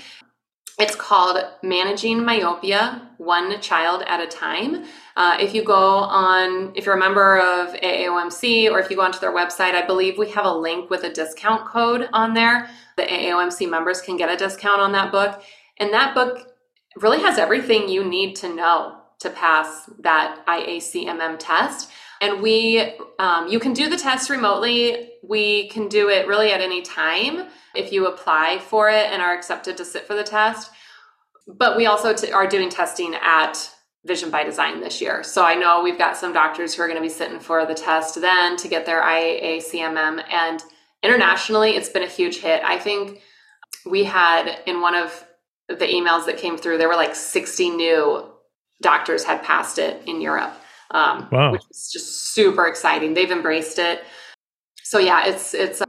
It's 0.78 0.96
called 0.96 1.38
Managing 1.62 2.24
Myopia 2.24 3.10
One 3.18 3.60
Child 3.60 4.02
at 4.06 4.20
a 4.20 4.26
Time. 4.26 4.84
Uh, 5.16 5.36
if 5.38 5.54
you 5.54 5.62
go 5.62 5.98
on, 5.98 6.72
if 6.74 6.86
you're 6.86 6.96
a 6.96 6.98
member 6.98 7.38
of 7.38 7.74
AAOMC 7.74 8.70
or 8.70 8.80
if 8.80 8.90
you 8.90 8.96
go 8.96 9.02
onto 9.02 9.20
their 9.20 9.34
website, 9.34 9.74
I 9.74 9.86
believe 9.86 10.16
we 10.18 10.30
have 10.30 10.46
a 10.46 10.52
link 10.52 10.90
with 10.90 11.04
a 11.04 11.12
discount 11.12 11.66
code 11.66 12.08
on 12.12 12.32
there. 12.32 12.68
The 12.96 13.02
AAOMC 13.02 13.68
members 13.70 14.00
can 14.00 14.16
get 14.16 14.30
a 14.30 14.36
discount 14.36 14.80
on 14.80 14.92
that 14.92 15.12
book. 15.12 15.42
And 15.78 15.92
that 15.92 16.14
book 16.14 16.51
really 16.96 17.20
has 17.20 17.38
everything 17.38 17.88
you 17.88 18.04
need 18.04 18.36
to 18.36 18.54
know 18.54 18.98
to 19.20 19.30
pass 19.30 19.88
that 20.00 20.44
IACMM 20.46 21.36
test. 21.38 21.90
And 22.20 22.42
we, 22.42 22.94
um, 23.18 23.48
you 23.48 23.58
can 23.58 23.72
do 23.72 23.88
the 23.88 23.96
test 23.96 24.30
remotely. 24.30 25.10
We 25.22 25.68
can 25.68 25.88
do 25.88 26.08
it 26.08 26.26
really 26.26 26.52
at 26.52 26.60
any 26.60 26.82
time 26.82 27.48
if 27.74 27.92
you 27.92 28.06
apply 28.06 28.58
for 28.58 28.88
it 28.88 29.10
and 29.10 29.22
are 29.22 29.34
accepted 29.34 29.76
to 29.78 29.84
sit 29.84 30.06
for 30.06 30.14
the 30.14 30.24
test. 30.24 30.70
But 31.48 31.76
we 31.76 31.86
also 31.86 32.14
t- 32.14 32.30
are 32.30 32.46
doing 32.46 32.68
testing 32.68 33.14
at 33.20 33.70
Vision 34.04 34.30
by 34.30 34.44
Design 34.44 34.80
this 34.80 35.00
year. 35.00 35.22
So 35.22 35.44
I 35.44 35.54
know 35.54 35.82
we've 35.82 35.98
got 35.98 36.16
some 36.16 36.32
doctors 36.32 36.74
who 36.74 36.82
are 36.82 36.88
going 36.88 36.96
to 36.96 37.02
be 37.02 37.08
sitting 37.08 37.38
for 37.38 37.64
the 37.64 37.74
test 37.74 38.20
then 38.20 38.56
to 38.56 38.68
get 38.68 38.84
their 38.84 39.02
IACMM. 39.02 40.24
And 40.30 40.62
internationally, 41.02 41.76
it's 41.76 41.88
been 41.88 42.02
a 42.02 42.08
huge 42.08 42.38
hit. 42.38 42.62
I 42.64 42.78
think 42.78 43.20
we 43.86 44.04
had 44.04 44.60
in 44.66 44.80
one 44.80 44.94
of 44.94 45.24
the 45.68 45.86
emails 45.86 46.26
that 46.26 46.36
came 46.38 46.56
through, 46.56 46.78
there 46.78 46.88
were 46.88 46.96
like 46.96 47.14
60 47.14 47.70
new 47.70 48.28
doctors 48.82 49.24
had 49.24 49.42
passed 49.42 49.78
it 49.78 50.02
in 50.06 50.20
Europe, 50.20 50.52
um, 50.90 51.28
wow. 51.30 51.52
which 51.52 51.62
is 51.70 51.90
just 51.92 52.34
super 52.34 52.66
exciting. 52.66 53.14
They've 53.14 53.30
embraced 53.30 53.78
it. 53.78 54.02
So 54.82 54.98
yeah, 54.98 55.26
it's 55.26 55.54
it's 55.54 55.82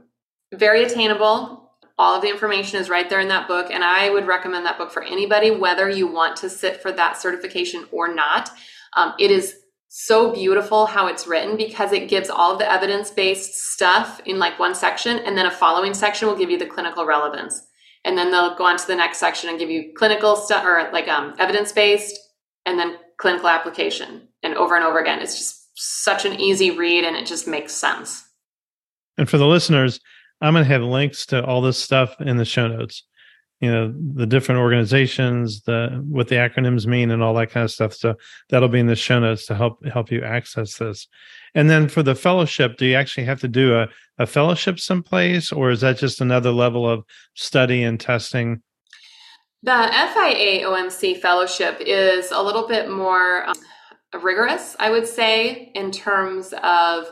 very 0.54 0.84
attainable. 0.84 1.72
All 1.98 2.16
of 2.16 2.22
the 2.22 2.28
information 2.28 2.80
is 2.80 2.88
right 2.88 3.08
there 3.08 3.20
in 3.20 3.28
that 3.28 3.46
book, 3.46 3.70
and 3.70 3.84
I 3.84 4.10
would 4.10 4.26
recommend 4.26 4.66
that 4.66 4.78
book 4.78 4.90
for 4.90 5.02
anybody, 5.02 5.50
whether 5.50 5.88
you 5.88 6.06
want 6.06 6.36
to 6.38 6.50
sit 6.50 6.80
for 6.80 6.90
that 6.92 7.20
certification 7.20 7.86
or 7.92 8.12
not. 8.12 8.50
Um, 8.96 9.14
it 9.18 9.30
is 9.30 9.56
so 9.88 10.32
beautiful 10.32 10.86
how 10.86 11.06
it's 11.06 11.26
written 11.26 11.56
because 11.56 11.92
it 11.92 12.08
gives 12.08 12.28
all 12.28 12.52
of 12.52 12.58
the 12.58 12.70
evidence 12.70 13.12
based 13.12 13.54
stuff 13.54 14.20
in 14.24 14.38
like 14.38 14.58
one 14.58 14.74
section, 14.74 15.18
and 15.18 15.36
then 15.36 15.46
a 15.46 15.50
following 15.50 15.94
section 15.94 16.26
will 16.26 16.36
give 16.36 16.50
you 16.50 16.58
the 16.58 16.66
clinical 16.66 17.04
relevance. 17.04 17.62
And 18.04 18.18
then 18.18 18.30
they'll 18.30 18.54
go 18.54 18.64
on 18.64 18.76
to 18.76 18.86
the 18.86 18.96
next 18.96 19.18
section 19.18 19.48
and 19.48 19.58
give 19.58 19.70
you 19.70 19.92
clinical 19.96 20.36
stuff 20.36 20.64
or 20.64 20.90
like 20.92 21.08
um, 21.08 21.34
evidence 21.38 21.72
based 21.72 22.18
and 22.66 22.78
then 22.78 22.96
clinical 23.16 23.48
application 23.48 24.28
and 24.42 24.54
over 24.54 24.76
and 24.76 24.84
over 24.84 24.98
again. 24.98 25.20
It's 25.20 25.38
just 25.38 25.70
such 25.74 26.24
an 26.24 26.38
easy 26.38 26.70
read 26.70 27.04
and 27.04 27.16
it 27.16 27.26
just 27.26 27.46
makes 27.46 27.72
sense. 27.72 28.22
And 29.16 29.28
for 29.28 29.38
the 29.38 29.46
listeners, 29.46 30.00
I'm 30.40 30.54
going 30.54 30.64
to 30.64 30.70
have 30.70 30.82
links 30.82 31.24
to 31.26 31.44
all 31.44 31.62
this 31.62 31.78
stuff 31.78 32.14
in 32.20 32.36
the 32.36 32.44
show 32.44 32.68
notes. 32.68 33.04
You 33.64 33.72
know, 33.72 33.94
the 34.14 34.26
different 34.26 34.60
organizations, 34.60 35.62
the 35.62 36.04
what 36.06 36.28
the 36.28 36.34
acronyms 36.36 36.86
mean 36.86 37.10
and 37.10 37.22
all 37.22 37.34
that 37.34 37.50
kind 37.50 37.64
of 37.64 37.70
stuff. 37.70 37.94
So 37.94 38.14
that'll 38.50 38.68
be 38.68 38.80
in 38.80 38.86
the 38.86 38.94
show 38.96 39.18
notes 39.18 39.46
to 39.46 39.54
help 39.54 39.84
help 39.86 40.10
you 40.10 40.22
access 40.22 40.76
this. 40.76 41.08
And 41.54 41.70
then 41.70 41.88
for 41.88 42.02
the 42.02 42.14
fellowship, 42.14 42.76
do 42.76 42.84
you 42.84 42.96
actually 42.96 43.24
have 43.24 43.40
to 43.40 43.48
do 43.48 43.74
a, 43.74 43.88
a 44.18 44.26
fellowship 44.26 44.78
someplace 44.78 45.52
or 45.52 45.70
is 45.70 45.80
that 45.80 45.98
just 45.98 46.20
another 46.20 46.50
level 46.50 46.88
of 46.88 47.04
study 47.34 47.82
and 47.82 47.98
testing? 47.98 48.60
The 49.62 49.70
FIAOMC 49.70 51.20
fellowship 51.20 51.80
is 51.80 52.30
a 52.30 52.42
little 52.42 52.68
bit 52.68 52.90
more 52.90 53.48
um, 53.48 53.56
rigorous, 54.22 54.76
I 54.78 54.90
would 54.90 55.06
say, 55.06 55.72
in 55.74 55.90
terms 55.90 56.52
of 56.62 57.06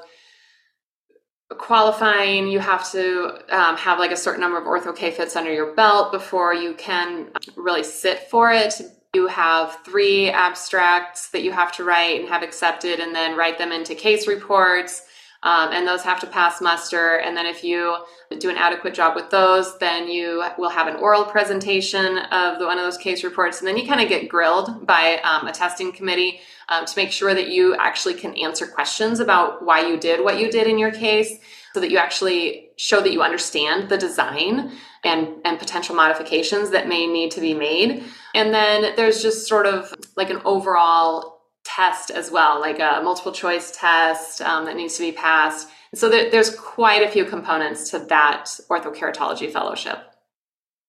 qualifying, 1.59 2.49
you 2.49 2.59
have 2.59 2.91
to 2.93 3.39
um, 3.51 3.77
have 3.77 3.99
like 3.99 4.13
a 4.13 4.17
certain 4.17 4.41
number 4.41 4.59
of 4.59 4.65
ortho 4.65 4.95
K 4.95 5.11
fits 5.11 5.37
under 5.37 5.53
your 5.53 5.75
belt 5.75 6.13
before 6.13 6.55
you 6.55 6.75
can 6.75 7.29
really 7.57 7.85
sit 7.85 8.31
for 8.31 8.53
it. 8.53 8.81
You 9.15 9.27
have 9.27 9.79
three 9.85 10.31
abstracts 10.31 11.29
that 11.31 11.43
you 11.43 11.53
have 11.53 11.73
to 11.73 11.85
write 11.85 12.21
and 12.21 12.29
have 12.29 12.43
accepted, 12.43 12.99
and 12.99 13.15
then 13.15 13.37
write 13.37 13.59
them 13.59 13.73
into 13.73 13.95
case 13.95 14.27
reports. 14.27 15.03
Um, 15.45 15.73
and 15.73 15.87
those 15.87 16.03
have 16.03 16.21
to 16.21 16.27
pass 16.27 16.61
muster. 16.61 17.17
And 17.17 17.37
then 17.37 17.47
if 17.47 17.65
you 17.65 17.97
do 18.39 18.49
an 18.49 18.57
adequate 18.57 18.95
job 18.95 19.17
with 19.17 19.31
those, 19.31 19.77
then 19.79 20.09
you 20.09 20.45
will 20.57 20.71
have 20.71 20.87
an 20.87 20.97
oral 20.97 21.25
presentation 21.25 22.19
of 22.19 22.61
the, 22.61 22.67
one 22.67 22.79
of 22.79 22.85
those 22.85 22.97
case 22.97 23.25
reports. 23.25 23.59
And 23.59 23.67
then 23.67 23.77
you 23.77 23.87
kind 23.87 24.01
of 24.01 24.09
get 24.09 24.29
grilled 24.29 24.87
by 24.87 25.21
um, 25.25 25.49
a 25.49 25.53
testing 25.53 25.93
committee 25.93 26.41
um, 26.69 26.85
to 26.85 26.97
make 26.97 27.11
sure 27.11 27.35
that 27.35 27.49
you 27.49 27.75
actually 27.75 28.15
can 28.15 28.35
answer 28.37 28.67
questions 28.67 29.19
about 29.19 29.65
why 29.65 29.81
you 29.87 29.99
did 29.99 30.23
what 30.23 30.39
you 30.39 30.51
did 30.51 30.67
in 30.67 30.79
your 30.79 30.93
case 30.93 31.39
so 31.75 31.81
that 31.81 31.91
you 31.91 31.99
actually 31.99 32.71
show 32.77 33.01
that 33.01 33.13
you 33.13 33.23
understand 33.23 33.89
the 33.89 33.99
design 33.99 34.73
and, 35.05 35.29
and 35.45 35.59
potential 35.59 35.95
modifications 35.95 36.71
that 36.71 36.89
may 36.89 37.07
need 37.07 37.31
to 37.33 37.41
be 37.41 37.55
made. 37.55 38.05
And 38.35 38.55
then 38.55 38.95
there's 38.97 39.23
just 39.23 39.49
sort 39.49 39.67
of 39.67 39.93
like 40.17 40.31
an 40.31 40.41
overall 40.45 41.32
test 41.65 42.11
as 42.11 42.31
well, 42.31 42.61
like 42.61 42.79
a 42.79 43.01
multiple 43.03 43.33
choice 43.33 43.71
test 43.77 44.41
um, 44.43 44.65
that 44.65 44.77
needs 44.77 44.97
to 44.97 45.03
be 45.03 45.13
passed. 45.13 45.69
So 45.95 46.09
there, 46.09 46.31
there's 46.31 46.55
quite 46.55 47.03
a 47.03 47.11
few 47.11 47.25
components 47.25 47.91
to 47.91 47.99
that 48.07 48.47
orthokeratology 48.69 49.53
fellowship. 49.53 49.99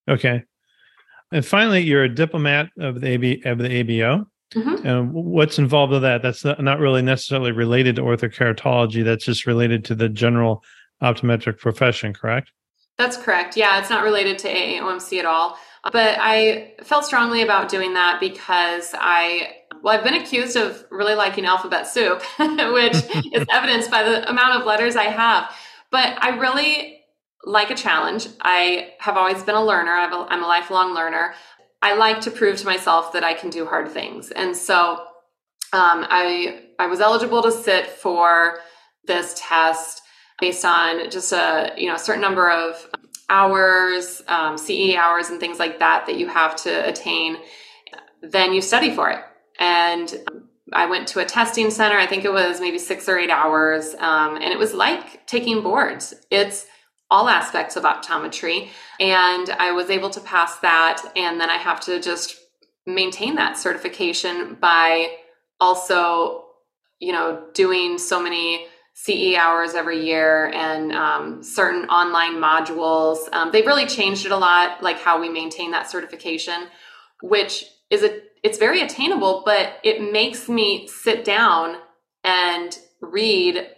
Okay. 0.09 0.43
And 1.32 1.45
finally, 1.45 1.82
you're 1.82 2.03
a 2.03 2.13
diplomat 2.13 2.69
of 2.80 3.01
the, 3.01 3.07
AB, 3.07 3.41
of 3.45 3.57
the 3.57 3.69
ABO. 3.69 4.26
Mm-hmm. 4.53 4.88
And 4.88 5.13
what's 5.13 5.57
involved 5.57 5.91
with 5.91 6.03
that? 6.03 6.21
That's 6.21 6.45
not 6.45 6.80
really 6.80 7.01
necessarily 7.01 7.51
related 7.51 7.95
to 7.95 8.03
orthokeratology. 8.03 9.03
That's 9.03 9.26
just 9.26 9.47
related 9.47 9.86
to 9.86 9.95
the 9.95 10.09
general 10.09 10.63
optometric 11.01 11.57
profession, 11.57 12.13
correct? 12.13 12.51
That's 12.97 13.17
correct. 13.17 13.57
Yeah, 13.57 13.80
it's 13.80 13.89
not 13.89 14.03
related 14.03 14.38
to 14.39 14.53
AAOMC 14.53 15.17
at 15.19 15.26
all. 15.26 15.57
But 15.91 16.17
I 16.19 16.74
felt 16.84 17.03
strongly 17.03 17.41
about 17.41 17.67
doing 17.67 17.95
that 17.95 18.19
because 18.19 18.91
I 18.93 19.55
well, 19.84 19.96
I've 19.96 20.04
been 20.04 20.14
accused 20.14 20.56
of 20.56 20.86
really 20.90 21.14
liking 21.14 21.46
alphabet 21.46 21.88
soup, 21.88 22.24
which 22.40 22.96
is 23.34 23.46
evidenced 23.52 23.92
by 23.92 24.04
the 24.04 24.28
amount 24.30 24.60
of 24.60 24.66
letters 24.66 24.96
I 24.96 25.04
have. 25.04 25.54
But 25.92 26.18
I 26.24 26.38
really 26.38 27.02
like 27.44 27.70
a 27.70 27.76
challenge. 27.76 28.28
I 28.42 28.94
have 29.00 29.18
always 29.18 29.44
been 29.44 29.56
a 29.56 29.64
learner, 29.64 29.92
I'm 29.92 30.44
a 30.44 30.48
lifelong 30.48 30.96
learner. 30.96 31.34
I 31.82 31.96
like 31.96 32.22
to 32.22 32.32
prove 32.32 32.58
to 32.60 32.66
myself 32.66 33.12
that 33.12 33.26
I 33.26 33.34
can 33.34 33.50
do 33.50 33.66
hard 33.66 33.92
things. 33.92 34.32
And 34.32 34.56
so 34.56 34.94
um, 35.74 36.08
I, 36.10 36.62
I 36.80 36.88
was 36.88 37.02
eligible 37.02 37.44
to 37.44 37.52
sit 37.52 37.88
for 37.88 38.60
this 39.06 39.36
test 39.38 40.02
based 40.40 40.64
on 40.64 41.10
just 41.10 41.34
a 41.34 41.74
you 41.76 41.88
know 41.90 41.96
a 41.96 42.00
certain 42.00 42.22
number 42.22 42.50
of 42.50 42.90
hours, 43.30 44.22
um, 44.28 44.58
CE 44.58 44.96
hours, 44.96 45.30
and 45.30 45.42
things 45.42 45.60
like 45.60 45.80
that 45.80 46.06
that 46.06 46.16
you 46.16 46.28
have 46.28 46.56
to 46.64 46.88
attain. 46.88 47.38
Then 48.22 48.54
you 48.54 48.62
study 48.62 48.96
for 48.96 49.10
it 49.10 49.20
and 49.60 50.14
I 50.72 50.86
went 50.86 51.08
to 51.10 51.20
a 51.20 51.26
testing 51.26 51.70
center. 51.70 51.97
I 51.97 52.08
think 52.08 52.26
it 52.26 52.34
was 52.34 52.60
maybe 52.60 52.80
six 52.80 53.08
or 53.08 53.18
eight 53.18 53.30
hours. 53.30 53.95
Um, 53.99 54.36
and 54.36 54.45
it 54.45 54.58
was 54.58 54.74
like 54.74 55.26
taking 55.28 55.62
boards. 55.62 56.14
It's 56.32 56.66
all 57.12 57.30
aspects 57.30 57.76
of 57.76 57.84
optometry. 57.84 58.70
And 58.99 59.49
I 59.51 59.72
was 59.72 59.89
able 59.89 60.10
to 60.12 60.20
pass 60.22 60.58
that. 60.60 61.04
And 61.16 61.39
then 61.39 61.49
I 61.49 61.58
have 61.58 61.80
to 61.82 61.99
just 62.01 62.36
maintain 62.86 63.36
that 63.36 63.58
certification 63.58 64.56
by 64.60 65.16
also, 65.60 66.45
you 66.99 67.12
know, 67.12 67.45
doing 67.54 67.97
so 67.97 68.22
many 68.22 68.66
CE 68.95 69.36
hours 69.36 69.74
every 69.74 70.06
year 70.06 70.47
and 70.54 70.91
um, 70.91 71.43
certain 71.43 71.86
online 71.89 72.36
modules. 72.36 73.32
Um, 73.32 73.51
they've 73.51 73.66
really 73.66 73.88
changed 73.88 74.26
it 74.26 74.32
a 74.32 74.38
lot, 74.38 74.84
like 74.84 74.99
how 74.99 75.20
we 75.20 75.30
maintain 75.30 75.72
that 75.72 75.89
certification, 75.89 76.68
which 77.22 77.66
is 77.89 78.04
a 78.04 78.22
it's 78.44 78.58
very 78.58 78.82
attainable, 78.82 79.41
but 79.46 79.78
it 79.84 80.12
makes 80.12 80.50
me 80.50 80.88
sit 80.88 81.24
down 81.24 81.78
and 82.24 82.78
read 83.02 83.70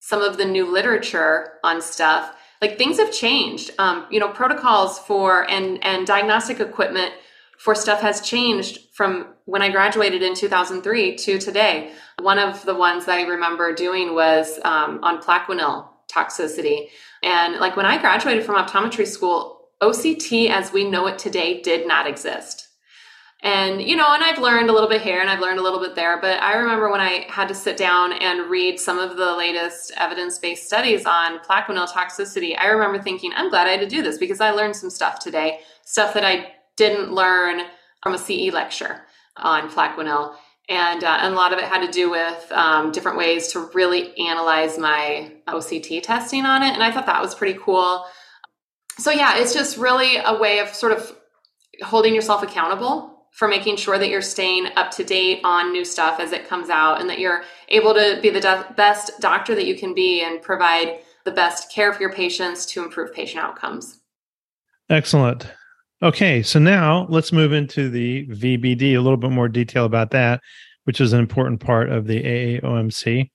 some 0.00 0.22
of 0.22 0.36
the 0.36 0.44
new 0.44 0.70
literature 0.70 1.54
on 1.64 1.80
stuff. 1.80 2.34
Like 2.60 2.76
things 2.76 2.98
have 2.98 3.12
changed. 3.12 3.70
Um, 3.78 4.06
you 4.10 4.20
know, 4.20 4.28
protocols 4.28 4.98
for 4.98 5.50
and 5.50 5.82
and 5.82 6.06
diagnostic 6.06 6.60
equipment 6.60 7.12
for 7.58 7.74
stuff 7.74 8.00
has 8.00 8.20
changed 8.20 8.78
from 8.94 9.34
when 9.44 9.62
I 9.62 9.70
graduated 9.70 10.22
in 10.22 10.34
2003 10.34 11.16
to 11.16 11.38
today. 11.38 11.92
One 12.20 12.38
of 12.38 12.64
the 12.64 12.74
ones 12.74 13.06
that 13.06 13.18
I 13.18 13.22
remember 13.22 13.74
doing 13.74 14.14
was 14.14 14.58
um, 14.64 15.00
on 15.02 15.22
Plaquenil 15.22 15.88
toxicity. 16.10 16.88
And 17.22 17.56
like 17.56 17.76
when 17.76 17.86
I 17.86 17.98
graduated 17.98 18.44
from 18.44 18.56
optometry 18.56 19.06
school, 19.06 19.68
OCT 19.82 20.50
as 20.50 20.72
we 20.72 20.88
know 20.88 21.06
it 21.06 21.18
today 21.18 21.60
did 21.60 21.86
not 21.86 22.06
exist. 22.06 22.69
And, 23.42 23.80
you 23.80 23.96
know, 23.96 24.12
and 24.12 24.22
I've 24.22 24.38
learned 24.38 24.68
a 24.68 24.72
little 24.72 24.88
bit 24.88 25.00
here 25.00 25.20
and 25.20 25.30
I've 25.30 25.40
learned 25.40 25.58
a 25.58 25.62
little 25.62 25.80
bit 25.80 25.94
there, 25.94 26.20
but 26.20 26.42
I 26.42 26.56
remember 26.56 26.90
when 26.90 27.00
I 27.00 27.24
had 27.30 27.48
to 27.48 27.54
sit 27.54 27.78
down 27.78 28.12
and 28.12 28.50
read 28.50 28.78
some 28.78 28.98
of 28.98 29.16
the 29.16 29.34
latest 29.34 29.92
evidence 29.96 30.38
based 30.38 30.66
studies 30.66 31.06
on 31.06 31.38
plaquenil 31.38 31.88
toxicity, 31.88 32.54
I 32.58 32.66
remember 32.66 33.00
thinking, 33.02 33.32
I'm 33.34 33.48
glad 33.48 33.66
I 33.66 33.70
had 33.70 33.80
to 33.80 33.88
do 33.88 34.02
this 34.02 34.18
because 34.18 34.42
I 34.42 34.50
learned 34.50 34.76
some 34.76 34.90
stuff 34.90 35.20
today, 35.20 35.60
stuff 35.84 36.12
that 36.14 36.24
I 36.24 36.52
didn't 36.76 37.12
learn 37.12 37.62
from 38.02 38.12
a 38.14 38.18
CE 38.18 38.52
lecture 38.52 39.02
on 39.38 39.70
plaquenil. 39.70 40.34
And, 40.68 41.02
uh, 41.02 41.18
and 41.22 41.32
a 41.32 41.36
lot 41.36 41.54
of 41.54 41.58
it 41.58 41.64
had 41.64 41.84
to 41.84 41.90
do 41.90 42.10
with 42.10 42.52
um, 42.52 42.92
different 42.92 43.16
ways 43.16 43.48
to 43.52 43.70
really 43.72 44.16
analyze 44.18 44.78
my 44.78 45.32
OCT 45.48 46.02
testing 46.02 46.44
on 46.44 46.62
it. 46.62 46.74
And 46.74 46.82
I 46.82 46.92
thought 46.92 47.06
that 47.06 47.22
was 47.22 47.34
pretty 47.34 47.58
cool. 47.60 48.04
So, 48.98 49.10
yeah, 49.10 49.38
it's 49.38 49.54
just 49.54 49.78
really 49.78 50.18
a 50.18 50.38
way 50.38 50.58
of 50.58 50.68
sort 50.68 50.92
of 50.92 51.16
holding 51.82 52.14
yourself 52.14 52.42
accountable 52.42 53.19
for 53.30 53.48
making 53.48 53.76
sure 53.76 53.98
that 53.98 54.08
you're 54.08 54.22
staying 54.22 54.66
up 54.76 54.90
to 54.90 55.04
date 55.04 55.40
on 55.44 55.72
new 55.72 55.84
stuff 55.84 56.20
as 56.20 56.32
it 56.32 56.48
comes 56.48 56.68
out 56.68 57.00
and 57.00 57.08
that 57.08 57.18
you're 57.18 57.42
able 57.68 57.94
to 57.94 58.18
be 58.20 58.30
the 58.30 58.66
best 58.76 59.12
doctor 59.20 59.54
that 59.54 59.66
you 59.66 59.76
can 59.76 59.94
be 59.94 60.22
and 60.22 60.42
provide 60.42 61.00
the 61.24 61.30
best 61.30 61.72
care 61.72 61.92
for 61.92 62.00
your 62.00 62.12
patients 62.12 62.66
to 62.66 62.82
improve 62.82 63.14
patient 63.14 63.42
outcomes. 63.42 64.00
Excellent. 64.88 65.46
Okay, 66.02 66.42
so 66.42 66.58
now 66.58 67.06
let's 67.10 67.32
move 67.32 67.52
into 67.52 67.90
the 67.90 68.26
VBD, 68.28 68.94
a 68.94 69.00
little 69.00 69.18
bit 69.18 69.30
more 69.30 69.48
detail 69.48 69.84
about 69.84 70.10
that, 70.12 70.40
which 70.84 71.00
is 71.00 71.12
an 71.12 71.20
important 71.20 71.60
part 71.60 71.90
of 71.90 72.06
the 72.06 72.22
AAOMC. 72.22 73.30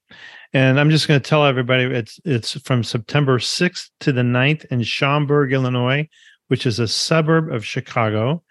And 0.54 0.80
I'm 0.80 0.90
just 0.90 1.08
going 1.08 1.20
to 1.20 1.30
tell 1.30 1.46
everybody 1.46 1.84
it's 1.84 2.20
it's 2.26 2.54
from 2.62 2.84
September 2.84 3.40
6th 3.40 3.90
to 4.00 4.12
the 4.12 4.22
9th 4.22 4.66
in 4.66 4.82
Schaumburg, 4.82 5.54
Illinois, 5.54 6.08
which 6.48 6.66
is 6.66 6.80
a 6.80 6.88
suburb 6.88 7.52
of 7.52 7.66
Chicago. 7.66 8.44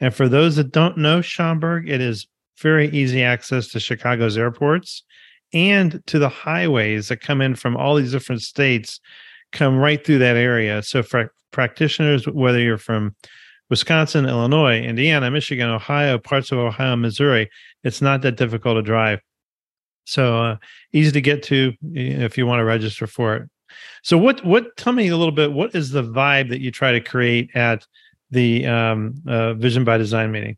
And 0.00 0.14
for 0.14 0.28
those 0.28 0.56
that 0.56 0.72
don't 0.72 0.98
know 0.98 1.20
Schaumburg, 1.20 1.88
it 1.88 2.00
is 2.00 2.26
very 2.60 2.88
easy 2.90 3.22
access 3.22 3.68
to 3.68 3.80
Chicago's 3.80 4.36
airports 4.36 5.02
and 5.52 6.02
to 6.06 6.18
the 6.18 6.28
highways 6.28 7.08
that 7.08 7.20
come 7.20 7.40
in 7.40 7.54
from 7.54 7.76
all 7.76 7.96
these 7.96 8.12
different 8.12 8.42
states 8.42 9.00
come 9.52 9.78
right 9.78 10.04
through 10.04 10.18
that 10.18 10.36
area. 10.36 10.82
So 10.82 11.02
for 11.02 11.32
practitioners, 11.50 12.26
whether 12.26 12.60
you're 12.60 12.78
from 12.78 13.16
Wisconsin, 13.68 14.26
Illinois, 14.26 14.80
Indiana, 14.80 15.30
Michigan, 15.30 15.68
Ohio, 15.68 16.18
parts 16.18 16.52
of 16.52 16.58
Ohio, 16.58 16.96
Missouri, 16.96 17.48
it's 17.84 18.02
not 18.02 18.22
that 18.22 18.36
difficult 18.36 18.76
to 18.76 18.82
drive. 18.82 19.20
So 20.04 20.42
uh, 20.42 20.56
easy 20.92 21.12
to 21.12 21.20
get 21.20 21.42
to 21.44 21.72
if 21.92 22.36
you 22.36 22.46
want 22.46 22.60
to 22.60 22.64
register 22.64 23.06
for 23.06 23.36
it. 23.36 23.50
So 24.02 24.18
what 24.18 24.44
what 24.44 24.76
tell 24.76 24.92
me 24.92 25.08
a 25.08 25.16
little 25.16 25.32
bit 25.32 25.52
what 25.52 25.74
is 25.74 25.90
the 25.90 26.02
vibe 26.02 26.48
that 26.48 26.60
you 26.60 26.72
try 26.72 26.90
to 26.90 27.00
create 27.00 27.50
at 27.54 27.86
the 28.30 28.66
um, 28.66 29.22
uh, 29.26 29.54
Vision 29.54 29.84
by 29.84 29.98
Design 29.98 30.30
meeting? 30.30 30.56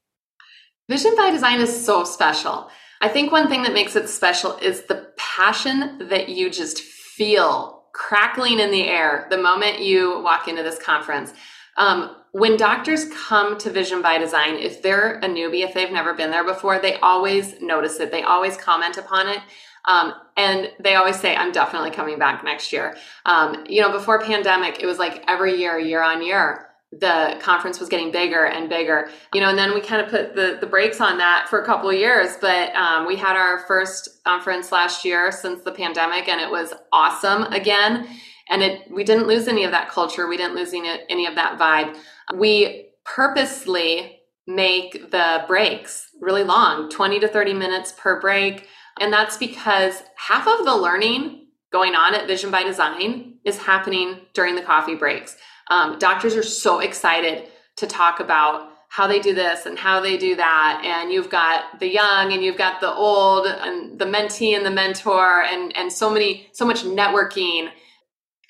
Vision 0.89 1.15
by 1.17 1.31
Design 1.31 1.61
is 1.61 1.85
so 1.85 2.05
special. 2.05 2.71
I 3.01 3.09
think 3.09 3.33
one 3.33 3.49
thing 3.49 3.63
that 3.63 3.73
makes 3.73 3.97
it 3.97 4.09
special 4.09 4.57
is 4.59 4.83
the 4.83 5.11
passion 5.17 6.09
that 6.09 6.29
you 6.29 6.51
just 6.51 6.81
feel 6.81 7.85
crackling 7.93 8.61
in 8.61 8.71
the 8.71 8.85
air 8.85 9.27
the 9.31 9.39
moment 9.39 9.81
you 9.81 10.21
walk 10.23 10.49
into 10.49 10.63
this 10.63 10.79
conference. 10.79 11.33
Um, 11.77 12.17
when 12.33 12.57
doctors 12.57 13.07
come 13.11 13.59
to 13.59 13.71
Vision 13.71 14.03
by 14.03 14.19
Design, 14.19 14.55
if 14.55 14.83
they're 14.83 15.19
a 15.19 15.27
newbie, 15.27 15.65
if 15.65 15.75
they've 15.75 15.93
never 15.93 16.15
been 16.15 16.31
there 16.31 16.45
before, 16.45 16.79
they 16.79 16.97
always 17.01 17.61
notice 17.61 18.01
it. 18.01 18.11
They 18.11 18.23
always 18.23 18.57
comment 18.57 18.97
upon 18.97 19.29
it. 19.29 19.41
Um, 19.87 20.15
and 20.37 20.71
they 20.81 20.95
always 20.95 21.19
say, 21.19 21.35
I'm 21.35 21.53
definitely 21.53 21.91
coming 21.91 22.19
back 22.19 22.45
next 22.45 22.73
year. 22.73 22.97
Um, 23.27 23.65
you 23.69 23.81
know, 23.81 23.91
before 23.91 24.21
pandemic, 24.21 24.81
it 24.81 24.87
was 24.87 24.99
like 24.99 25.25
every 25.29 25.59
year, 25.59 25.79
year 25.79 26.03
on 26.03 26.23
year 26.23 26.69
the 27.01 27.39
conference 27.41 27.81
was 27.81 27.89
getting 27.89 28.13
bigger 28.13 28.45
and 28.45 28.69
bigger 28.69 29.09
you 29.33 29.41
know 29.41 29.49
and 29.49 29.57
then 29.57 29.73
we 29.73 29.81
kind 29.81 30.03
of 30.03 30.11
put 30.11 30.35
the, 30.37 30.59
the 30.61 30.67
brakes 30.67 31.01
on 31.01 31.17
that 31.17 31.47
for 31.49 31.63
a 31.63 31.65
couple 31.65 31.89
of 31.89 31.97
years 31.97 32.37
but 32.41 32.75
um, 32.75 33.07
we 33.07 33.17
had 33.17 33.35
our 33.35 33.61
first 33.61 34.23
conference 34.25 34.71
last 34.71 35.03
year 35.05 35.33
since 35.33 35.63
the 35.63 35.73
pandemic 35.73 36.29
and 36.29 36.39
it 36.39 36.51
was 36.51 36.75
awesome 36.93 37.45
again 37.45 38.07
and 38.51 38.63
it 38.63 38.91
we 38.91 39.05
didn't 39.05 39.27
lose 39.27 39.49
any 39.49 39.65
of 39.65 39.71
that 39.71 39.89
culture 39.89 40.29
we 40.29 40.37
didn't 40.37 40.55
lose 40.55 40.75
any, 40.75 40.91
any 41.09 41.27
of 41.27 41.35
that 41.35 41.59
vibe. 41.59 41.97
We 42.35 42.91
purposely 43.05 44.21
make 44.47 45.11
the 45.11 45.45
breaks 45.49 46.09
really 46.21 46.45
long 46.45 46.91
20 46.91 47.21
to 47.21 47.29
30 47.29 47.55
minutes 47.55 47.93
per 47.97 48.21
break 48.21 48.69
and 49.01 49.13
that's 49.13 49.37
because 49.37 50.03
half 50.17 50.47
of 50.47 50.65
the 50.65 50.77
learning 50.77 51.47
going 51.73 51.95
on 51.95 52.15
at 52.15 52.27
vision 52.27 52.51
by 52.51 52.63
design 52.63 53.35
is 53.45 53.59
happening 53.59 54.21
during 54.35 54.57
the 54.57 54.63
coffee 54.63 54.95
breaks 54.95 55.37
um, 55.73 55.99
doctors 55.99 56.37
are 56.37 56.43
so 56.43 56.81
excited 56.81 57.49
to 57.77 57.87
talk 57.87 58.21
about 58.21 58.69
how 58.89 59.07
they 59.07 59.19
do 59.21 59.35
this 59.35 59.65
and 59.65 59.79
how 59.79 60.01
they 60.01 60.19
do 60.19 60.37
that. 60.37 60.83
And 60.85 61.11
you've 61.11 61.31
got 61.31 61.81
the 61.81 61.89
young 61.89 62.35
and 62.35 62.45
you've 62.45 62.59
got 62.59 62.83
the 62.83 62.93
old 62.93 63.47
and 63.47 63.99
the 63.99 64.05
mentee 64.05 64.55
and 64.55 64.67
the 64.67 64.71
mentor 64.71 65.43
and 65.45 65.75
and 65.75 65.91
so 65.91 66.11
many 66.11 66.49
so 66.53 66.67
much 66.67 66.83
networking. 66.83 67.71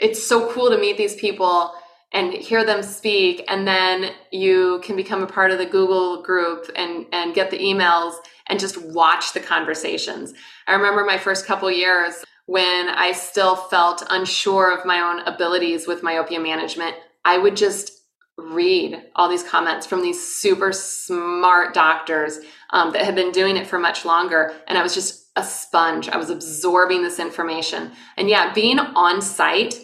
It's 0.00 0.20
so 0.26 0.52
cool 0.52 0.68
to 0.70 0.78
meet 0.78 0.96
these 0.96 1.14
people 1.14 1.72
and 2.12 2.32
hear 2.32 2.64
them 2.64 2.82
speak. 2.82 3.44
And 3.46 3.68
then 3.68 4.10
you 4.32 4.80
can 4.82 4.96
become 4.96 5.22
a 5.22 5.26
part 5.28 5.52
of 5.52 5.58
the 5.58 5.66
google 5.66 6.24
group 6.24 6.68
and 6.74 7.06
and 7.12 7.36
get 7.36 7.52
the 7.52 7.58
emails 7.58 8.14
and 8.48 8.58
just 8.58 8.82
watch 8.82 9.32
the 9.32 9.40
conversations. 9.40 10.34
I 10.66 10.72
remember 10.72 11.04
my 11.04 11.18
first 11.18 11.46
couple 11.46 11.70
years 11.70 12.24
when 12.46 12.88
i 12.88 13.12
still 13.12 13.54
felt 13.54 14.02
unsure 14.10 14.76
of 14.76 14.84
my 14.84 14.98
own 14.98 15.20
abilities 15.32 15.86
with 15.86 16.02
myopia 16.02 16.40
management 16.40 16.96
I 17.24 17.38
would 17.38 17.56
just 17.56 17.92
read 18.38 19.02
all 19.14 19.28
these 19.28 19.42
comments 19.42 19.86
from 19.86 20.02
these 20.02 20.20
super 20.24 20.72
smart 20.72 21.74
doctors 21.74 22.40
um, 22.70 22.92
that 22.92 23.04
had 23.04 23.14
been 23.14 23.30
doing 23.30 23.56
it 23.56 23.66
for 23.66 23.78
much 23.78 24.04
longer. 24.04 24.54
And 24.66 24.78
I 24.78 24.82
was 24.82 24.94
just 24.94 25.30
a 25.36 25.44
sponge. 25.44 26.08
I 26.08 26.16
was 26.16 26.30
absorbing 26.30 27.02
this 27.02 27.18
information. 27.18 27.92
And 28.16 28.28
yeah, 28.28 28.52
being 28.52 28.78
on 28.78 29.22
site 29.22 29.74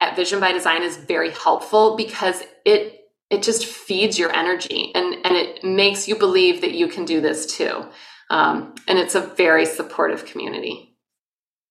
at 0.00 0.16
Vision 0.16 0.40
by 0.40 0.52
Design 0.52 0.82
is 0.82 0.96
very 0.96 1.30
helpful 1.30 1.96
because 1.96 2.42
it 2.64 3.02
it 3.28 3.42
just 3.42 3.66
feeds 3.66 4.20
your 4.20 4.32
energy 4.32 4.92
and, 4.94 5.14
and 5.24 5.34
it 5.34 5.64
makes 5.64 6.06
you 6.06 6.14
believe 6.14 6.60
that 6.60 6.74
you 6.74 6.86
can 6.86 7.04
do 7.04 7.20
this 7.20 7.44
too. 7.56 7.84
Um, 8.30 8.72
and 8.86 9.00
it's 9.00 9.16
a 9.16 9.20
very 9.20 9.66
supportive 9.66 10.24
community. 10.26 10.96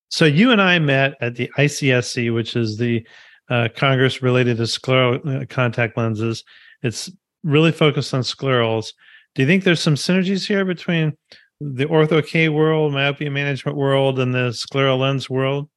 So 0.10 0.26
you 0.26 0.52
and 0.52 0.62
I 0.62 0.80
met 0.80 1.14
at 1.22 1.36
the 1.36 1.50
ICSC, 1.58 2.34
which 2.34 2.58
is 2.58 2.78
the 2.78 3.08
uh, 3.50 3.70
Congress 3.76 4.22
related 4.22 4.58
to 4.58 4.64
scleral 4.64 5.44
uh, 5.44 5.46
contact 5.48 5.98
lenses. 5.98 6.44
It's 6.82 7.12
really 7.44 7.72
focused 7.72 8.14
on 8.14 8.22
sclerals. 8.22 8.94
Do 9.36 9.42
you 9.42 9.48
think 9.48 9.64
there's 9.64 9.82
some 9.82 9.96
synergies 9.96 10.48
here 10.48 10.66
between 10.66 11.14
the 11.60 11.86
ortho 11.86 12.26
K 12.26 12.50
world, 12.50 12.94
myopia 12.94 13.32
management 13.32 13.78
world, 13.78 14.20
and 14.20 14.34
the 14.34 14.50
scleral 14.50 15.00
lens 15.00 15.30
world? 15.30 15.70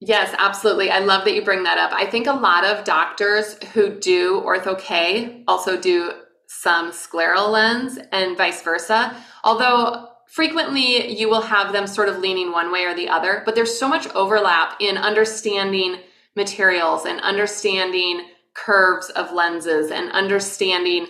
Yes, 0.00 0.34
absolutely. 0.38 0.90
I 0.90 0.98
love 0.98 1.24
that 1.24 1.34
you 1.34 1.42
bring 1.42 1.62
that 1.62 1.78
up. 1.78 1.92
I 1.92 2.06
think 2.06 2.26
a 2.26 2.32
lot 2.32 2.64
of 2.64 2.84
doctors 2.84 3.56
who 3.72 3.98
do 3.98 4.42
ortho 4.42 4.78
K 4.78 5.42
also 5.48 5.80
do 5.80 6.12
some 6.46 6.90
scleral 6.90 7.50
lens 7.50 7.98
and 8.12 8.36
vice 8.36 8.62
versa. 8.62 9.16
Although 9.44 10.08
frequently 10.28 11.16
you 11.18 11.28
will 11.28 11.40
have 11.40 11.72
them 11.72 11.86
sort 11.86 12.08
of 12.08 12.18
leaning 12.18 12.52
one 12.52 12.70
way 12.70 12.84
or 12.84 12.94
the 12.94 13.08
other, 13.08 13.42
but 13.46 13.54
there's 13.54 13.78
so 13.78 13.88
much 13.88 14.06
overlap 14.08 14.76
in 14.80 14.98
understanding 14.98 15.96
materials 16.36 17.04
and 17.04 17.20
understanding 17.20 18.26
curves 18.54 19.10
of 19.10 19.32
lenses 19.32 19.90
and 19.90 20.10
understanding 20.12 21.06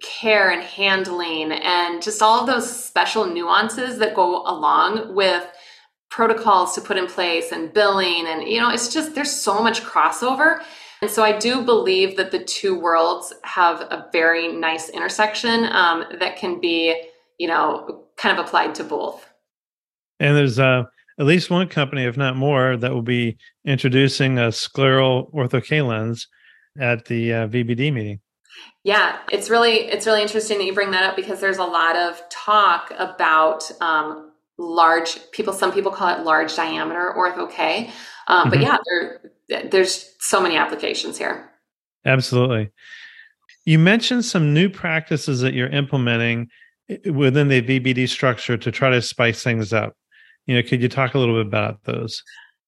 care 0.00 0.50
and 0.50 0.62
handling 0.62 1.52
and 1.52 2.02
just 2.02 2.22
all 2.22 2.40
of 2.40 2.46
those 2.46 2.84
special 2.84 3.26
nuances 3.26 3.98
that 3.98 4.14
go 4.14 4.42
along 4.42 5.14
with 5.14 5.46
protocols 6.10 6.74
to 6.74 6.80
put 6.80 6.96
in 6.96 7.06
place 7.06 7.52
and 7.52 7.72
billing 7.72 8.26
and 8.26 8.42
you 8.48 8.58
know 8.58 8.70
it's 8.70 8.92
just 8.92 9.14
there's 9.14 9.32
so 9.32 9.62
much 9.62 9.82
crossover. 9.82 10.60
And 11.02 11.10
so 11.10 11.22
i 11.22 11.36
do 11.36 11.62
believe 11.62 12.16
that 12.16 12.30
the 12.30 12.42
two 12.42 12.78
worlds 12.78 13.32
have 13.44 13.80
a 13.80 14.08
very 14.12 14.48
nice 14.48 14.88
intersection 14.88 15.64
um, 15.66 16.04
that 16.18 16.36
can 16.36 16.60
be 16.60 17.00
you 17.38 17.46
know 17.46 18.04
kind 18.16 18.38
of 18.38 18.44
applied 18.44 18.74
to 18.76 18.84
both. 18.84 19.26
And 20.18 20.36
there's 20.36 20.58
uh 20.58 20.84
at 21.20 21.26
least 21.26 21.50
one 21.50 21.68
company, 21.68 22.04
if 22.04 22.16
not 22.16 22.34
more, 22.34 22.78
that 22.78 22.94
will 22.94 23.02
be 23.02 23.36
introducing 23.66 24.38
a 24.38 24.48
scleral 24.48 25.30
ortho 25.34 25.62
K 25.62 25.82
lens 25.82 26.26
at 26.80 27.04
the 27.04 27.34
uh, 27.34 27.48
VBD 27.48 27.92
meeting. 27.92 28.20
Yeah, 28.84 29.18
it's 29.30 29.50
really 29.50 29.80
it's 29.80 30.06
really 30.06 30.22
interesting 30.22 30.56
that 30.58 30.64
you 30.64 30.72
bring 30.72 30.92
that 30.92 31.04
up 31.04 31.16
because 31.16 31.40
there's 31.40 31.58
a 31.58 31.64
lot 31.64 31.94
of 31.94 32.22
talk 32.30 32.90
about 32.98 33.70
um, 33.82 34.32
large 34.56 35.18
people. 35.32 35.52
Some 35.52 35.72
people 35.72 35.92
call 35.92 36.08
it 36.18 36.24
large 36.24 36.56
diameter 36.56 37.14
ortho 37.16 37.50
K, 37.50 37.90
um, 38.26 38.48
but 38.48 38.58
mm-hmm. 38.58 38.62
yeah, 38.62 39.20
there, 39.48 39.68
there's 39.68 40.14
so 40.20 40.40
many 40.40 40.56
applications 40.56 41.18
here. 41.18 41.50
Absolutely. 42.06 42.70
You 43.66 43.78
mentioned 43.78 44.24
some 44.24 44.54
new 44.54 44.70
practices 44.70 45.40
that 45.42 45.52
you're 45.52 45.68
implementing 45.68 46.48
eh, 46.88 47.10
within 47.10 47.48
the 47.48 47.60
VBD 47.60 48.08
structure 48.08 48.56
to 48.56 48.72
try 48.72 48.88
to 48.88 49.02
spice 49.02 49.44
things 49.44 49.74
up. 49.74 49.94
You 50.50 50.56
know, 50.56 50.68
could 50.68 50.82
you 50.82 50.88
talk 50.88 51.14
a 51.14 51.18
little 51.20 51.36
bit 51.36 51.46
about 51.46 51.84
those? 51.84 52.24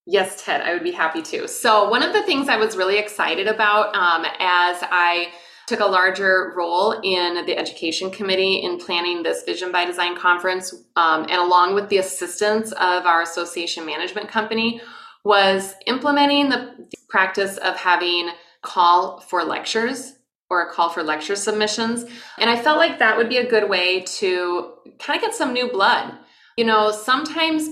Yes, 0.06 0.44
Ted, 0.44 0.60
I 0.60 0.72
would 0.72 0.84
be 0.84 0.92
happy 0.92 1.20
to. 1.20 1.48
So, 1.48 1.90
one 1.90 2.04
of 2.04 2.12
the 2.12 2.22
things 2.22 2.48
I 2.48 2.56
was 2.56 2.76
really 2.76 2.96
excited 2.96 3.48
about 3.48 3.92
um, 3.96 4.24
as 4.38 4.78
I 4.82 5.32
took 5.66 5.80
a 5.80 5.86
larger 5.86 6.52
role 6.56 6.92
in 7.02 7.44
the 7.44 7.58
education 7.58 8.12
committee 8.12 8.58
in 8.62 8.78
planning 8.78 9.24
this 9.24 9.42
Vision 9.42 9.72
by 9.72 9.84
Design 9.84 10.16
conference, 10.16 10.72
um, 10.94 11.22
and 11.22 11.40
along 11.40 11.74
with 11.74 11.88
the 11.88 11.98
assistance 11.98 12.70
of 12.70 13.04
our 13.04 13.20
association 13.20 13.84
management 13.84 14.28
company, 14.28 14.80
was 15.24 15.74
implementing 15.88 16.50
the 16.50 16.88
practice 17.08 17.56
of 17.56 17.74
having 17.74 18.30
call 18.62 19.18
for 19.22 19.42
lectures 19.42 20.12
or 20.48 20.62
a 20.62 20.72
call 20.72 20.88
for 20.88 21.02
lecture 21.02 21.34
submissions. 21.34 22.04
And 22.38 22.48
I 22.48 22.62
felt 22.62 22.78
like 22.78 23.00
that 23.00 23.16
would 23.16 23.28
be 23.28 23.38
a 23.38 23.50
good 23.50 23.68
way 23.68 24.02
to 24.18 24.70
kind 25.00 25.16
of 25.16 25.22
get 25.22 25.34
some 25.34 25.52
new 25.52 25.68
blood. 25.68 26.16
You 26.56 26.64
know, 26.64 26.90
sometimes 26.90 27.68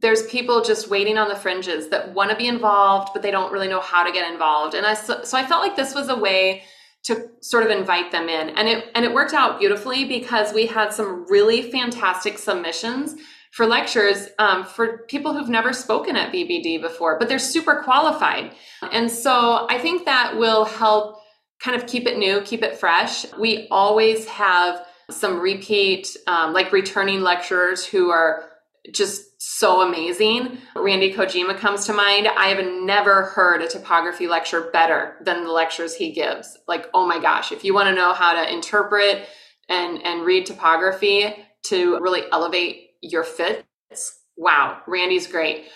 there's 0.00 0.26
people 0.26 0.62
just 0.62 0.88
waiting 0.88 1.18
on 1.18 1.28
the 1.28 1.36
fringes 1.36 1.88
that 1.88 2.14
want 2.14 2.30
to 2.30 2.36
be 2.36 2.46
involved, 2.46 3.10
but 3.12 3.22
they 3.22 3.30
don't 3.30 3.52
really 3.52 3.68
know 3.68 3.80
how 3.80 4.04
to 4.04 4.12
get 4.12 4.30
involved. 4.30 4.74
And 4.74 4.86
I 4.86 4.94
so, 4.94 5.22
so 5.24 5.36
I 5.36 5.44
felt 5.44 5.62
like 5.62 5.76
this 5.76 5.94
was 5.94 6.08
a 6.08 6.16
way 6.16 6.62
to 7.02 7.28
sort 7.40 7.64
of 7.64 7.70
invite 7.70 8.12
them 8.12 8.28
in. 8.28 8.50
And 8.50 8.68
it 8.68 8.90
and 8.94 9.04
it 9.04 9.12
worked 9.12 9.34
out 9.34 9.58
beautifully 9.58 10.04
because 10.04 10.52
we 10.52 10.66
had 10.66 10.92
some 10.92 11.26
really 11.28 11.70
fantastic 11.70 12.38
submissions 12.38 13.16
for 13.52 13.66
lectures 13.66 14.28
um, 14.38 14.64
for 14.64 14.98
people 15.08 15.34
who've 15.34 15.48
never 15.48 15.72
spoken 15.72 16.14
at 16.16 16.32
VBD 16.32 16.80
before, 16.80 17.18
but 17.18 17.28
they're 17.28 17.38
super 17.38 17.82
qualified. 17.82 18.54
And 18.92 19.10
so 19.10 19.66
I 19.68 19.78
think 19.78 20.04
that 20.04 20.36
will 20.38 20.64
help 20.64 21.20
kind 21.60 21.76
of 21.76 21.88
keep 21.88 22.06
it 22.06 22.16
new, 22.16 22.42
keep 22.42 22.62
it 22.62 22.78
fresh. 22.78 23.26
We 23.34 23.66
always 23.70 24.26
have 24.26 24.86
some 25.10 25.40
repeat, 25.40 26.16
um, 26.26 26.52
like 26.52 26.72
returning 26.72 27.20
lecturers 27.20 27.84
who 27.84 28.10
are 28.10 28.50
just 28.92 29.30
so 29.42 29.82
amazing. 29.82 30.58
Randy 30.74 31.12
Kojima 31.12 31.56
comes 31.56 31.86
to 31.86 31.92
mind. 31.92 32.28
I 32.28 32.48
have 32.48 32.64
never 32.64 33.24
heard 33.24 33.62
a 33.62 33.68
topography 33.68 34.26
lecture 34.26 34.70
better 34.72 35.16
than 35.24 35.44
the 35.44 35.50
lectures 35.50 35.94
he 35.94 36.12
gives. 36.12 36.58
Like, 36.66 36.86
oh 36.94 37.06
my 37.06 37.18
gosh, 37.18 37.52
if 37.52 37.64
you 37.64 37.74
want 37.74 37.88
to 37.88 37.94
know 37.94 38.12
how 38.12 38.32
to 38.32 38.52
interpret 38.52 39.28
and 39.68 40.02
and 40.04 40.24
read 40.24 40.46
topography 40.46 41.34
to 41.64 42.00
really 42.00 42.22
elevate 42.32 42.90
your 43.02 43.22
fits, 43.22 44.20
wow, 44.36 44.80
Randy's 44.86 45.26
great. 45.26 45.66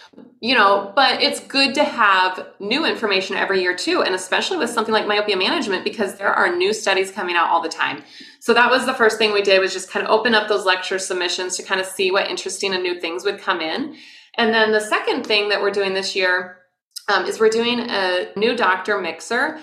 You 0.41 0.55
know, 0.55 0.93
but 0.97 1.22
it's 1.22 1.41
good 1.41 1.74
to 1.74 1.85
have 1.85 2.47
new 2.59 2.87
information 2.87 3.37
every 3.37 3.61
year 3.61 3.76
too, 3.76 4.03
and 4.03 4.14
especially 4.14 4.57
with 4.57 4.70
something 4.70 4.93
like 4.93 5.07
myopia 5.07 5.37
management 5.37 5.85
because 5.85 6.16
there 6.16 6.32
are 6.32 6.55
new 6.55 6.72
studies 6.72 7.11
coming 7.11 7.37
out 7.37 7.51
all 7.51 7.62
the 7.62 7.68
time. 7.68 8.03
So 8.45 8.53
that 8.53 8.70
was 8.70 8.84
the 8.84 8.92
first 8.92 9.16
thing 9.16 9.32
we 9.32 9.40
did 9.40 9.59
was 9.59 9.72
just 9.72 9.90
kind 9.90 10.05
of 10.05 10.12
open 10.12 10.34
up 10.34 10.49
those 10.49 10.66
lecture 10.66 10.99
submissions 10.99 11.57
to 11.57 11.62
kind 11.62 11.80
of 11.80 11.86
see 11.86 12.11
what 12.11 12.28
interesting 12.28 12.74
and 12.74 12.82
new 12.82 13.01
things 13.01 13.24
would 13.24 13.38
come 13.38 13.62
in. 13.62 13.97
And 14.36 14.53
then 14.53 14.70
the 14.70 14.82
second 14.82 15.24
thing 15.24 15.49
that 15.49 15.62
we're 15.62 15.70
doing 15.70 15.95
this 15.95 16.14
year 16.14 16.59
um, 17.09 17.24
is 17.24 17.40
we're 17.40 17.49
doing 17.49 17.80
a 17.80 18.26
new 18.36 18.55
doctor 18.55 19.01
mixer. 19.01 19.59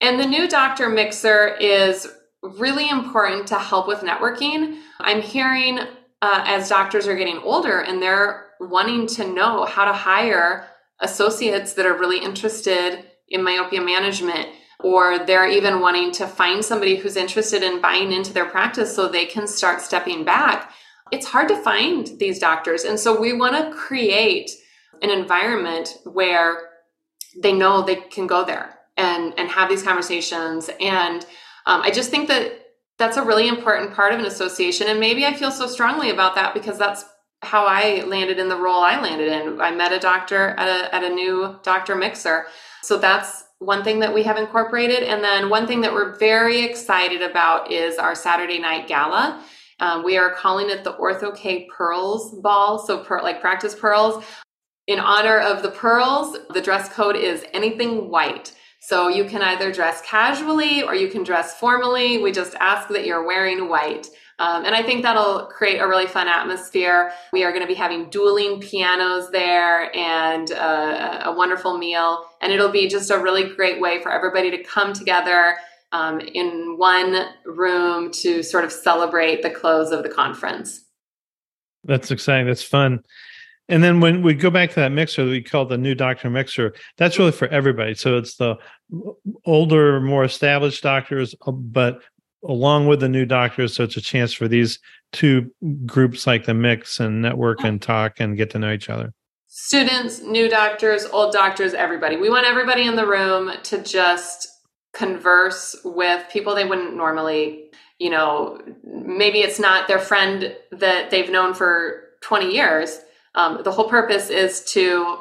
And 0.00 0.18
the 0.18 0.26
new 0.26 0.48
doctor 0.48 0.88
mixer 0.88 1.54
is 1.60 2.08
really 2.42 2.88
important 2.88 3.46
to 3.48 3.54
help 3.60 3.86
with 3.86 4.00
networking. 4.00 4.80
I'm 4.98 5.22
hearing 5.22 5.78
uh, 5.78 5.86
as 6.44 6.68
doctors 6.68 7.06
are 7.06 7.14
getting 7.14 7.38
older 7.38 7.82
and 7.82 8.02
they're 8.02 8.46
wanting 8.58 9.06
to 9.06 9.32
know 9.32 9.64
how 9.64 9.84
to 9.84 9.92
hire 9.92 10.66
associates 10.98 11.74
that 11.74 11.86
are 11.86 11.96
really 11.96 12.18
interested 12.18 13.04
in 13.28 13.44
myopia 13.44 13.80
management 13.80 14.48
or 14.84 15.18
they're 15.18 15.48
even 15.48 15.80
wanting 15.80 16.12
to 16.12 16.26
find 16.26 16.64
somebody 16.64 16.96
who's 16.96 17.16
interested 17.16 17.62
in 17.62 17.80
buying 17.80 18.12
into 18.12 18.32
their 18.32 18.44
practice 18.44 18.94
so 18.94 19.08
they 19.08 19.26
can 19.26 19.46
start 19.46 19.80
stepping 19.80 20.24
back 20.24 20.72
it's 21.10 21.26
hard 21.26 21.48
to 21.48 21.62
find 21.62 22.18
these 22.18 22.38
doctors 22.38 22.84
and 22.84 22.98
so 22.98 23.18
we 23.18 23.32
want 23.32 23.54
to 23.54 23.76
create 23.76 24.50
an 25.02 25.10
environment 25.10 25.96
where 26.04 26.70
they 27.42 27.52
know 27.52 27.82
they 27.82 27.96
can 27.96 28.26
go 28.26 28.44
there 28.44 28.78
and 28.96 29.34
and 29.38 29.48
have 29.48 29.68
these 29.68 29.82
conversations 29.82 30.70
and 30.80 31.26
um, 31.66 31.80
i 31.82 31.90
just 31.90 32.10
think 32.10 32.28
that 32.28 32.60
that's 32.98 33.16
a 33.16 33.24
really 33.24 33.48
important 33.48 33.92
part 33.92 34.12
of 34.12 34.20
an 34.20 34.26
association. 34.26 34.88
And 34.88 35.00
maybe 35.00 35.24
I 35.26 35.34
feel 35.34 35.50
so 35.50 35.66
strongly 35.66 36.10
about 36.10 36.34
that 36.36 36.54
because 36.54 36.78
that's 36.78 37.04
how 37.42 37.66
I 37.66 38.02
landed 38.06 38.38
in 38.38 38.48
the 38.48 38.56
role 38.56 38.80
I 38.80 39.00
landed 39.00 39.28
in. 39.28 39.60
I 39.60 39.70
met 39.70 39.92
a 39.92 39.98
doctor 39.98 40.50
at 40.50 40.68
a, 40.68 40.94
at 40.94 41.04
a 41.04 41.08
new 41.08 41.58
doctor 41.62 41.94
mixer. 41.94 42.46
So 42.82 42.96
that's 42.96 43.43
one 43.58 43.84
thing 43.84 44.00
that 44.00 44.12
we 44.12 44.22
have 44.24 44.36
incorporated. 44.36 45.02
And 45.02 45.22
then 45.22 45.48
one 45.48 45.66
thing 45.66 45.80
that 45.82 45.92
we're 45.92 46.16
very 46.16 46.62
excited 46.62 47.22
about 47.22 47.70
is 47.70 47.98
our 47.98 48.14
Saturday 48.14 48.58
night 48.58 48.88
gala. 48.88 49.42
Um, 49.80 50.04
we 50.04 50.16
are 50.16 50.34
calling 50.34 50.70
it 50.70 50.84
the 50.84 50.94
Ortho 50.94 51.36
K 51.36 51.68
Pearls 51.74 52.34
Ball. 52.40 52.78
So, 52.78 52.98
per, 52.98 53.22
like 53.22 53.40
practice 53.40 53.74
pearls. 53.74 54.24
In 54.86 54.98
honor 55.00 55.38
of 55.38 55.62
the 55.62 55.70
pearls, 55.70 56.36
the 56.50 56.60
dress 56.60 56.92
code 56.92 57.16
is 57.16 57.44
anything 57.52 58.10
white. 58.10 58.54
So 58.86 59.08
you 59.08 59.24
can 59.24 59.40
either 59.40 59.72
dress 59.72 60.02
casually 60.02 60.82
or 60.82 60.94
you 60.94 61.08
can 61.08 61.22
dress 61.22 61.58
formally. 61.58 62.22
We 62.22 62.32
just 62.32 62.54
ask 62.56 62.88
that 62.90 63.06
you're 63.06 63.26
wearing 63.26 63.70
white. 63.70 64.08
Um, 64.38 64.66
and 64.66 64.74
I 64.74 64.82
think 64.82 65.02
that'll 65.02 65.46
create 65.46 65.78
a 65.78 65.88
really 65.88 66.06
fun 66.06 66.28
atmosphere. 66.28 67.10
We 67.32 67.44
are 67.44 67.50
going 67.50 67.62
to 67.62 67.66
be 67.66 67.72
having 67.72 68.10
dueling 68.10 68.60
pianos 68.60 69.30
there 69.30 69.94
and 69.96 70.52
uh, 70.52 71.22
a 71.24 71.32
wonderful 71.32 71.78
meal. 71.78 72.26
And 72.42 72.52
it'll 72.52 72.70
be 72.70 72.86
just 72.86 73.10
a 73.10 73.18
really 73.18 73.54
great 73.54 73.80
way 73.80 74.02
for 74.02 74.12
everybody 74.12 74.50
to 74.50 74.62
come 74.62 74.92
together 74.92 75.56
um, 75.92 76.20
in 76.20 76.76
one 76.76 77.24
room 77.46 78.10
to 78.10 78.42
sort 78.42 78.64
of 78.64 78.72
celebrate 78.72 79.40
the 79.40 79.50
close 79.50 79.92
of 79.92 80.02
the 80.02 80.10
conference. 80.10 80.82
That's 81.84 82.10
exciting. 82.10 82.46
That's 82.46 82.62
fun. 82.62 83.00
And 83.68 83.82
then 83.82 84.00
when 84.00 84.22
we 84.22 84.34
go 84.34 84.50
back 84.50 84.70
to 84.70 84.80
that 84.80 84.92
mixer 84.92 85.24
that 85.24 85.30
we 85.30 85.42
call 85.42 85.64
the 85.64 85.78
new 85.78 85.94
doctor 85.94 86.28
mixer, 86.28 86.74
that's 86.98 87.18
really 87.18 87.32
for 87.32 87.48
everybody. 87.48 87.94
So 87.94 88.18
it's 88.18 88.36
the 88.36 88.56
older, 89.46 90.00
more 90.00 90.24
established 90.24 90.82
doctors, 90.82 91.34
uh, 91.46 91.52
but 91.52 92.02
along 92.46 92.86
with 92.86 93.00
the 93.00 93.08
new 93.08 93.24
doctors. 93.24 93.74
So 93.74 93.84
it's 93.84 93.96
a 93.96 94.02
chance 94.02 94.34
for 94.34 94.48
these 94.48 94.78
two 95.12 95.50
groups 95.86 96.26
like 96.26 96.44
the 96.44 96.52
mix 96.52 97.00
and 97.00 97.22
network 97.22 97.64
and 97.64 97.80
talk 97.80 98.20
and 98.20 98.36
get 98.36 98.50
to 98.50 98.58
know 98.58 98.72
each 98.72 98.90
other. 98.90 99.14
Students, 99.46 100.20
new 100.20 100.50
doctors, 100.50 101.06
old 101.06 101.32
doctors, 101.32 101.72
everybody. 101.72 102.16
We 102.16 102.28
want 102.28 102.46
everybody 102.46 102.82
in 102.82 102.96
the 102.96 103.06
room 103.06 103.52
to 103.62 103.82
just 103.82 104.48
converse 104.92 105.74
with 105.84 106.28
people 106.28 106.54
they 106.54 106.64
wouldn't 106.66 106.96
normally, 106.96 107.70
you 107.98 108.10
know, 108.10 108.60
maybe 108.84 109.40
it's 109.40 109.58
not 109.58 109.88
their 109.88 109.98
friend 109.98 110.54
that 110.72 111.10
they've 111.10 111.30
known 111.30 111.54
for 111.54 112.02
20 112.22 112.52
years 112.52 112.98
um, 113.34 113.62
the 113.62 113.72
whole 113.72 113.88
purpose 113.88 114.30
is 114.30 114.64
to 114.72 115.16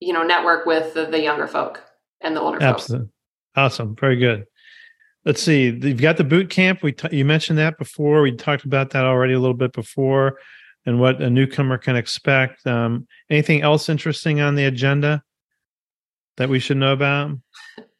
you 0.00 0.12
know 0.12 0.22
network 0.22 0.66
with 0.66 0.94
the, 0.94 1.06
the 1.06 1.20
younger 1.20 1.46
folk 1.46 1.82
and 2.20 2.36
the 2.36 2.40
older 2.40 2.62
Absolutely. 2.62 3.06
folks. 3.06 3.14
Awesome, 3.56 3.96
very 3.96 4.16
good. 4.16 4.46
Let's 5.24 5.42
see. 5.42 5.70
You've 5.70 6.00
got 6.00 6.16
the 6.16 6.24
boot 6.24 6.50
camp. 6.50 6.82
We 6.82 6.92
t- 6.92 7.16
you 7.16 7.24
mentioned 7.24 7.58
that 7.58 7.78
before. 7.78 8.20
We 8.20 8.32
talked 8.32 8.64
about 8.64 8.90
that 8.90 9.04
already 9.04 9.32
a 9.32 9.38
little 9.38 9.56
bit 9.56 9.72
before, 9.72 10.38
and 10.84 11.00
what 11.00 11.22
a 11.22 11.30
newcomer 11.30 11.78
can 11.78 11.96
expect. 11.96 12.66
Um, 12.66 13.06
anything 13.30 13.62
else 13.62 13.88
interesting 13.88 14.40
on 14.40 14.54
the 14.54 14.64
agenda 14.64 15.22
that 16.36 16.48
we 16.48 16.58
should 16.58 16.76
know 16.76 16.92
about? 16.92 17.32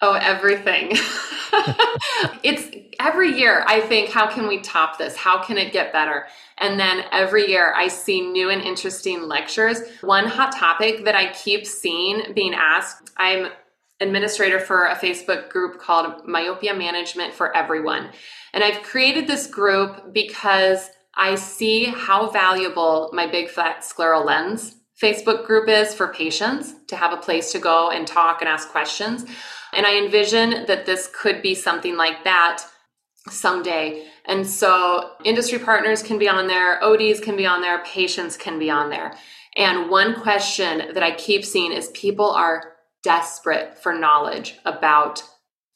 Oh, 0.01 0.12
everything. 0.20 0.99
it's 2.42 2.68
every 3.00 3.36
year 3.36 3.64
I 3.66 3.80
think, 3.80 4.11
how 4.11 4.28
can 4.28 4.46
we 4.46 4.61
top 4.61 4.98
this? 4.98 5.16
How 5.16 5.42
can 5.42 5.59
it 5.59 5.72
get 5.72 5.92
better? 5.92 6.26
And 6.59 6.78
then 6.78 7.05
every 7.12 7.48
year 7.48 7.72
I 7.74 7.88
see 7.88 8.20
new 8.20 8.50
and 8.50 8.62
interesting 8.62 9.22
lectures. 9.22 9.80
One 10.02 10.26
hot 10.26 10.52
topic 10.52 11.05
that 11.05 11.14
I 11.14 11.32
keep 11.32 11.66
seeing 11.66 12.32
being 12.34 12.55
asked, 12.55 13.11
I'm 13.16 13.48
administrator 14.00 14.61
for 14.61 14.86
a 14.86 14.96
Facebook 14.96 15.48
group 15.48 15.80
called 15.80 16.26
Myopia 16.26 16.74
Management 16.74 17.32
for 17.32 17.57
Everyone. 17.57 18.11
And 18.52 18.62
I've 18.62 18.82
created 18.82 19.26
this 19.26 19.46
group 19.46 20.12
because 20.12 20.90
I 21.16 21.36
see 21.36 21.84
how 21.84 22.30
valuable 22.30 23.11
my 23.12 23.26
big 23.26 23.48
flat 23.48 23.82
scleral 23.82 24.24
lens 24.24 24.76
Facebook 25.00 25.44
group 25.46 25.68
is 25.68 25.92
for 25.92 26.09
patients 26.09 26.74
to 26.86 26.96
have 26.96 27.12
a 27.12 27.16
place 27.16 27.50
to 27.52 27.59
go 27.59 27.90
and 27.90 28.07
talk 28.07 28.40
and 28.40 28.48
ask 28.48 28.68
questions. 28.68 29.24
And 29.77 29.87
I 29.87 29.97
envision 29.97 30.66
that 30.66 30.87
this 30.87 31.11
could 31.14 31.43
be 31.43 31.55
something 31.55 31.97
like 31.97 32.25
that 32.25 32.64
someday. 33.29 34.07
And 34.27 34.47
so 34.47 35.12
industry 35.25 35.59
partners 35.59 36.03
can 36.03 36.18
be 36.18 36.29
on 36.29 36.47
there, 36.47 36.83
ODs 36.83 37.20
can 37.20 37.37
be 37.37 37.47
on 37.47 37.61
there, 37.61 37.83
patients 37.85 38.37
can 38.37 38.59
be 38.59 38.70
on 38.70 38.91
there. 38.91 39.16
And 39.57 39.89
one 39.89 40.20
question 40.20 40.93
that 40.95 41.03
I 41.03 41.12
keep 41.12 41.45
seeing 41.45 41.72
is 41.72 41.89
people 41.89 42.31
are 42.31 42.75
desperate 43.03 43.79
for 43.79 43.95
knowledge 43.95 44.59
about 44.64 45.22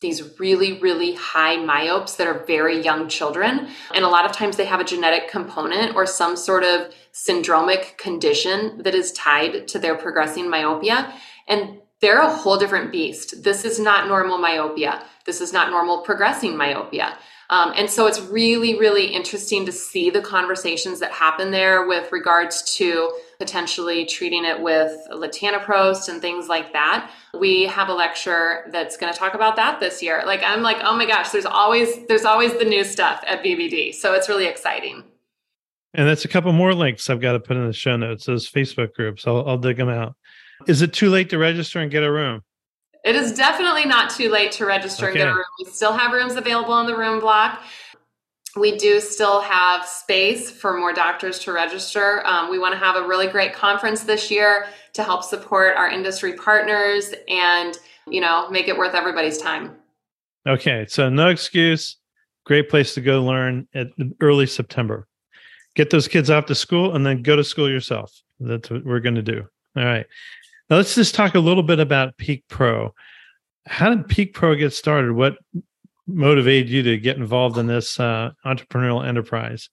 these 0.00 0.38
really, 0.38 0.78
really 0.78 1.14
high 1.14 1.56
myopes 1.56 2.16
that 2.16 2.26
are 2.26 2.44
very 2.46 2.80
young 2.80 3.08
children. 3.08 3.68
And 3.92 4.04
a 4.04 4.08
lot 4.08 4.24
of 4.24 4.32
times 4.32 4.56
they 4.56 4.64
have 4.64 4.80
a 4.80 4.84
genetic 4.84 5.28
component 5.28 5.96
or 5.96 6.06
some 6.06 6.36
sort 6.36 6.62
of 6.62 6.94
syndromic 7.12 7.98
condition 7.98 8.82
that 8.84 8.94
is 8.94 9.12
tied 9.12 9.66
to 9.68 9.78
their 9.78 9.96
progressing 9.96 10.48
myopia. 10.48 11.12
And 11.48 11.80
they're 12.00 12.20
a 12.20 12.30
whole 12.30 12.56
different 12.58 12.92
beast. 12.92 13.42
This 13.42 13.64
is 13.64 13.78
not 13.78 14.08
normal 14.08 14.38
myopia. 14.38 15.04
this 15.26 15.40
is 15.40 15.52
not 15.52 15.70
normal 15.70 16.00
progressing 16.02 16.56
myopia. 16.56 17.18
Um, 17.50 17.72
and 17.76 17.88
so 17.88 18.06
it's 18.06 18.20
really, 18.20 18.78
really 18.78 19.06
interesting 19.06 19.64
to 19.66 19.72
see 19.72 20.10
the 20.10 20.20
conversations 20.20 21.00
that 21.00 21.12
happen 21.12 21.50
there 21.50 21.86
with 21.86 22.12
regards 22.12 22.74
to 22.76 23.10
potentially 23.38 24.04
treating 24.04 24.44
it 24.44 24.60
with 24.60 24.94
latanoprost 25.10 26.10
and 26.10 26.20
things 26.20 26.48
like 26.48 26.72
that. 26.74 27.10
We 27.38 27.64
have 27.64 27.88
a 27.88 27.94
lecture 27.94 28.66
that's 28.70 28.98
going 28.98 29.12
to 29.12 29.18
talk 29.18 29.34
about 29.34 29.56
that 29.56 29.80
this 29.80 30.02
year. 30.02 30.22
Like 30.26 30.42
I'm 30.44 30.62
like, 30.62 30.78
oh 30.82 30.94
my 30.96 31.06
gosh, 31.06 31.30
there's 31.30 31.46
always 31.46 32.06
there's 32.06 32.26
always 32.26 32.52
the 32.58 32.64
new 32.66 32.84
stuff 32.84 33.24
at 33.26 33.42
VBD, 33.42 33.94
so 33.94 34.12
it's 34.12 34.28
really 34.28 34.46
exciting. 34.46 35.04
And 35.94 36.06
that's 36.06 36.26
a 36.26 36.28
couple 36.28 36.52
more 36.52 36.74
links 36.74 37.08
I've 37.08 37.20
got 37.20 37.32
to 37.32 37.40
put 37.40 37.56
in 37.56 37.66
the 37.66 37.72
show 37.72 37.96
notes. 37.96 38.26
Those 38.26 38.48
Facebook 38.48 38.92
groups, 38.92 39.26
I'll, 39.26 39.48
I'll 39.48 39.58
dig 39.58 39.78
them 39.78 39.88
out. 39.88 40.16
Is 40.66 40.82
it 40.82 40.92
too 40.92 41.10
late 41.10 41.30
to 41.30 41.38
register 41.38 41.80
and 41.80 41.90
get 41.90 42.02
a 42.02 42.10
room? 42.10 42.42
It 43.04 43.14
is 43.14 43.32
definitely 43.32 43.84
not 43.84 44.10
too 44.10 44.28
late 44.28 44.52
to 44.52 44.66
register 44.66 45.08
okay. 45.08 45.20
and 45.20 45.28
get 45.28 45.28
a 45.28 45.34
room. 45.34 45.44
We 45.60 45.70
still 45.70 45.92
have 45.92 46.12
rooms 46.12 46.34
available 46.34 46.72
on 46.72 46.86
the 46.86 46.96
room 46.96 47.20
block. 47.20 47.62
We 48.56 48.76
do 48.76 48.98
still 49.00 49.40
have 49.40 49.86
space 49.86 50.50
for 50.50 50.76
more 50.76 50.92
doctors 50.92 51.38
to 51.40 51.52
register. 51.52 52.26
Um, 52.26 52.50
we 52.50 52.58
want 52.58 52.72
to 52.72 52.78
have 52.78 52.96
a 52.96 53.06
really 53.06 53.28
great 53.28 53.52
conference 53.52 54.02
this 54.02 54.30
year 54.30 54.66
to 54.94 55.04
help 55.04 55.22
support 55.22 55.76
our 55.76 55.88
industry 55.88 56.32
partners 56.32 57.14
and, 57.28 57.78
you 58.08 58.20
know, 58.20 58.50
make 58.50 58.66
it 58.66 58.76
worth 58.76 58.94
everybody's 58.94 59.38
time. 59.38 59.76
Okay, 60.46 60.86
so 60.88 61.08
no 61.08 61.28
excuse. 61.28 61.96
Great 62.46 62.68
place 62.68 62.94
to 62.94 63.00
go 63.00 63.22
learn 63.22 63.68
at 63.74 63.88
early 64.20 64.46
September. 64.46 65.06
Get 65.76 65.90
those 65.90 66.08
kids 66.08 66.30
off 66.30 66.46
to 66.46 66.54
school 66.54 66.96
and 66.96 67.06
then 67.06 67.22
go 67.22 67.36
to 67.36 67.44
school 67.44 67.70
yourself. 67.70 68.12
That's 68.40 68.70
what 68.70 68.84
we're 68.84 69.00
going 69.00 69.14
to 69.14 69.22
do. 69.22 69.46
All 69.76 69.84
right. 69.84 70.06
Now 70.70 70.76
let's 70.76 70.94
just 70.94 71.14
talk 71.14 71.34
a 71.34 71.40
little 71.40 71.62
bit 71.62 71.80
about 71.80 72.16
Peeq 72.18 72.42
Pro. 72.48 72.94
How 73.66 73.94
did 73.94 74.08
Peeq 74.08 74.34
Pro 74.34 74.54
get 74.54 74.72
started? 74.72 75.12
What 75.12 75.36
motivated 76.06 76.70
you 76.70 76.82
to 76.82 76.98
get 76.98 77.16
involved 77.16 77.58
in 77.58 77.66
this 77.66 77.98
uh, 77.98 78.30
entrepreneurial 78.44 79.06
enterprise? 79.06 79.68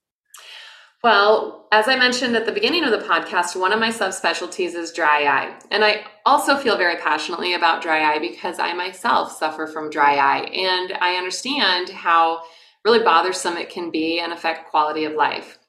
Well, 1.03 1.67
as 1.71 1.87
I 1.87 1.97
mentioned 1.97 2.35
at 2.35 2.45
the 2.45 2.51
beginning 2.51 2.83
of 2.83 2.91
the 2.91 3.05
podcast, 3.05 3.59
one 3.59 3.71
of 3.71 3.79
my 3.79 3.89
subspecialties 3.89 4.73
is 4.73 4.91
dry 4.91 5.25
eye. 5.25 5.55
And 5.69 5.85
I 5.85 6.03
also 6.25 6.57
feel 6.57 6.77
very 6.77 6.97
passionately 6.97 7.53
about 7.53 7.81
dry 7.81 8.15
eye 8.15 8.19
because 8.19 8.57
I 8.57 8.73
myself 8.73 9.31
suffer 9.31 9.67
from 9.67 9.91
dry 9.91 10.15
eye. 10.15 10.45
And 10.45 10.93
I 10.99 11.15
understand 11.15 11.89
how 11.89 12.41
really 12.83 13.03
bothersome 13.03 13.57
it 13.57 13.69
can 13.69 13.91
be 13.91 14.19
and 14.19 14.33
affect 14.33 14.69
quality 14.71 15.05
of 15.05 15.13
life. 15.13 15.59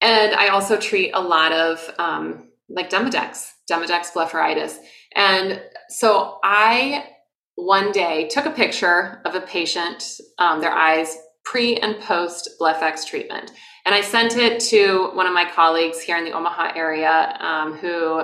And 0.00 0.34
I 0.34 0.48
also 0.48 0.76
treat 0.76 1.12
a 1.12 1.20
lot 1.20 1.52
of 1.52 1.94
um, 1.98 2.48
like 2.68 2.90
Demodex, 2.90 3.52
Demodex 3.70 4.12
blepharitis. 4.12 4.76
And 5.14 5.60
so 5.88 6.38
I 6.42 7.06
one 7.54 7.90
day 7.90 8.28
took 8.28 8.46
a 8.46 8.50
picture 8.50 9.20
of 9.24 9.34
a 9.34 9.40
patient, 9.40 10.20
um, 10.38 10.60
their 10.60 10.72
eyes 10.72 11.18
pre 11.44 11.76
and 11.76 11.98
post 12.00 12.50
BlephEx 12.60 13.06
treatment. 13.06 13.50
And 13.84 13.94
I 13.94 14.00
sent 14.00 14.36
it 14.36 14.60
to 14.68 15.10
one 15.14 15.26
of 15.26 15.32
my 15.32 15.44
colleagues 15.50 16.00
here 16.00 16.16
in 16.16 16.24
the 16.24 16.32
Omaha 16.32 16.72
area 16.76 17.36
um, 17.40 17.72
who 17.74 18.22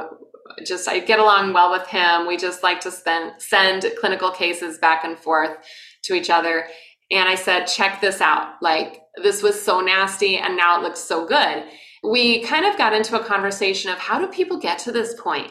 just, 0.65 0.89
I 0.89 1.01
get 1.01 1.19
along 1.19 1.53
well 1.53 1.71
with 1.71 1.87
him. 1.87 2.27
We 2.27 2.37
just 2.37 2.63
like 2.63 2.81
to 2.83 2.91
spend, 2.91 3.41
send 3.41 3.87
clinical 3.99 4.31
cases 4.31 4.79
back 4.79 5.05
and 5.05 5.19
forth 5.19 5.57
to 6.05 6.15
each 6.15 6.29
other. 6.29 6.69
And 7.11 7.29
I 7.29 7.35
said, 7.35 7.65
check 7.65 8.01
this 8.01 8.21
out. 8.21 8.55
Like, 8.61 9.01
this 9.23 9.43
was 9.43 9.61
so 9.61 9.81
nasty 9.81 10.37
and 10.37 10.57
now 10.57 10.79
it 10.79 10.83
looks 10.83 11.01
so 11.01 11.27
good 11.27 11.65
we 12.05 12.43
kind 12.43 12.67
of 12.67 12.77
got 12.77 12.93
into 12.93 13.19
a 13.19 13.25
conversation 13.25 13.91
of 13.91 13.99
how 13.99 14.19
do 14.19 14.27
people 14.27 14.59
get 14.59 14.79
to 14.81 14.93
this 14.93 15.19
point? 15.19 15.51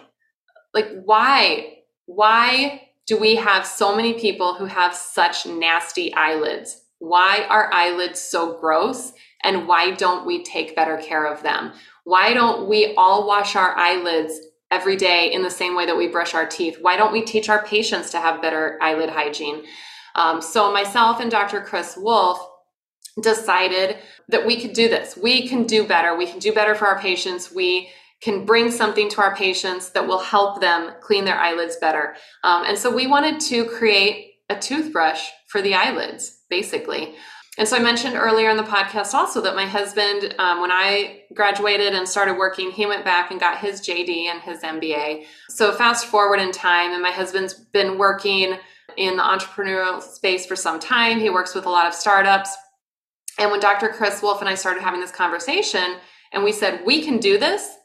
Like, 0.74 0.90
why? 1.04 1.80
Why 2.06 2.90
do 3.08 3.18
we 3.18 3.36
have 3.36 3.66
so 3.66 3.96
many 3.96 4.14
people 4.14 4.54
who 4.54 4.66
have 4.66 4.94
such 4.94 5.46
nasty 5.46 6.14
eyelids? 6.14 6.82
Why 7.00 7.46
are 7.50 7.74
eyelids 7.74 8.20
so 8.20 8.58
gross? 8.60 9.14
And 9.44 9.68
why 9.68 9.92
don't 9.92 10.26
we 10.26 10.44
take 10.44 10.76
better 10.76 10.98
care 10.98 11.26
of 11.26 11.44
them? 11.44 11.74
Why 12.06 12.34
don't 12.34 12.70
we 12.70 12.94
all 12.96 13.28
wash 13.28 13.56
our 13.56 13.76
eyelids 13.76 14.40
every 14.72 14.96
day 14.96 15.32
in 15.32 15.42
the 15.42 15.50
same 15.50 15.76
way 15.76 15.86
that 15.86 15.98
we 15.98 16.08
brush 16.08 16.34
our 16.34 16.46
teeth? 16.46 16.78
Why 16.80 16.98
don't 16.98 17.12
we 17.12 17.24
teach 17.24 17.50
our 17.50 17.66
patients 17.66 18.12
to 18.12 18.20
have 18.20 18.42
better 18.42 18.78
eyelid 18.82 19.10
hygiene? 19.10 19.64
Um, 20.16 20.42
so, 20.42 20.72
myself 20.72 21.20
and 21.20 21.32
Dr. 21.32 21.62
Chris 21.62 21.98
Wolf 21.98 22.40
decided 23.22 23.98
that 24.34 24.46
we 24.46 24.60
could 24.60 24.74
do 24.74 24.90
this. 24.90 25.16
We 25.16 25.48
can 25.48 25.64
do 25.64 25.88
better. 25.88 26.18
We 26.18 26.28
can 26.28 26.40
do 26.40 26.52
better 26.52 26.76
for 26.76 26.88
our 26.88 27.00
patients. 27.00 27.52
We 27.52 27.90
can 28.22 28.46
bring 28.46 28.72
something 28.72 29.10
to 29.10 29.22
our 29.22 29.36
patients 29.36 29.90
that 29.92 30.08
will 30.08 30.20
help 30.20 30.60
them 30.60 30.92
clean 31.02 31.26
their 31.26 31.38
eyelids 31.38 31.78
better. 31.78 32.16
Um, 32.44 32.64
and 32.66 32.78
so 32.78 32.94
we 32.94 33.06
wanted 33.06 33.40
to 33.42 33.66
create 33.66 34.34
a 34.50 34.56
toothbrush 34.58 35.28
for 35.48 35.62
the 35.62 35.76
eyelids, 35.76 36.42
basically. 36.50 37.16
And 37.58 37.68
so 37.68 37.78
I 37.78 37.80
mentioned 37.80 38.16
earlier 38.16 38.50
in 38.50 38.58
the 38.58 38.64
podcast 38.64 39.14
also 39.14 39.40
that 39.42 39.56
my 39.56 39.68
husband, 39.68 40.34
um, 40.40 40.62
when 40.62 40.72
I 40.72 41.24
graduated 41.36 41.94
and 41.94 42.08
started 42.08 42.36
working, 42.36 42.72
he 42.72 42.88
went 42.88 43.06
back 43.06 43.30
and 43.30 43.40
got 43.40 43.60
his 43.60 43.82
JD 43.82 44.26
and 44.26 44.42
his 44.42 44.62
MBA. 44.62 45.26
So 45.50 45.72
fast 45.72 46.08
forward 46.08 46.40
in 46.40 46.52
time, 46.52 46.94
and 46.94 47.04
my 47.04 47.12
husband's 47.12 47.54
been 47.54 48.00
working 48.00 48.58
in 48.98 49.18
the 49.18 49.24
entrepreneurial 49.24 50.02
space 50.02 50.46
for 50.48 50.56
some 50.56 50.80
time. 50.80 51.20
He 51.20 51.30
works 51.30 51.54
with 51.54 51.66
a 51.66 51.70
lot 51.70 51.86
of 51.86 51.94
startups. 51.94 52.56
And 53.40 53.52
when 53.52 53.60
Dr. 53.60 53.90
Chris 53.90 54.22
Wolf 54.22 54.42
and 54.42 54.50
I 54.50 54.56
started 54.56 54.84
having 54.84 55.02
this 55.02 55.12
conversation 55.12 55.98
and 56.32 56.44
we 56.44 56.52
said, 56.52 56.82
we 56.86 57.04
can 57.04 57.18
do 57.18 57.38
this, 57.38 57.76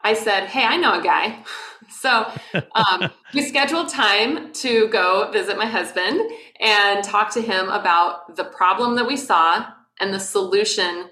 I 0.00 0.14
said, 0.14 0.46
hey, 0.46 0.64
I 0.64 0.76
know 0.76 1.00
a 1.00 1.02
guy. 1.02 1.42
so 1.88 2.30
um, 2.74 3.10
we 3.34 3.42
scheduled 3.42 3.88
time 3.88 4.52
to 4.54 4.88
go 4.88 5.30
visit 5.32 5.56
my 5.56 5.66
husband 5.66 6.20
and 6.60 7.02
talk 7.02 7.32
to 7.34 7.40
him 7.40 7.68
about 7.68 8.36
the 8.36 8.44
problem 8.44 8.96
that 8.96 9.06
we 9.06 9.16
saw 9.16 9.66
and 10.00 10.14
the 10.14 10.20
solution 10.20 11.06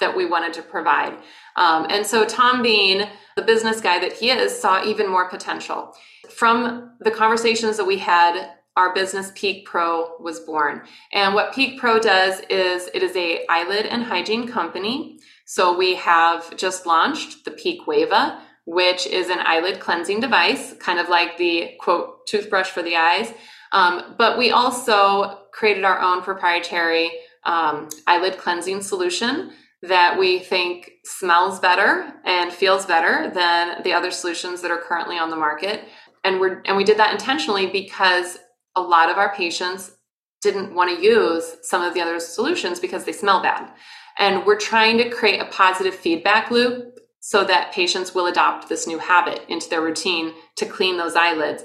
that 0.00 0.16
we 0.16 0.26
wanted 0.26 0.52
to 0.54 0.62
provide. 0.62 1.16
Um, 1.56 1.86
and 1.90 2.06
so 2.06 2.24
Tom 2.24 2.62
being 2.62 3.08
the 3.36 3.42
business 3.42 3.80
guy 3.80 3.98
that 3.98 4.12
he 4.12 4.30
is, 4.30 4.56
saw 4.58 4.84
even 4.84 5.08
more 5.08 5.28
potential. 5.28 5.92
From 6.30 6.96
the 7.00 7.10
conversations 7.10 7.76
that 7.76 7.84
we 7.84 7.98
had 7.98 8.57
our 8.78 8.94
business 8.94 9.32
Peeq 9.32 9.64
Pro 9.64 10.16
was 10.20 10.38
born. 10.40 10.82
And 11.12 11.34
what 11.34 11.52
Peeq 11.52 11.78
Pro 11.78 11.98
does 11.98 12.40
is 12.48 12.88
it 12.94 13.02
is 13.02 13.16
a 13.16 13.44
eyelid 13.50 13.86
and 13.86 14.04
hygiene 14.04 14.46
company. 14.46 15.18
So 15.44 15.76
we 15.76 15.96
have 15.96 16.56
just 16.56 16.86
launched 16.86 17.44
the 17.44 17.50
Peeq 17.50 17.86
Wava, 17.86 18.40
which 18.66 19.06
is 19.06 19.30
an 19.30 19.40
eyelid 19.40 19.80
cleansing 19.80 20.20
device, 20.20 20.74
kind 20.78 21.00
of 21.00 21.08
like 21.08 21.36
the 21.38 21.72
quote 21.80 22.26
toothbrush 22.28 22.68
for 22.68 22.82
the 22.82 22.96
eyes. 22.96 23.32
Um, 23.72 24.14
but 24.16 24.38
we 24.38 24.52
also 24.52 25.46
created 25.52 25.84
our 25.84 26.00
own 26.00 26.22
proprietary 26.22 27.10
um, 27.44 27.88
eyelid 28.06 28.38
cleansing 28.38 28.82
solution 28.82 29.50
that 29.82 30.18
we 30.18 30.38
think 30.38 30.92
smells 31.04 31.58
better 31.58 32.12
and 32.24 32.52
feels 32.52 32.86
better 32.86 33.30
than 33.30 33.82
the 33.82 33.92
other 33.92 34.10
solutions 34.10 34.62
that 34.62 34.70
are 34.70 34.80
currently 34.80 35.18
on 35.18 35.30
the 35.30 35.36
market. 35.36 35.84
And 36.24 36.40
we're 36.40 36.62
and 36.66 36.76
we 36.76 36.84
did 36.84 36.98
that 36.98 37.12
intentionally 37.12 37.66
because 37.66 38.38
a 38.76 38.82
lot 38.82 39.10
of 39.10 39.18
our 39.18 39.34
patients 39.34 39.92
didn't 40.40 40.74
want 40.74 40.94
to 40.94 41.04
use 41.04 41.56
some 41.62 41.82
of 41.82 41.94
the 41.94 42.00
other 42.00 42.20
solutions 42.20 42.78
because 42.78 43.04
they 43.04 43.12
smell 43.12 43.42
bad. 43.42 43.70
And 44.18 44.44
we're 44.46 44.58
trying 44.58 44.98
to 44.98 45.10
create 45.10 45.40
a 45.40 45.46
positive 45.46 45.94
feedback 45.94 46.50
loop 46.50 46.98
so 47.20 47.44
that 47.44 47.72
patients 47.72 48.14
will 48.14 48.26
adopt 48.26 48.68
this 48.68 48.86
new 48.86 48.98
habit 48.98 49.44
into 49.48 49.68
their 49.68 49.82
routine 49.82 50.32
to 50.56 50.66
clean 50.66 50.96
those 50.96 51.16
eyelids. 51.16 51.64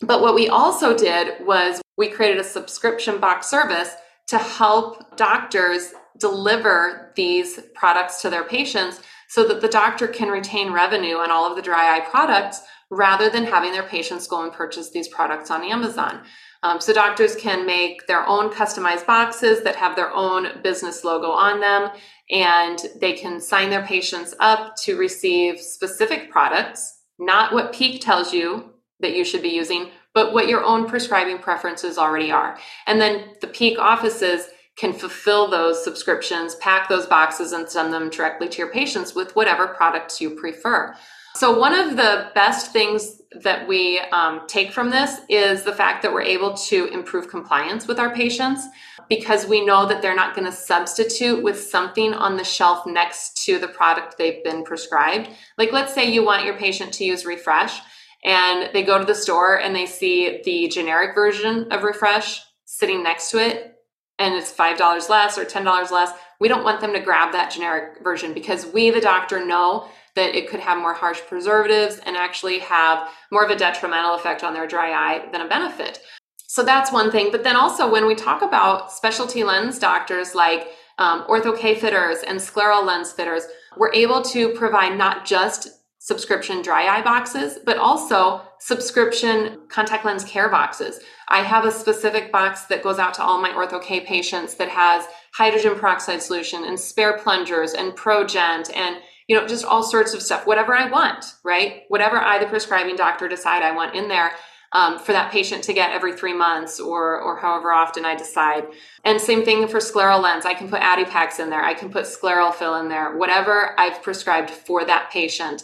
But 0.00 0.20
what 0.20 0.34
we 0.34 0.48
also 0.48 0.96
did 0.96 1.44
was 1.44 1.80
we 1.96 2.08
created 2.08 2.38
a 2.38 2.44
subscription 2.44 3.18
box 3.18 3.48
service 3.48 3.94
to 4.28 4.38
help 4.38 5.16
doctors 5.16 5.92
deliver 6.18 7.12
these 7.16 7.60
products 7.74 8.20
to 8.22 8.30
their 8.30 8.44
patients 8.44 9.00
so 9.28 9.46
that 9.48 9.60
the 9.60 9.68
doctor 9.68 10.06
can 10.06 10.28
retain 10.28 10.72
revenue 10.72 11.16
on 11.16 11.30
all 11.30 11.48
of 11.48 11.56
the 11.56 11.62
dry 11.62 11.96
eye 11.96 12.00
products 12.00 12.62
rather 12.90 13.28
than 13.28 13.44
having 13.44 13.72
their 13.72 13.82
patients 13.82 14.26
go 14.26 14.42
and 14.42 14.52
purchase 14.52 14.90
these 14.90 15.08
products 15.08 15.50
on 15.50 15.64
Amazon. 15.64 16.22
Um, 16.62 16.80
so 16.80 16.92
doctors 16.92 17.36
can 17.36 17.66
make 17.66 18.06
their 18.06 18.26
own 18.26 18.50
customized 18.50 19.06
boxes 19.06 19.62
that 19.64 19.76
have 19.76 19.96
their 19.96 20.12
own 20.12 20.62
business 20.62 21.04
logo 21.04 21.30
on 21.30 21.60
them, 21.60 21.90
and 22.30 22.78
they 23.00 23.12
can 23.12 23.40
sign 23.40 23.70
their 23.70 23.84
patients 23.84 24.34
up 24.40 24.76
to 24.84 24.96
receive 24.96 25.60
specific 25.60 26.30
products, 26.30 27.00
not 27.18 27.52
what 27.52 27.72
Peeq 27.72 28.00
tells 28.00 28.32
you 28.32 28.72
that 29.00 29.14
you 29.14 29.24
should 29.24 29.42
be 29.42 29.48
using, 29.48 29.90
but 30.14 30.32
what 30.32 30.48
your 30.48 30.64
own 30.64 30.88
prescribing 30.88 31.38
preferences 31.38 31.98
already 31.98 32.30
are. 32.30 32.58
And 32.86 33.00
then 33.00 33.34
the 33.40 33.48
Peeq 33.48 33.78
offices 33.78 34.48
can 34.76 34.92
fulfill 34.92 35.48
those 35.48 35.82
subscriptions, 35.82 36.54
pack 36.56 36.88
those 36.88 37.06
boxes, 37.06 37.52
and 37.52 37.68
send 37.68 37.92
them 37.92 38.10
directly 38.10 38.48
to 38.48 38.58
your 38.58 38.70
patients 38.70 39.14
with 39.14 39.34
whatever 39.34 39.68
products 39.68 40.20
you 40.20 40.30
prefer. 40.30 40.94
So, 41.36 41.58
one 41.58 41.74
of 41.74 41.98
the 41.98 42.30
best 42.34 42.72
things 42.72 43.20
that 43.42 43.68
we 43.68 43.98
um, 44.10 44.46
take 44.46 44.72
from 44.72 44.88
this 44.88 45.20
is 45.28 45.64
the 45.64 45.74
fact 45.74 46.00
that 46.00 46.10
we're 46.10 46.22
able 46.22 46.54
to 46.54 46.86
improve 46.86 47.28
compliance 47.28 47.86
with 47.86 47.98
our 47.98 48.14
patients 48.14 48.66
because 49.10 49.46
we 49.46 49.62
know 49.62 49.84
that 49.84 50.00
they're 50.00 50.16
not 50.16 50.34
going 50.34 50.46
to 50.46 50.56
substitute 50.56 51.42
with 51.42 51.60
something 51.60 52.14
on 52.14 52.38
the 52.38 52.44
shelf 52.44 52.86
next 52.86 53.44
to 53.44 53.58
the 53.58 53.68
product 53.68 54.16
they've 54.16 54.42
been 54.44 54.64
prescribed. 54.64 55.28
Like, 55.58 55.72
let's 55.72 55.92
say 55.92 56.10
you 56.10 56.24
want 56.24 56.46
your 56.46 56.56
patient 56.56 56.94
to 56.94 57.04
use 57.04 57.26
Refresh 57.26 57.82
and 58.24 58.70
they 58.72 58.82
go 58.82 58.98
to 58.98 59.04
the 59.04 59.14
store 59.14 59.60
and 59.60 59.76
they 59.76 59.84
see 59.84 60.40
the 60.42 60.68
generic 60.68 61.14
version 61.14 61.70
of 61.70 61.82
Refresh 61.82 62.40
sitting 62.64 63.02
next 63.02 63.30
to 63.32 63.46
it 63.46 63.74
and 64.18 64.34
it's 64.34 64.50
$5 64.50 65.10
less 65.10 65.36
or 65.36 65.44
$10 65.44 65.90
less, 65.90 66.12
we 66.40 66.48
don't 66.48 66.64
want 66.64 66.80
them 66.80 66.94
to 66.94 67.00
grab 67.00 67.32
that 67.32 67.50
generic 67.50 68.02
version 68.02 68.32
because 68.32 68.64
we, 68.64 68.88
the 68.88 69.02
doctor, 69.02 69.44
know 69.44 69.90
that 70.16 70.34
it 70.34 70.50
could 70.50 70.60
have 70.60 70.78
more 70.78 70.94
harsh 70.94 71.20
preservatives 71.28 72.00
and 72.04 72.16
actually 72.16 72.58
have 72.58 73.08
more 73.30 73.44
of 73.44 73.50
a 73.50 73.56
detrimental 73.56 74.14
effect 74.14 74.42
on 74.42 74.52
their 74.52 74.66
dry 74.66 74.90
eye 74.90 75.28
than 75.30 75.42
a 75.42 75.48
benefit. 75.48 76.00
So 76.48 76.64
that's 76.64 76.90
one 76.90 77.12
thing. 77.12 77.28
But 77.30 77.44
then 77.44 77.54
also, 77.54 77.90
when 77.90 78.06
we 78.06 78.14
talk 78.14 78.42
about 78.42 78.90
specialty 78.90 79.44
lens 79.44 79.78
doctors 79.78 80.34
like 80.34 80.68
um, 80.98 81.24
ortho 81.28 81.56
K 81.56 81.74
fitters 81.74 82.18
and 82.26 82.38
scleral 82.38 82.84
lens 82.84 83.12
fitters, 83.12 83.44
we're 83.76 83.92
able 83.92 84.22
to 84.22 84.48
provide 84.54 84.96
not 84.96 85.26
just 85.26 85.68
subscription 85.98 86.62
dry 86.62 86.86
eye 86.86 87.02
boxes, 87.02 87.58
but 87.66 87.76
also 87.76 88.40
subscription 88.60 89.58
contact 89.68 90.04
lens 90.04 90.24
care 90.24 90.48
boxes. 90.48 91.00
I 91.28 91.42
have 91.42 91.64
a 91.64 91.72
specific 91.72 92.30
box 92.30 92.62
that 92.66 92.82
goes 92.82 92.98
out 92.98 93.12
to 93.14 93.22
all 93.22 93.42
my 93.42 93.50
ortho 93.50 93.82
K 93.82 94.00
patients 94.00 94.54
that 94.54 94.68
has 94.68 95.04
hydrogen 95.34 95.74
peroxide 95.74 96.22
solution 96.22 96.64
and 96.64 96.78
spare 96.78 97.18
plungers 97.18 97.74
and 97.74 97.92
ProGent 97.92 98.74
and 98.74 98.96
you 99.28 99.36
know 99.36 99.46
just 99.46 99.64
all 99.64 99.82
sorts 99.82 100.14
of 100.14 100.22
stuff, 100.22 100.46
whatever 100.46 100.74
I 100.74 100.88
want, 100.88 101.24
right? 101.44 101.82
Whatever 101.88 102.18
I, 102.18 102.38
the 102.38 102.46
prescribing 102.46 102.96
doctor, 102.96 103.28
decide 103.28 103.62
I 103.62 103.72
want 103.72 103.94
in 103.94 104.08
there. 104.08 104.32
Um, 104.72 104.98
for 104.98 105.12
that 105.12 105.30
patient 105.30 105.62
to 105.64 105.72
get 105.72 105.92
every 105.92 106.14
three 106.14 106.34
months 106.34 106.80
or 106.80 107.20
or 107.20 107.38
however 107.38 107.72
often 107.72 108.04
I 108.04 108.16
decide. 108.16 108.66
And 109.04 109.20
same 109.20 109.44
thing 109.44 109.68
for 109.68 109.78
scleral 109.78 110.20
lens. 110.20 110.44
I 110.44 110.54
can 110.54 110.68
put 110.68 110.80
Addipaks 110.80 111.38
in 111.38 111.50
there. 111.50 111.62
I 111.62 111.72
can 111.72 111.88
put 111.88 112.04
ScleralFil 112.04 112.80
in 112.80 112.88
there. 112.88 113.16
Whatever 113.16 113.78
I've 113.78 114.02
prescribed 114.02 114.50
for 114.50 114.84
that 114.84 115.10
patient 115.12 115.62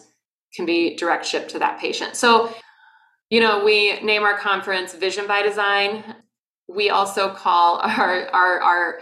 can 0.55 0.67
be 0.67 0.95
direct 0.97 1.27
shipped 1.27 1.51
to 1.51 1.59
that 1.59 1.81
patient. 1.81 2.17
So, 2.17 2.55
you 3.29 3.41
know, 3.41 3.65
we 3.65 4.01
name 4.01 4.23
our 4.23 4.39
conference 4.39 4.95
Vision 4.95 5.27
by 5.27 5.43
Design. 5.43 6.05
We 6.69 6.91
also 6.91 7.35
call 7.35 7.79
our 7.83 8.29
our, 8.29 8.61
our 8.61 9.01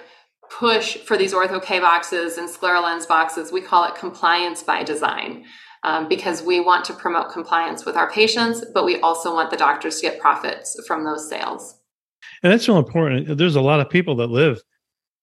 push 0.50 0.96
for 0.98 1.16
these 1.16 1.32
ortho 1.32 1.62
K 1.62 1.80
boxes 1.80 2.38
and 2.38 2.48
scleral 2.48 2.82
lens 2.82 3.06
boxes, 3.06 3.52
we 3.52 3.60
call 3.60 3.84
it 3.84 3.94
compliance 3.94 4.62
by 4.62 4.82
design. 4.82 5.44
Um, 5.82 6.08
because 6.08 6.42
we 6.42 6.60
want 6.60 6.84
to 6.84 6.92
promote 6.92 7.32
compliance 7.32 7.86
with 7.86 7.96
our 7.96 8.10
patients, 8.10 8.62
but 8.74 8.84
we 8.84 9.00
also 9.00 9.32
want 9.32 9.50
the 9.50 9.56
doctors 9.56 9.96
to 9.96 10.02
get 10.02 10.20
profits 10.20 10.78
from 10.86 11.04
those 11.04 11.26
sales. 11.26 11.80
And 12.42 12.52
that's 12.52 12.68
real 12.68 12.76
important. 12.76 13.38
There's 13.38 13.56
a 13.56 13.62
lot 13.62 13.80
of 13.80 13.88
people 13.88 14.14
that 14.16 14.26
live 14.26 14.62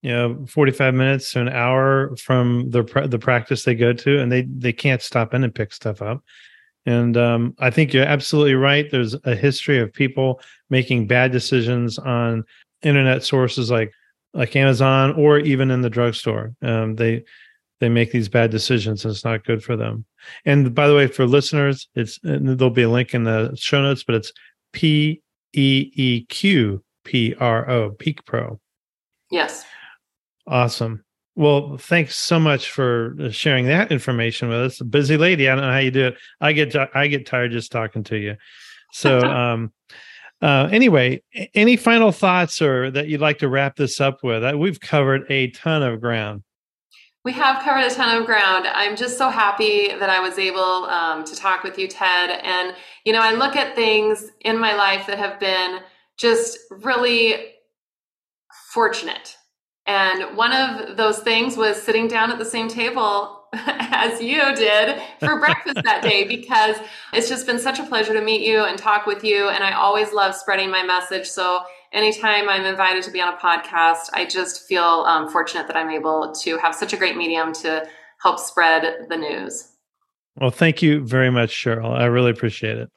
you 0.01 0.11
know 0.11 0.45
45 0.47 0.93
minutes 0.93 1.31
to 1.31 1.41
an 1.41 1.49
hour 1.49 2.15
from 2.17 2.69
the 2.69 2.83
the 3.07 3.19
practice 3.19 3.63
they 3.63 3.75
go 3.75 3.93
to 3.93 4.19
and 4.19 4.31
they 4.31 4.43
they 4.43 4.73
can't 4.73 5.01
stop 5.01 5.33
in 5.33 5.43
and 5.43 5.53
pick 5.53 5.73
stuff 5.73 6.01
up 6.01 6.23
and 6.85 7.17
um, 7.17 7.55
i 7.59 7.69
think 7.69 7.93
you're 7.93 8.05
absolutely 8.05 8.53
right 8.53 8.91
there's 8.91 9.15
a 9.25 9.35
history 9.35 9.79
of 9.79 9.91
people 9.91 10.39
making 10.69 11.07
bad 11.07 11.31
decisions 11.31 11.97
on 11.99 12.43
internet 12.83 13.23
sources 13.23 13.71
like 13.71 13.91
like 14.37 14.55
amazon 14.55 15.11
or 15.13 15.37
even 15.39 15.69
in 15.69 15.81
the 15.81 15.89
drugstore 15.89 16.53
um, 16.61 16.95
they 16.95 17.23
they 17.79 17.89
make 17.89 18.11
these 18.11 18.29
bad 18.29 18.49
decisions 18.49 19.03
and 19.03 19.11
it's 19.13 19.25
not 19.25 19.43
good 19.43 19.61
for 19.61 19.75
them 19.75 20.05
and 20.45 20.73
by 20.73 20.87
the 20.87 20.95
way 20.95 21.07
for 21.07 21.25
listeners 21.25 21.89
it's 21.95 22.19
there'll 22.23 22.69
be 22.69 22.83
a 22.83 22.89
link 22.89 23.13
in 23.13 23.25
the 23.25 23.53
show 23.55 23.81
notes 23.81 24.03
but 24.03 24.15
it's 24.15 24.31
p 24.71 25.21
e 25.53 25.91
e 25.93 26.25
q 26.29 26.81
p 27.03 27.35
r 27.39 27.69
o 27.69 27.91
Peeq 27.91 28.25
Pro 28.25 28.59
yes 29.29 29.65
Awesome. 30.47 31.03
Well, 31.35 31.77
thanks 31.77 32.15
so 32.15 32.39
much 32.39 32.71
for 32.71 33.15
sharing 33.31 33.67
that 33.67 33.91
information 33.91 34.49
with 34.49 34.59
us. 34.59 34.81
busy 34.81 35.17
lady. 35.17 35.47
I 35.47 35.55
don't 35.55 35.63
know 35.65 35.71
how 35.71 35.77
you 35.77 35.91
do 35.91 36.07
it. 36.07 36.17
I 36.41 36.53
get 36.53 36.75
I 36.95 37.07
get 37.07 37.27
tired 37.27 37.51
just 37.51 37.71
talking 37.71 38.03
to 38.05 38.17
you. 38.17 38.37
So, 38.93 39.19
um, 39.21 39.71
uh, 40.41 40.69
anyway, 40.71 41.21
any 41.53 41.75
final 41.75 42.11
thoughts 42.11 42.61
or 42.61 42.91
that 42.91 43.07
you'd 43.07 43.21
like 43.21 43.39
to 43.39 43.49
wrap 43.49 43.75
this 43.75 43.99
up 43.99 44.23
with? 44.23 44.43
Uh, 44.43 44.57
we've 44.57 44.79
covered 44.79 45.25
a 45.29 45.49
ton 45.51 45.83
of 45.83 45.99
ground. 46.01 46.43
We 47.25 47.33
have 47.33 47.63
covered 47.63 47.91
a 47.91 47.93
ton 47.93 48.17
of 48.17 48.25
ground. 48.25 48.67
I'm 48.67 48.95
just 48.95 49.17
so 49.17 49.29
happy 49.29 49.89
that 49.89 50.09
I 50.09 50.19
was 50.19 50.39
able 50.39 50.85
um, 50.85 51.25
to 51.25 51.35
talk 51.35 51.63
with 51.63 51.77
you, 51.77 51.87
Ted. 51.87 52.29
And 52.43 52.75
you 53.03 53.13
know, 53.13 53.21
I 53.21 53.33
look 53.33 53.55
at 53.55 53.75
things 53.75 54.31
in 54.41 54.57
my 54.57 54.75
life 54.75 55.07
that 55.07 55.17
have 55.17 55.39
been 55.39 55.79
just 56.17 56.57
really 56.71 57.53
fortunate 58.73 59.37
and 59.87 60.35
one 60.35 60.51
of 60.51 60.97
those 60.97 61.19
things 61.19 61.55
was 61.55 61.81
sitting 61.81 62.07
down 62.07 62.29
at 62.29 62.37
the 62.37 62.45
same 62.45 62.67
table 62.67 63.36
as 63.53 64.21
you 64.21 64.41
did 64.55 65.01
for 65.19 65.39
breakfast 65.39 65.79
that 65.83 66.01
day 66.03 66.27
because 66.27 66.75
it's 67.13 67.29
just 67.29 67.45
been 67.45 67.59
such 67.59 67.79
a 67.79 67.83
pleasure 67.83 68.13
to 68.13 68.21
meet 68.21 68.45
you 68.45 68.63
and 68.63 68.77
talk 68.77 69.05
with 69.05 69.23
you. 69.23 69.49
And 69.49 69.63
I 69.63 69.73
always 69.73 70.11
love 70.13 70.35
spreading 70.35 70.69
my 70.69 70.83
message. 70.83 71.27
So 71.27 71.61
anytime 71.93 72.49
I'm 72.49 72.65
invited 72.65 73.03
to 73.03 73.11
be 73.11 73.21
on 73.21 73.33
a 73.33 73.37
podcast, 73.37 74.09
I 74.13 74.25
just 74.29 74.67
feel 74.67 75.05
um, 75.07 75.29
fortunate 75.29 75.67
that 75.67 75.77
I'm 75.77 75.89
able 75.89 76.33
to 76.41 76.57
have 76.57 76.75
such 76.75 76.93
a 76.93 76.97
great 76.97 77.15
medium 77.15 77.53
to 77.53 77.87
help 78.21 78.39
spread 78.39 79.07
the 79.09 79.17
news. 79.17 79.71
Well, 80.35 80.51
thank 80.51 80.81
you 80.81 81.05
very 81.05 81.31
much, 81.31 81.51
Cheryl. 81.51 81.91
I 81.91 82.05
really 82.05 82.31
appreciate 82.31 82.77
it. 82.77 82.89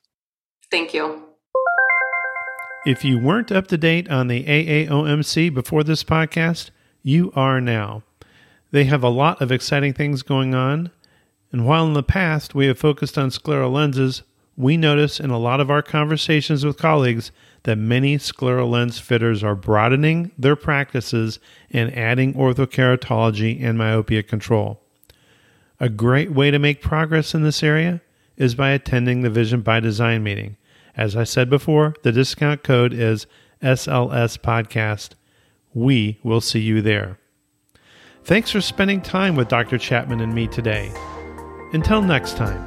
Thank 0.71 0.93
you. 0.93 1.25
If 2.87 3.05
you 3.05 3.19
weren't 3.19 3.53
up 3.53 3.67
to 3.69 3.79
date 3.79 4.11
on 4.11 4.29
the 4.29 4.45
AAOMC 4.45 5.53
before 5.53 5.85
this 5.85 6.03
podcast, 6.03 6.71
you 7.03 7.31
are 7.35 7.61
now. 7.61 8.03
They 8.71 8.85
have 8.85 9.03
a 9.03 9.09
lot 9.09 9.41
of 9.41 9.51
exciting 9.51 9.95
things 9.95 10.23
going 10.23 10.55
on, 10.55 10.91
and 11.53 11.67
while 11.67 11.87
in 11.87 11.95
the 11.95 12.03
past 12.03 12.55
we 12.55 12.67
have 12.67 12.79
focused 12.79 13.19
on 13.19 13.31
scleral 13.31 13.73
lenses, 13.73 14.23
we 14.57 14.77
notice 14.77 15.19
in 15.19 15.31
a 15.31 15.39
lot 15.39 15.61
of 15.61 15.71
our 15.71 15.83
conversations 15.83 16.65
with 16.65 16.77
colleagues 16.77 17.33
that 17.63 17.77
many 17.77 18.17
scleral 18.19 18.71
lens 18.71 18.99
fitters 18.99 19.43
are 19.43 19.55
broadening 19.55 20.31
their 20.39 20.57
practices 20.57 21.39
and 21.71 21.97
adding 21.97 22.35
orthokeratology 22.35 23.63
and 23.63 23.79
myopia 23.79 24.23
control. 24.23 24.81
A 25.81 25.89
great 25.89 26.31
way 26.31 26.51
to 26.51 26.59
make 26.59 26.83
progress 26.83 27.35
in 27.35 27.43
this 27.43 27.63
area 27.63 28.03
is 28.37 28.55
by 28.55 28.71
attending 28.71 29.23
the 29.23 29.31
Vision 29.31 29.63
by 29.63 29.81
Design 29.81 30.23
meeting. 30.23 30.57
As 30.97 31.17
I 31.17 31.25
said 31.25 31.49
before, 31.49 31.95
the 32.03 32.13
discount 32.13 32.63
code 32.63 32.93
is 32.93 33.27
SLS 33.63 34.39
Podcast 34.39 35.15
we 35.75 36.19
will 36.23 36.41
see 36.41 36.61
you 36.61 36.83
there. 36.83 37.20
Thanks 38.25 38.51
for 38.51 38.61
spending 38.61 39.01
time 39.01 39.35
with 39.35 39.49
Dr. 39.49 39.79
Chapman 39.79 40.21
and 40.21 40.35
me 40.35 40.47
today. 40.47 40.93
Until 41.73 42.03
next 42.03 42.37
time. 42.37 42.65